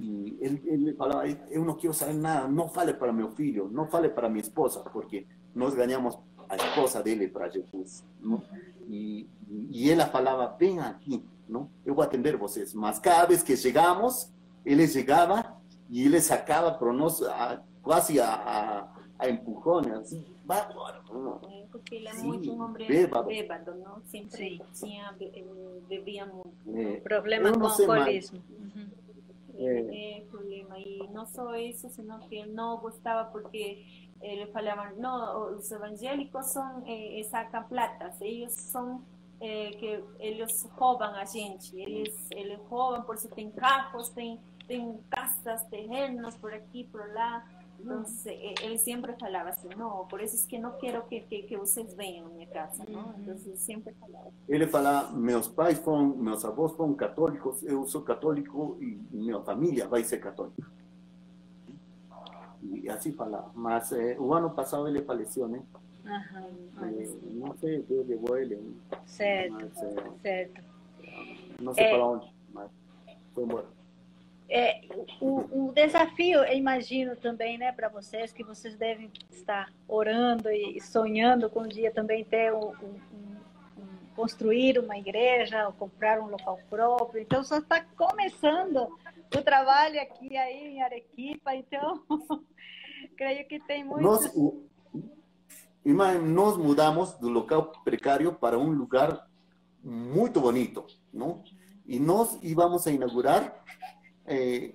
y 0.02 0.36
él, 0.40 0.60
él 0.68 0.80
me 0.80 0.92
falaba, 0.94 1.24
yo 1.26 1.64
no 1.64 1.76
quiero 1.76 1.94
saber 1.94 2.16
nada, 2.16 2.48
no 2.48 2.68
fale 2.68 2.94
para 2.94 3.12
mi 3.12 3.24
filho, 3.36 3.68
no 3.70 3.86
fale 3.86 4.08
para 4.10 4.28
mi 4.28 4.40
esposa, 4.40 4.82
porque 4.92 5.26
nos 5.54 5.76
ganamos 5.76 6.18
a 6.52 6.56
esposa 6.56 7.02
dele 7.02 7.28
para 7.28 7.50
Jesús, 7.50 8.02
¿no? 8.20 8.42
Y, 8.88 9.26
y 9.70 9.90
ella 9.90 10.06
falaba, 10.06 10.54
ven 10.58 10.80
aquí, 10.80 11.22
¿no? 11.48 11.68
Yo 11.84 11.94
voy 11.94 12.04
a 12.04 12.06
atender 12.08 12.36
vocês. 12.36 12.74
Mas 12.74 13.00
cada 13.00 13.24
vez 13.26 13.42
que 13.42 13.56
llegamos, 13.56 14.30
él 14.64 14.86
llegaba 14.86 15.58
y 15.90 16.06
él 16.06 16.20
sacaba, 16.20 16.78
pero 16.78 16.92
no, 16.92 17.08
a, 17.30 17.62
casi 17.84 18.18
a, 18.18 18.34
a, 18.34 18.94
a 19.18 19.26
empujones, 19.28 19.92
así, 19.94 20.26
bárbaro. 20.44 21.02
¿no? 21.10 21.40
Porque 21.70 21.98
él 21.98 22.06
es 22.06 22.16
sí, 22.20 22.26
muy 22.26 22.48
un 22.48 22.60
hombre 22.60 22.86
bébado, 22.86 23.26
bébado 23.28 23.74
¿no? 23.74 24.02
Siempre 24.08 24.60
sí. 24.72 24.92
eh, 25.20 25.44
bebía 25.88 26.26
mucho. 26.26 26.50
Eh, 26.74 27.00
Problema 27.02 27.50
con 27.50 27.64
alcoholismo. 27.64 28.40
Eh, 29.54 30.26
problema. 30.30 30.78
Y 30.78 31.08
no 31.12 31.26
solo 31.26 31.54
eso, 31.54 31.88
sino 31.88 32.20
que 32.28 32.40
él 32.42 32.54
no 32.54 32.78
gustaba 32.78 33.30
porque 33.30 34.10
eh, 34.22 34.46
falaban, 34.52 35.00
no, 35.00 35.50
los 35.50 35.70
evangélicos 35.72 36.52
son, 36.52 36.84
eh, 36.86 37.26
sacan 37.30 37.68
platas, 37.68 38.20
ellos 38.20 38.54
son 38.54 39.04
eh, 39.40 39.76
que 39.80 40.04
ellos 40.20 40.66
roban 40.76 41.14
a 41.16 41.24
gente, 41.24 41.76
eles, 41.80 42.14
eles 42.30 42.60
roubam, 42.70 43.04
por 43.04 43.16
isso 43.16 43.28
tem 43.28 43.50
carros, 43.50 44.10
tem, 44.10 44.38
tem 44.68 44.96
casas, 45.10 45.68
terrenos 45.68 46.36
por 46.36 46.54
aqui, 46.54 46.84
por 46.84 47.12
lá. 47.12 47.44
Então, 47.80 48.04
ele 48.62 48.78
sempre 48.78 49.12
falava 49.18 49.48
assim, 49.48 49.68
não, 49.76 50.06
por 50.06 50.20
isso 50.20 50.46
é 50.46 50.48
que 50.48 50.56
não 50.56 50.78
quero 50.78 51.02
que, 51.08 51.20
que, 51.22 51.42
que 51.42 51.56
vocês 51.56 51.92
venham 51.94 52.28
na 52.28 52.34
minha 52.34 52.46
casa, 52.46 52.84
não? 52.88 53.12
Então, 53.18 53.34
ele 53.34 53.56
sempre 53.56 53.92
falava. 53.94 54.30
Ele 54.48 54.66
falava, 54.68 55.10
meus 55.12 55.48
pais 55.48 55.80
foram, 55.80 56.06
meus 56.16 56.44
avós 56.44 56.70
foram 56.76 56.94
católicos, 56.94 57.60
eu 57.64 57.84
sou 57.88 58.02
católico 58.02 58.78
e 58.80 59.00
minha 59.10 59.40
família 59.40 59.88
vai 59.88 60.04
ser 60.04 60.18
católica. 60.18 60.62
E 62.62 62.88
assim 62.88 63.12
falava. 63.12 63.50
Mas 63.54 63.92
eh, 63.92 64.16
o 64.18 64.32
ano 64.32 64.50
passado 64.50 64.86
ele 64.86 65.02
faleceu, 65.02 65.48
né? 65.48 65.62
Aham, 66.06 66.50
eh, 66.82 67.08
não 67.32 67.56
sei, 67.56 67.82
Deus 67.82 68.06
levou 68.06 68.38
ele. 68.38 68.58
Certo, 69.06 69.52
mas, 69.52 69.82
eh, 69.82 70.12
certo. 70.22 70.62
Não 71.60 71.74
sei 71.74 71.84
é, 71.84 71.90
para 71.90 72.06
onde, 72.06 72.32
mas 72.52 72.70
foi 73.34 73.44
embora. 73.44 73.66
É, 74.48 74.82
o, 75.20 75.68
o 75.68 75.72
desafio, 75.72 76.44
eu 76.44 76.56
imagino 76.56 77.16
também, 77.16 77.56
né, 77.56 77.72
para 77.72 77.88
vocês, 77.88 78.32
que 78.32 78.44
vocês 78.44 78.76
devem 78.76 79.10
estar 79.30 79.72
orando 79.88 80.50
e 80.50 80.80
sonhando 80.80 81.48
com 81.48 81.60
um 81.62 81.68
dia 81.68 81.90
também 81.90 82.24
ter 82.24 82.52
um, 82.52 82.66
um, 82.66 83.00
um, 83.78 83.96
construir 84.14 84.78
uma 84.78 84.98
igreja, 84.98 85.66
ou 85.66 85.72
comprar 85.72 86.20
um 86.20 86.26
local 86.26 86.60
próprio. 86.68 87.22
Então, 87.22 87.42
só 87.42 87.58
está 87.58 87.82
começando 87.96 88.94
o 89.38 89.42
trabalho 89.42 90.00
aqui 90.00 90.36
aí 90.36 90.76
em 90.76 90.82
Arequipa, 90.82 91.54
então 91.54 92.02
creio 93.16 93.46
que 93.46 93.60
tem 93.60 93.84
muitos... 93.84 94.32
Nós, 95.84 96.22
nós 96.22 96.56
mudamos 96.56 97.14
do 97.14 97.28
local 97.28 97.72
precário 97.84 98.32
para 98.32 98.58
um 98.58 98.70
lugar 98.70 99.28
muito 99.82 100.40
bonito, 100.40 100.86
não? 101.12 101.42
E 101.84 101.98
nós 101.98 102.38
íbamos 102.42 102.86
a 102.86 102.92
inaugurar 102.92 103.64
eh, 104.24 104.74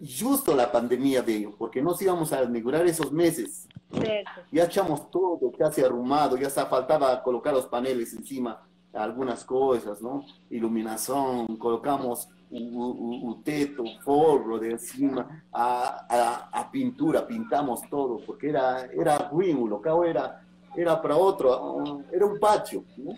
justo 0.00 0.54
la 0.54 0.66
pandemia 0.66 1.22
veio, 1.22 1.52
porque 1.52 1.80
nos 1.80 2.00
íbamos 2.00 2.32
a 2.32 2.42
inaugurar 2.42 2.86
esos 2.86 3.10
meses. 3.10 3.68
Certo. 3.92 4.42
Ya 4.52 4.64
echamos 4.64 5.10
todo 5.10 5.50
casi 5.52 5.82
arrumado, 5.82 6.36
ya 6.36 6.46
hasta 6.46 6.66
faltaba 6.66 7.22
colocar 7.22 7.52
los 7.52 7.66
paneles 7.66 8.12
encima, 8.12 8.62
algunas 8.92 9.44
cosas, 9.44 10.00
¿no? 10.00 10.24
Iluminación, 10.50 11.56
colocamos 11.56 12.28
un 12.50 13.42
teto, 13.44 13.84
forro 14.02 14.58
de 14.58 14.72
encima, 14.72 15.44
a, 15.52 16.06
a, 16.08 16.60
a, 16.60 16.70
pintura, 16.70 17.26
pintamos 17.26 17.82
todo, 17.90 18.20
porque 18.24 18.48
era, 18.48 18.86
era 18.86 19.28
ruin, 19.30 19.58
o 19.58 19.66
local 19.66 20.04
era, 20.06 20.42
era 20.76 21.00
para 21.00 21.16
otro, 21.16 22.02
era 22.12 22.26
un 22.26 22.38
patio, 22.38 22.84
¿no? 22.96 23.12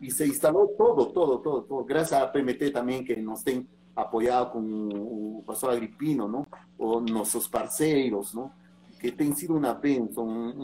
Y 0.00 0.10
se 0.10 0.26
instaló 0.26 0.70
todo, 0.76 1.08
todo, 1.08 1.40
todo, 1.40 1.62
todo, 1.62 1.84
gracias 1.84 2.20
a 2.20 2.32
PMT 2.32 2.72
también 2.72 3.04
que 3.04 3.16
nos 3.16 3.44
ten 3.44 3.66
apoyado 3.94 4.52
con 4.52 4.90
o 4.92 5.42
pastor 5.46 5.70
Agripino, 5.70 6.28
¿no? 6.28 6.46
O 6.78 7.00
nuestros 7.00 7.48
parceiros, 7.48 8.34
¿no? 8.34 8.52
Que 9.00 9.12
tem 9.12 9.34
sido 9.34 9.54
una 9.54 9.74
benção, 9.74 10.54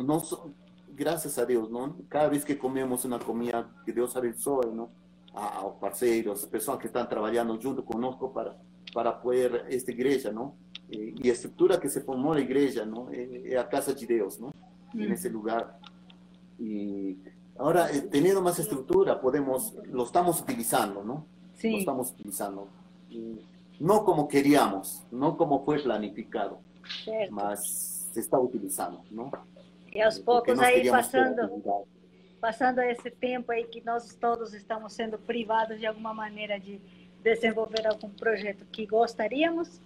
gracias 0.89 1.39
a 1.39 1.47
Dios, 1.47 1.71
¿no? 1.71 1.97
Cada 2.09 2.29
vez 2.29 2.45
que 2.45 2.59
comemos 2.59 3.05
una 3.05 3.19
comida 3.19 3.71
que 3.85 3.93
Dios 3.93 4.17
abençoe, 4.17 4.67
¿no? 4.73 4.91
A, 5.33 5.61
a 5.61 5.79
parceiros, 5.79 6.47
personas 6.47 6.81
que 6.81 6.89
están 6.89 7.09
trabajando 7.09 7.59
junto 7.63 7.85
conosco 7.85 8.33
para, 8.33 8.57
para 8.93 9.11
apoiar 9.11 9.67
esta 9.69 9.93
igreja, 9.93 10.31
¿no? 10.33 10.57
Eh, 10.89 11.15
y 11.17 11.31
a 11.31 11.33
estructura 11.33 11.79
que 11.79 11.89
se 11.89 12.01
formó 12.01 12.35
la 12.35 12.41
igreja, 12.41 12.85
¿no? 12.85 13.11
Es 13.11 13.57
a 13.57 13.69
casa 13.69 13.93
de 13.93 14.07
Dios, 14.07 14.41
¿no? 14.41 14.53
Mm. 14.93 15.03
En 15.03 15.13
ese 15.13 15.31
lugar. 15.31 15.79
Y 16.59 17.17
ahora, 17.57 17.91
eh, 17.93 18.03
teniendo 18.11 18.43
más 18.43 18.59
estructura, 18.59 19.21
podemos, 19.21 19.75
lo 19.85 20.05
estamos 20.05 20.41
utilizando, 20.41 21.05
¿no? 21.05 21.27
Sí. 21.55 21.71
Lo 21.71 21.79
estamos 21.79 22.11
utilizando 22.11 22.67
no 23.81 24.05
como 24.05 24.29
queríamos, 24.29 25.03
no 25.11 25.37
como 25.37 25.65
fue 25.65 25.83
planificado, 25.83 26.61
certo. 27.05 27.35
mas 27.35 28.09
se 28.13 28.21
está 28.21 28.39
utilizando, 28.39 29.01
não? 29.11 29.31
E 29.93 30.01
aos 30.03 30.19
poucos 30.19 30.59
aí 30.61 30.89
passando, 30.89 31.51
passando 32.41 32.81
esse 32.81 33.11
tempo 33.11 33.53
aí 33.53 33.65
que 33.65 33.81
nós 33.85 34.15
todos 34.15 34.55
estamos 34.55 34.93
sendo 34.93 35.19
privados 35.19 35.79
de 35.79 35.87
alguma 35.87 36.15
maneira 36.15 36.59
de 36.59 36.81
desenvolver 37.23 37.87
algum 37.87 38.11
projeto 38.11 38.65
que 38.73 38.87
gostaríamos. 38.87 39.81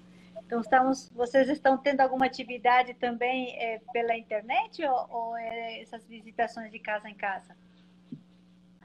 Então 0.46 0.60
estamos, 0.60 1.10
vocês 1.14 1.48
estão 1.48 1.76
tendo 1.76 2.00
alguma 2.00 2.26
atividade 2.26 2.94
também 2.94 3.56
é, 3.58 3.80
pela 3.92 4.16
internet 4.16 4.84
ou, 4.84 5.06
ou 5.10 5.36
é 5.36 5.80
essas 5.82 6.04
visitações 6.06 6.70
de 6.70 6.78
casa 6.78 7.08
em 7.08 7.14
casa? 7.14 7.56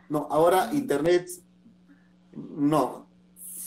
Não, 0.09 0.23
agora 0.31 0.73
internet 0.73 1.43
não, 2.33 3.07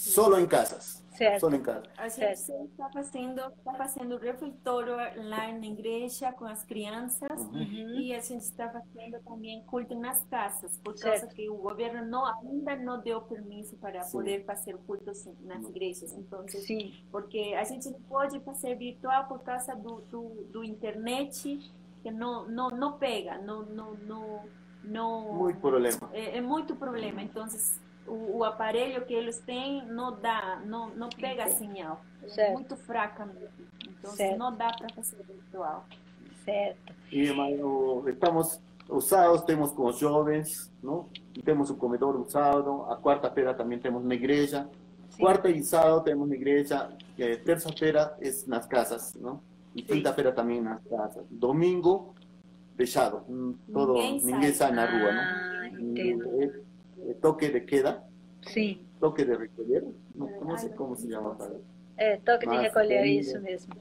Solo 0.02 0.38
en 0.38 0.46
casas. 0.46 1.01
Certo. 1.22 1.40
Solo 1.40 1.56
em 1.56 1.62
casa. 1.62 1.82
A 1.96 2.08
gente 2.08 2.32
está 2.32 2.90
fazendo, 2.90 3.40
está 3.40 3.74
fazendo 3.74 4.16
refeitório 4.16 4.96
lá 4.96 5.52
na 5.52 5.66
igreja 5.66 6.32
com 6.32 6.44
as 6.44 6.64
crianças 6.64 7.40
uhum. 7.40 8.00
e 8.00 8.12
a 8.12 8.20
gente 8.20 8.42
está 8.42 8.68
fazendo 8.68 9.22
também 9.22 9.62
culto 9.64 9.94
nas 9.94 10.24
casas, 10.24 10.76
por 10.78 10.96
certo. 10.96 11.20
causa 11.20 11.34
que 11.34 11.48
o 11.48 11.56
governo 11.56 12.04
não, 12.04 12.24
ainda 12.24 12.74
não 12.76 13.00
deu 13.00 13.20
permisso 13.20 13.76
para 13.76 14.02
Sim. 14.02 14.18
poder 14.18 14.44
fazer 14.44 14.76
cultos 14.78 15.24
nas 15.42 15.64
igrejas. 15.68 16.12
Então, 16.12 16.46
Sim. 16.48 16.92
porque 17.10 17.54
a 17.56 17.64
gente 17.64 17.88
não 17.88 18.00
pode 18.02 18.40
fazer 18.40 18.74
virtual 18.74 19.26
por 19.26 19.40
causa 19.40 19.76
do, 19.76 20.00
do, 20.02 20.44
do 20.50 20.64
internet 20.64 21.72
que 22.02 22.10
não, 22.10 22.48
não, 22.48 22.68
não 22.70 22.98
pega, 22.98 23.38
não, 23.38 23.62
não, 23.62 23.94
não, 23.94 24.44
não 24.82 25.34
muito 25.34 25.60
problema. 25.60 26.10
É, 26.12 26.38
é 26.38 26.40
muito 26.40 26.74
problema. 26.74 27.22
Então, 27.22 27.46
o, 28.06 28.38
o, 28.38 28.44
aparelho 28.44 29.04
que 29.04 29.14
eles 29.14 29.38
têm 29.40 29.84
não 29.86 30.18
dá, 30.18 30.60
não, 30.64 30.90
não 30.90 31.08
pega 31.08 31.48
sinal. 31.48 32.02
É 32.36 32.52
muito 32.52 32.76
fraca 32.76 33.26
mesmo. 33.26 33.66
Então 33.88 34.10
certo. 34.12 34.38
não 34.38 34.54
dá 34.54 34.70
para 34.72 34.88
fazer 34.94 35.22
virtual. 35.24 35.86
Certo. 36.44 36.92
E 37.10 37.32
mas, 37.32 37.58
estamos 38.06 38.60
os 38.88 39.04
sábados 39.04 39.42
temos 39.42 39.72
com 39.72 39.86
os 39.86 39.98
jovens, 39.98 40.70
não? 40.82 41.08
Temos 41.44 41.70
o 41.70 41.76
comedor 41.76 42.16
o 42.16 42.28
sábado, 42.28 42.84
a 42.88 42.96
quarta-feira 42.96 43.54
também 43.54 43.78
temos 43.78 44.04
na 44.04 44.14
igreja. 44.14 44.68
Sim. 45.08 45.22
Quarta 45.22 45.48
e 45.48 45.62
sábado 45.62 46.02
temos 46.02 46.28
na 46.28 46.34
igreja, 46.34 46.90
é, 47.18 47.36
terça-feira 47.36 48.16
é 48.20 48.30
nas 48.46 48.66
casas, 48.66 49.14
não? 49.14 49.40
E 49.74 49.82
quinta-feira 49.82 50.32
também 50.32 50.60
nas 50.60 50.82
casas. 50.84 51.24
Domingo 51.30 52.14
fechado, 52.76 53.22
todo 53.72 53.94
ninguém, 53.94 54.24
ninguém 54.24 54.52
sai. 54.52 54.68
sai 54.68 54.72
na 54.72 54.86
rua, 54.86 55.12
não? 55.12 55.22
Ah, 55.22 55.68
entendo 55.68 56.62
toque 57.20 57.48
de 57.48 57.60
queda. 57.60 58.02
Sim. 58.42 58.84
Toque 59.00 59.24
de 59.24 59.36
recolher. 59.36 59.84
Não, 60.14 60.40
não 60.40 60.56
sei 60.56 60.70
como 60.70 60.96
se 60.96 61.10
chama. 61.10 61.34
Para... 61.34 61.56
É, 61.96 62.16
toque 62.18 62.46
Mas, 62.46 62.58
de 62.58 62.64
recolher, 62.66 63.06
isso 63.06 63.40
mesmo. 63.40 63.74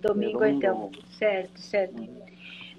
Domingo, 0.00 0.44
é 0.44 0.50
então. 0.50 0.90
Certo, 1.18 1.60
certo. 1.60 2.02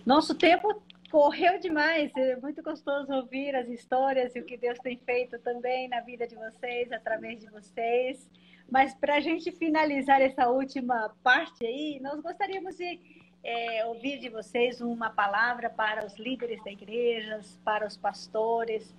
Nosso 0.05 0.35
tempo 0.35 0.81
correu 1.11 1.59
demais. 1.59 2.11
É 2.15 2.35
muito 2.37 2.61
gostoso 2.61 3.11
ouvir 3.13 3.55
as 3.55 3.67
histórias 3.67 4.35
e 4.35 4.39
o 4.39 4.45
que 4.45 4.57
Deus 4.57 4.77
tem 4.79 4.97
feito 4.97 5.39
também 5.39 5.87
na 5.87 6.01
vida 6.01 6.27
de 6.27 6.35
vocês, 6.35 6.91
através 6.91 7.39
de 7.39 7.49
vocês. 7.49 8.29
Mas 8.69 8.93
para 8.93 9.15
a 9.15 9.19
gente 9.19 9.51
finalizar 9.51 10.21
essa 10.21 10.49
última 10.49 11.13
parte 11.23 11.65
aí, 11.65 11.99
nós 12.01 12.19
gostaríamos 12.19 12.75
de 12.75 12.99
é, 13.43 13.85
ouvir 13.85 14.19
de 14.19 14.29
vocês 14.29 14.81
uma 14.81 15.09
palavra 15.09 15.69
para 15.69 16.05
os 16.05 16.17
líderes 16.17 16.61
da 16.63 16.71
igrejas, 16.71 17.57
para 17.63 17.87
os 17.87 17.95
pastores, 17.95 18.93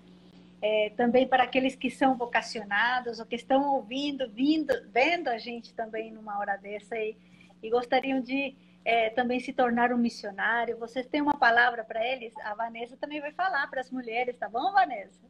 é, 0.60 0.90
também 0.96 1.26
para 1.26 1.44
aqueles 1.44 1.74
que 1.76 1.90
são 1.90 2.16
vocacionados 2.16 3.20
ou 3.20 3.26
que 3.26 3.36
estão 3.36 3.74
ouvindo, 3.74 4.28
vindo, 4.30 4.72
vendo 4.92 5.28
a 5.28 5.38
gente 5.38 5.72
também 5.74 6.12
numa 6.12 6.38
hora 6.38 6.56
dessa 6.56 6.96
e, 6.96 7.16
e 7.62 7.70
gostariam 7.70 8.20
de 8.20 8.56
é, 8.84 9.10
também 9.10 9.38
se 9.38 9.52
tornar 9.52 9.92
um 9.92 9.98
missionário. 9.98 10.78
Vocês 10.78 11.06
têm 11.06 11.20
uma 11.20 11.36
palavra 11.36 11.84
para 11.84 12.04
eles? 12.04 12.32
A 12.38 12.54
Vanessa 12.54 12.96
também 12.96 13.20
vai 13.20 13.32
falar 13.32 13.66
para 13.68 13.80
as 13.80 13.90
mulheres, 13.90 14.36
tá 14.36 14.48
bom, 14.48 14.72
Vanessa? 14.72 15.20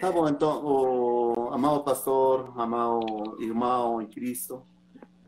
Tá 0.00 0.10
bom, 0.10 0.28
então, 0.28 0.64
o 0.64 1.50
amado 1.52 1.84
pastor, 1.84 2.52
amado 2.56 3.36
irmão 3.40 4.02
em 4.02 4.06
Cristo, 4.06 4.66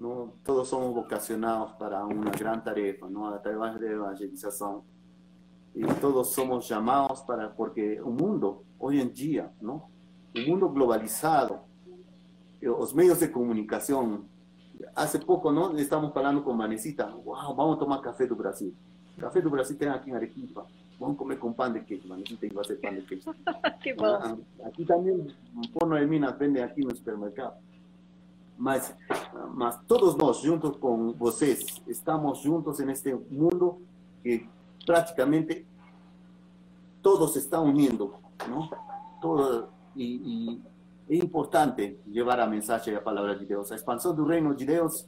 não, 0.00 0.32
todos 0.42 0.66
somos 0.66 0.92
vocacionados 0.92 1.74
para 1.74 2.04
uma 2.04 2.30
grande 2.30 2.64
tarefa, 2.64 3.08
não, 3.08 3.26
através 3.26 3.78
da 3.78 3.86
evangelização 3.86 4.84
y 5.74 5.84
todos 6.00 6.32
somos 6.32 6.68
llamados 6.68 7.22
para, 7.22 7.54
porque 7.54 8.00
un 8.02 8.16
mundo 8.16 8.64
hoy 8.78 9.00
en 9.00 9.12
día, 9.12 9.52
¿no? 9.60 9.90
un 10.34 10.46
mundo 10.46 10.70
globalizado, 10.70 11.64
los 12.60 12.94
medios 12.94 13.20
de 13.20 13.30
comunicación. 13.30 14.26
Hace 14.94 15.18
poco, 15.18 15.52
¿no? 15.52 15.76
Estamos 15.76 16.16
hablando 16.16 16.42
con 16.42 16.58
Vanesita, 16.58 17.14
wow, 17.14 17.54
vamos 17.54 17.76
a 17.76 17.78
tomar 17.78 18.00
café 18.00 18.26
do 18.26 18.34
Brasil. 18.34 18.74
Café 19.18 19.40
do 19.40 19.50
Brasil 19.50 19.76
tem 19.76 19.88
aqui 19.88 20.10
em 20.10 20.14
Arequipa. 20.14 20.66
Vamos 20.98 21.16
comer 21.16 21.38
com 21.38 21.52
pão 21.52 21.72
de 21.72 21.80
queijo. 21.80 22.08
Vanesita 22.08 22.46
vai 22.52 22.64
ser 22.64 22.80
pão 22.80 22.94
de 22.94 23.02
queijo. 23.02 23.34
que 23.82 23.94
bom. 23.94 24.06
Ah, 24.06 24.36
aqui 24.64 24.84
também, 24.84 25.26
Forno 25.78 25.98
de 25.98 26.06
Minas 26.06 26.36
vende 26.38 26.60
aqui 26.60 26.84
no 26.84 26.94
supermercado. 26.94 27.54
Mas, 28.56 28.94
mas 29.54 29.78
todos 29.86 30.16
nós, 30.16 30.38
juntos 30.40 30.76
com 30.76 31.12
vocês, 31.12 31.80
estamos 31.86 32.40
juntos 32.40 32.78
neste 32.80 33.14
mundo 33.14 33.82
que 34.22 34.48
praticamente 34.84 35.66
todos 37.02 37.32
se 37.32 37.40
estão 37.40 37.64
unindo, 37.64 38.14
não? 38.48 38.68
Todo, 39.20 39.68
e, 39.94 40.60
e 41.08 41.14
é 41.14 41.16
importante 41.16 41.98
levar 42.06 42.40
a 42.40 42.46
mensagem 42.46 42.94
e 42.94 42.96
a 42.96 43.00
palavra 43.00 43.36
de 43.36 43.44
Deus. 43.44 43.70
A 43.72 43.74
expansão 43.74 44.14
do 44.14 44.24
reino 44.24 44.54
de 44.54 44.64
Deus 44.64 45.06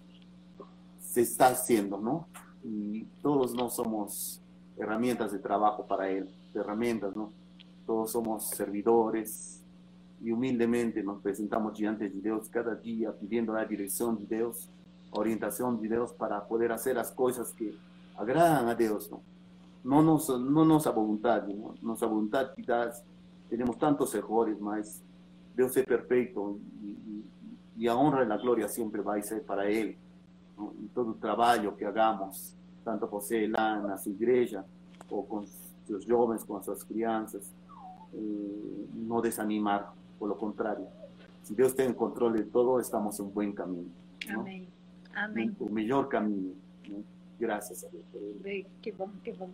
se 0.99 1.21
está 1.23 1.49
haciendo, 1.49 1.99
¿no? 1.99 2.29
Y 2.65 3.07
todos 3.23 3.55
nós 3.55 3.75
somos 3.75 4.41
herramientas 4.77 5.33
de 5.33 5.39
trabajo 5.39 5.87
para 5.87 6.11
Él, 6.11 6.29
herramientas, 6.55 7.15
¿no? 7.15 7.33
Todos 7.87 8.11
somos 8.11 8.49
servidores 8.49 9.63
y 10.21 10.33
humildemente 10.33 11.03
nos 11.03 11.21
presentamos 11.21 11.77
diante 11.77 12.09
de 12.09 12.21
Deus 12.21 12.49
cada 12.49 12.75
dia 12.75 13.13
pidiendo 13.13 13.55
a 13.55 13.65
direção 13.65 14.15
de 14.15 14.25
Deus, 14.25 14.69
a 15.13 15.19
orientação 15.19 15.77
de 15.77 15.87
Deus 15.89 16.13
para 16.13 16.41
poder 16.41 16.71
fazer 16.71 16.99
as 16.99 17.11
coisas 17.11 17.53
que 17.53 17.79
agradam 18.17 18.69
a 18.69 18.75
Deus, 18.75 19.11
¿no? 19.11 19.23
Não, 19.85 20.03
nos, 20.03 20.29
não 20.29 20.65
nossa 20.65 20.91
vontade, 20.91 21.53
¿no? 21.53 21.75
nossa 21.83 22.07
vontade 22.07 22.55
quizás 22.55 23.05
temos 23.51 23.77
tantos 23.77 24.15
erros, 24.15 24.59
mas 24.59 25.03
Deus 25.55 25.77
é 25.77 25.83
perfeito 25.83 26.59
e, 26.83 27.25
e, 27.77 27.89
a 27.89 27.95
honra 27.95 28.25
e 28.25 28.33
a 28.33 28.37
glória 28.39 28.67
sempre 28.67 29.03
vai 29.03 29.23
ser 29.23 29.43
para 29.45 29.71
Ele. 29.71 29.99
Y 30.83 30.89
todo 30.95 31.13
el 31.13 31.19
trabajo 31.19 31.77
que 31.77 31.85
hagamos, 31.85 32.55
tanto 32.85 33.07
você 33.09 33.47
lá 33.47 33.81
na 33.81 33.97
sua 33.99 34.13
igreja, 34.13 34.65
ou 35.11 35.25
com 35.25 35.45
seus 35.87 36.05
jovens, 36.05 36.45
com 36.45 36.63
suas 36.63 36.83
crianças, 36.85 37.53
eh, 38.15 38.87
não 38.95 39.21
desanimar, 39.21 39.93
pelo 40.19 40.37
contrário. 40.37 40.87
Se 41.43 41.55
Deus 41.55 41.73
tem 41.73 41.91
o 41.91 41.95
controle 41.95 42.45
de 42.45 42.51
todo, 42.51 42.81
estamos 42.81 43.19
em 43.19 43.23
um 43.23 43.29
bom 43.29 43.53
caminho. 43.53 43.91
Amém. 44.31 44.69
Amém. 45.15 45.57
O 45.61 45.69
melhor 45.69 46.09
caminho. 46.09 46.57
Graças 47.39 47.85
a 47.85 47.89
Deus. 47.89 48.67
Que 48.81 48.93
bom, 48.93 49.11
que 49.23 49.33
bom. 49.33 49.51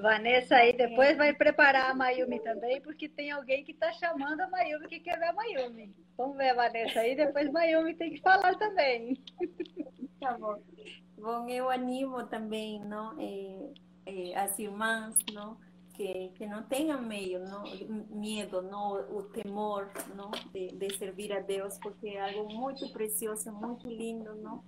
Vanessa 0.00 0.56
aí 0.56 0.76
depois 0.76 1.16
vai 1.16 1.34
preparar 1.34 1.90
a 1.90 1.94
Mayumi 1.94 2.40
também, 2.40 2.80
porque 2.80 3.08
tem 3.08 3.30
alguém 3.30 3.64
que 3.64 3.72
está 3.72 3.92
chamando 3.92 4.40
a 4.40 4.48
Mayumi 4.48 4.88
que 4.88 5.00
quer 5.00 5.18
ver 5.18 5.26
a 5.26 5.32
Mayumi. 5.32 5.94
Vamos 6.16 6.36
ver 6.36 6.50
a 6.50 6.54
Vanessa 6.54 7.00
aí, 7.00 7.16
depois 7.16 7.50
Mayumi 7.50 7.94
tem 7.94 8.12
que 8.12 8.20
falar 8.20 8.54
também. 8.56 9.20
Tá 10.20 10.36
bom. 10.36 10.60
Bom, 11.16 11.48
eu 11.48 11.68
animo 11.68 12.26
também, 12.26 12.84
não, 12.84 13.16
é, 13.20 13.70
é, 14.06 14.36
as 14.36 14.58
irmãs, 14.58 15.16
não, 15.32 15.56
que, 15.94 16.28
que 16.34 16.46
não 16.46 16.62
tenham 16.62 17.02
meio, 17.02 17.40
não, 17.40 17.64
medo, 18.08 18.62
não, 18.62 18.94
o 19.16 19.22
temor, 19.24 19.90
não, 20.14 20.30
de, 20.52 20.68
de 20.68 20.96
servir 20.96 21.32
a 21.32 21.40
Deus, 21.40 21.76
porque 21.78 22.08
é 22.08 22.36
algo 22.36 22.52
muito 22.52 22.88
precioso, 22.92 23.52
muito 23.52 23.88
lindo, 23.88 24.34
não, 24.36 24.62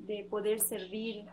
de 0.00 0.24
poder 0.24 0.60
servir 0.60 1.24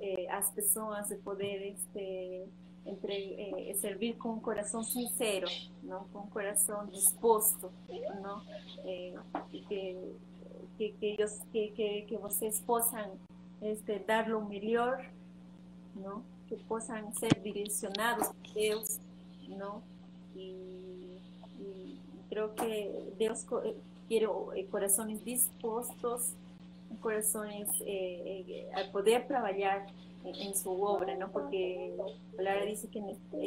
eh, 0.00 0.26
as 0.30 0.50
pessoas, 0.50 1.08
de 1.08 1.16
poder 1.16 1.72
este 1.72 2.46
entre 2.90 3.70
eh, 3.70 3.74
servir 3.74 4.18
con 4.18 4.32
un 4.32 4.40
corazón 4.40 4.84
sincero, 4.84 5.48
¿no? 5.82 6.06
con 6.12 6.22
un 6.24 6.30
corazón 6.30 6.90
dispuesto, 6.90 7.70
¿no? 8.22 8.42
Eh, 8.84 9.14
que, 9.50 9.96
que, 10.78 10.94
que, 10.94 11.12
ellos, 11.12 11.38
que, 11.52 11.72
que, 11.72 12.06
que 12.08 12.16
ustedes 12.16 12.60
puedan 12.60 13.10
este, 13.60 14.02
dar 14.06 14.28
lo 14.28 14.40
mejor, 14.40 14.98
¿no? 15.94 16.22
que 16.48 16.56
puedan 16.56 17.14
ser 17.14 17.40
direccionados 17.42 18.28
por 18.28 18.54
Dios, 18.54 18.98
¿no? 19.48 19.82
Y, 20.34 21.20
y 21.60 21.98
creo 22.28 22.54
que 22.54 23.12
Dios 23.18 23.46
eh, 23.64 23.76
quiere 24.08 24.26
eh, 24.56 24.66
corazones 24.68 25.24
dispuestos, 25.24 26.32
corazones 27.00 27.68
eh, 27.80 28.44
eh, 28.48 28.70
a 28.74 28.90
poder 28.90 29.28
trabajar 29.28 29.86
en, 30.24 30.54
su 30.54 30.70
obra, 30.70 31.16
¿no? 31.16 31.30
Porque 31.30 31.94
la 31.96 32.36
palabra 32.36 32.64
dice 32.64 32.88
que, 32.88 33.00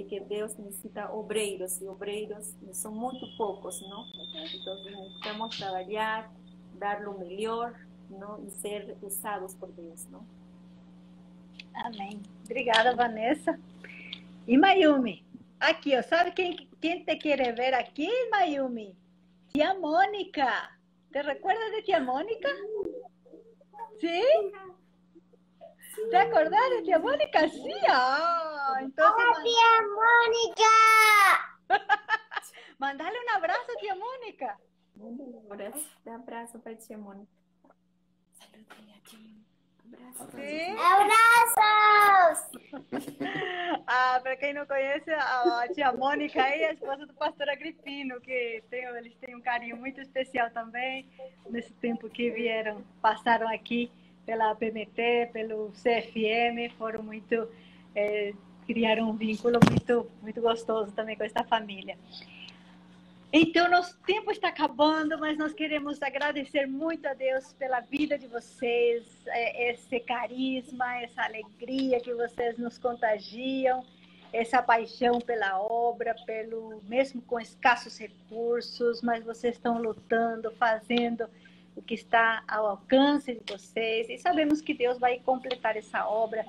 que 0.07 0.19
Dios 0.21 0.57
necesita 0.57 1.11
obreiros 1.11 1.81
y 1.81 1.87
obreiros 1.87 2.53
son 2.73 2.97
muy 2.97 3.19
pocos, 3.37 3.81
¿no? 3.81 4.05
Entonces 4.33 4.97
necesitamos 4.97 5.57
trabajar, 5.57 6.29
dar 6.79 7.01
lo 7.01 7.13
mejor, 7.13 7.75
¿no? 8.09 8.39
Y 8.45 8.49
ser 8.49 8.97
usados 9.01 9.55
por 9.55 9.75
Dios, 9.75 10.07
¿no? 10.09 10.25
Amém. 11.73 12.21
Obrigada, 12.45 12.95
Vanessa. 12.95 13.59
E 14.47 14.57
Mayumi, 14.57 15.25
aqui, 15.59 15.95
ó, 15.95 16.03
sabe 16.03 16.31
quem, 16.31 16.67
quem 16.79 17.03
te 17.03 17.15
quer 17.15 17.55
ver 17.55 17.73
aqui, 17.73 18.09
Mayumi? 18.29 18.95
Tia 19.53 19.73
Mônica. 19.75 20.77
¿Te 21.11 21.21
recuerdas 21.21 21.71
de 21.71 21.81
tia 21.83 21.99
Mônica? 21.99 22.49
¿Sí? 23.99 24.21
¿Te 26.09 26.17
acordás 26.17 26.69
de 26.71 26.81
tía 26.83 26.99
Mónica? 26.99 27.47
Sí. 27.49 27.73
Ah, 27.89 28.77
entonces... 28.81 29.25
¡Hola, 29.25 29.43
tía 29.43 29.71
Mónica! 29.99 30.71
Mandale 32.79 33.17
un 33.17 33.29
abrazo, 33.35 33.71
tía 33.79 33.95
Mónica. 33.95 34.59
Un 34.95 35.51
abrazo, 35.51 35.85
un 36.05 36.13
abrazo 36.13 36.59
para 36.61 36.77
tía 36.77 36.97
Mónica. 36.97 37.31
Saludale 38.33 38.93
a 38.97 39.03
tía 39.03 39.19
Abraços. 39.85 40.29
¿Sí? 40.33 40.75
¡Abrazos! 40.79 42.39
ah, 43.85 44.19
para 44.23 44.35
quem 44.37 44.53
não 44.53 44.65
conhece, 44.65 45.11
a 45.11 45.67
tia 45.73 45.91
Mônica 45.91 46.43
aí, 46.43 46.63
a 46.65 46.73
esposa 46.73 47.05
do 47.05 47.13
pastor 47.13 47.49
Agripino, 47.49 48.19
que 48.21 48.63
tem, 48.69 48.85
eles 48.85 49.15
têm 49.17 49.35
um 49.35 49.41
carinho 49.41 49.77
muito 49.77 50.01
especial 50.01 50.49
também, 50.51 51.07
nesse 51.49 51.73
tempo 51.73 52.09
que 52.09 52.31
vieram, 52.31 52.83
passaram 53.01 53.47
aqui 53.47 53.91
pela 54.25 54.55
PMT, 54.55 55.29
pelo 55.31 55.71
CFM, 55.71 56.73
foram 56.77 57.03
muito 57.03 57.47
é, 57.95 58.33
criaram 58.65 59.09
um 59.09 59.13
vínculo 59.13 59.59
muito 59.69 60.09
muito 60.21 60.41
gostoso 60.41 60.91
também 60.91 61.15
com 61.15 61.23
esta 61.23 61.43
família. 61.43 61.97
Então, 63.35 63.67
nosso 63.67 63.97
tempo 64.05 64.29
está 64.31 64.49
acabando, 64.49 65.17
mas 65.17 65.35
nós 65.39 65.53
queremos 65.53 65.99
agradecer 66.03 66.67
muito 66.67 67.07
a 67.07 67.15
Deus 67.15 67.51
pela 67.53 67.79
vida 67.79 68.15
de 68.15 68.27
vocês, 68.27 69.07
é, 69.25 69.71
esse 69.71 69.99
carisma, 70.01 71.01
essa 71.01 71.23
alegria 71.23 71.99
que 71.99 72.13
vocês 72.13 72.59
nos 72.59 72.77
contagiam, 72.77 73.83
essa 74.31 74.61
paixão 74.61 75.19
pela 75.19 75.59
obra, 75.59 76.15
pelo 76.27 76.79
mesmo 76.87 77.23
com 77.23 77.39
escassos 77.39 77.97
recursos, 77.97 79.01
mas 79.01 79.23
vocês 79.23 79.55
estão 79.55 79.81
lutando, 79.81 80.51
fazendo 80.51 81.27
o 81.75 81.81
que 81.81 81.93
está 81.93 82.43
ao 82.47 82.67
alcance 82.67 83.33
de 83.33 83.41
vocês 83.51 84.09
e 84.09 84.17
sabemos 84.17 84.61
que 84.61 84.73
Deus 84.73 84.99
vai 84.99 85.19
completar 85.19 85.75
essa 85.75 86.07
obra. 86.07 86.45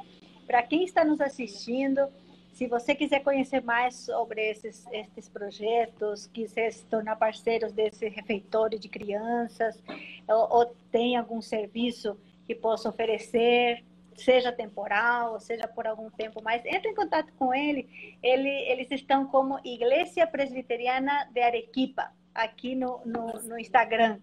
Para 0.47 0.63
quem 0.63 0.85
está 0.85 1.05
nos 1.05 1.21
assistindo, 1.21 2.09
se 2.53 2.67
você 2.69 2.95
quiser 2.95 3.21
conhecer 3.21 3.63
mais 3.63 3.97
sobre 3.97 4.51
esses, 4.51 4.87
esses 4.93 5.29
projetos, 5.29 6.27
quiser 6.29 6.73
se 6.73 6.85
tornar 6.87 7.17
parceiros 7.17 7.73
desse 7.73 8.09
refeitório 8.09 8.79
de 8.79 8.89
crianças, 8.89 9.83
ou, 10.29 10.59
ou 10.59 10.77
tem 10.93 11.17
algum 11.17 11.43
serviço 11.43 12.17
que 12.47 12.55
possa 12.55 12.89
oferecer, 12.89 13.83
seja 14.17 14.53
temporal, 14.53 15.41
seja 15.41 15.67
por 15.67 15.87
algum 15.87 16.09
tempo 16.11 16.41
mais, 16.43 16.65
entre 16.65 16.91
em 16.91 16.95
contato 16.95 17.33
com 17.37 17.53
ele. 17.53 18.19
ele 18.23 18.49
eles 18.49 18.89
estão 18.91 19.27
como 19.27 19.59
Igreja 19.65 20.27
Presbiteriana 20.27 21.29
de 21.33 21.41
Arequipa, 21.41 22.13
aqui 22.35 22.75
no, 22.75 23.01
no, 23.05 23.33
no 23.49 23.59
Instagram. 23.59 24.21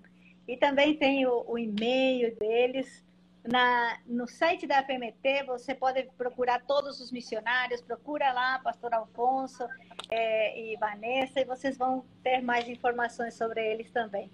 E 0.47 0.57
também 0.57 0.97
tem 0.97 1.25
o, 1.25 1.45
o 1.47 1.57
e-mail 1.57 2.35
deles. 2.37 3.03
Na, 3.43 3.97
no 4.05 4.27
site 4.27 4.67
da 4.67 4.83
FMT 4.83 5.43
você 5.47 5.73
pode 5.73 6.03
procurar 6.15 6.61
todos 6.61 7.01
os 7.01 7.11
missionários, 7.11 7.81
procura 7.81 8.31
lá, 8.31 8.59
Pastor 8.59 8.93
Alfonso 8.93 9.67
é, 10.11 10.73
e 10.73 10.77
Vanessa, 10.77 11.39
e 11.41 11.45
vocês 11.45 11.75
vão 11.75 12.05
ter 12.23 12.41
mais 12.41 12.69
informações 12.69 13.33
sobre 13.33 13.65
eles 13.65 13.89
também. 13.89 14.29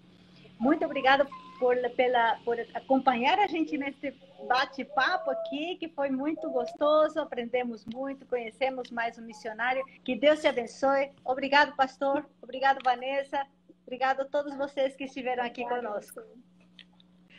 Muito 0.60 0.84
obrigada 0.84 1.26
por, 1.60 1.76
pela, 1.92 2.38
por 2.44 2.60
acompanhar 2.74 3.40
a 3.40 3.48
gente 3.48 3.78
nesse 3.78 4.14
bate-papo 4.48 5.30
aqui, 5.32 5.76
que 5.78 5.88
foi 5.90 6.10
muito 6.10 6.50
gostoso, 6.50 7.20
aprendemos 7.20 7.86
muito, 7.86 8.26
conhecemos 8.26 8.90
mais 8.92 9.18
um 9.18 9.22
missionário. 9.22 9.84
Que 10.04 10.16
Deus 10.16 10.42
te 10.42 10.48
abençoe. 10.48 11.12
Obrigado, 11.24 11.76
pastor. 11.76 12.26
Obrigado, 12.42 12.80
Vanessa. 12.84 13.46
Obrigado 13.88 14.24
a 14.24 14.26
todos 14.26 14.54
vocês 14.58 14.98
que 14.98 15.06
estiveram 15.06 15.46
aqui 15.46 15.64
conosco. 15.66 16.20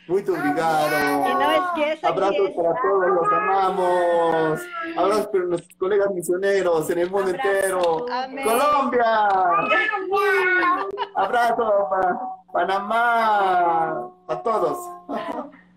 Muy 0.07 0.23
obrigado. 0.23 1.29
Y 1.29 1.33
no 1.35 1.51
esqueça 1.51 2.07
Abrazos 2.07 2.49
para 2.55 2.73
todos, 2.81 3.07
los 3.07 3.27
amamos. 3.31 4.59
Abrazos 4.97 5.27
para 5.27 5.43
nuestros 5.43 5.77
colegas 5.77 6.11
misioneros 6.11 6.89
en 6.89 6.97
el 6.97 7.11
mundo 7.11 7.29
entero. 7.29 8.03
Colombia. 8.43 9.27
Abrazo 11.15 11.87
para 11.91 12.19
Panamá, 12.51 14.11
para 14.25 14.41
todos. 14.41 14.79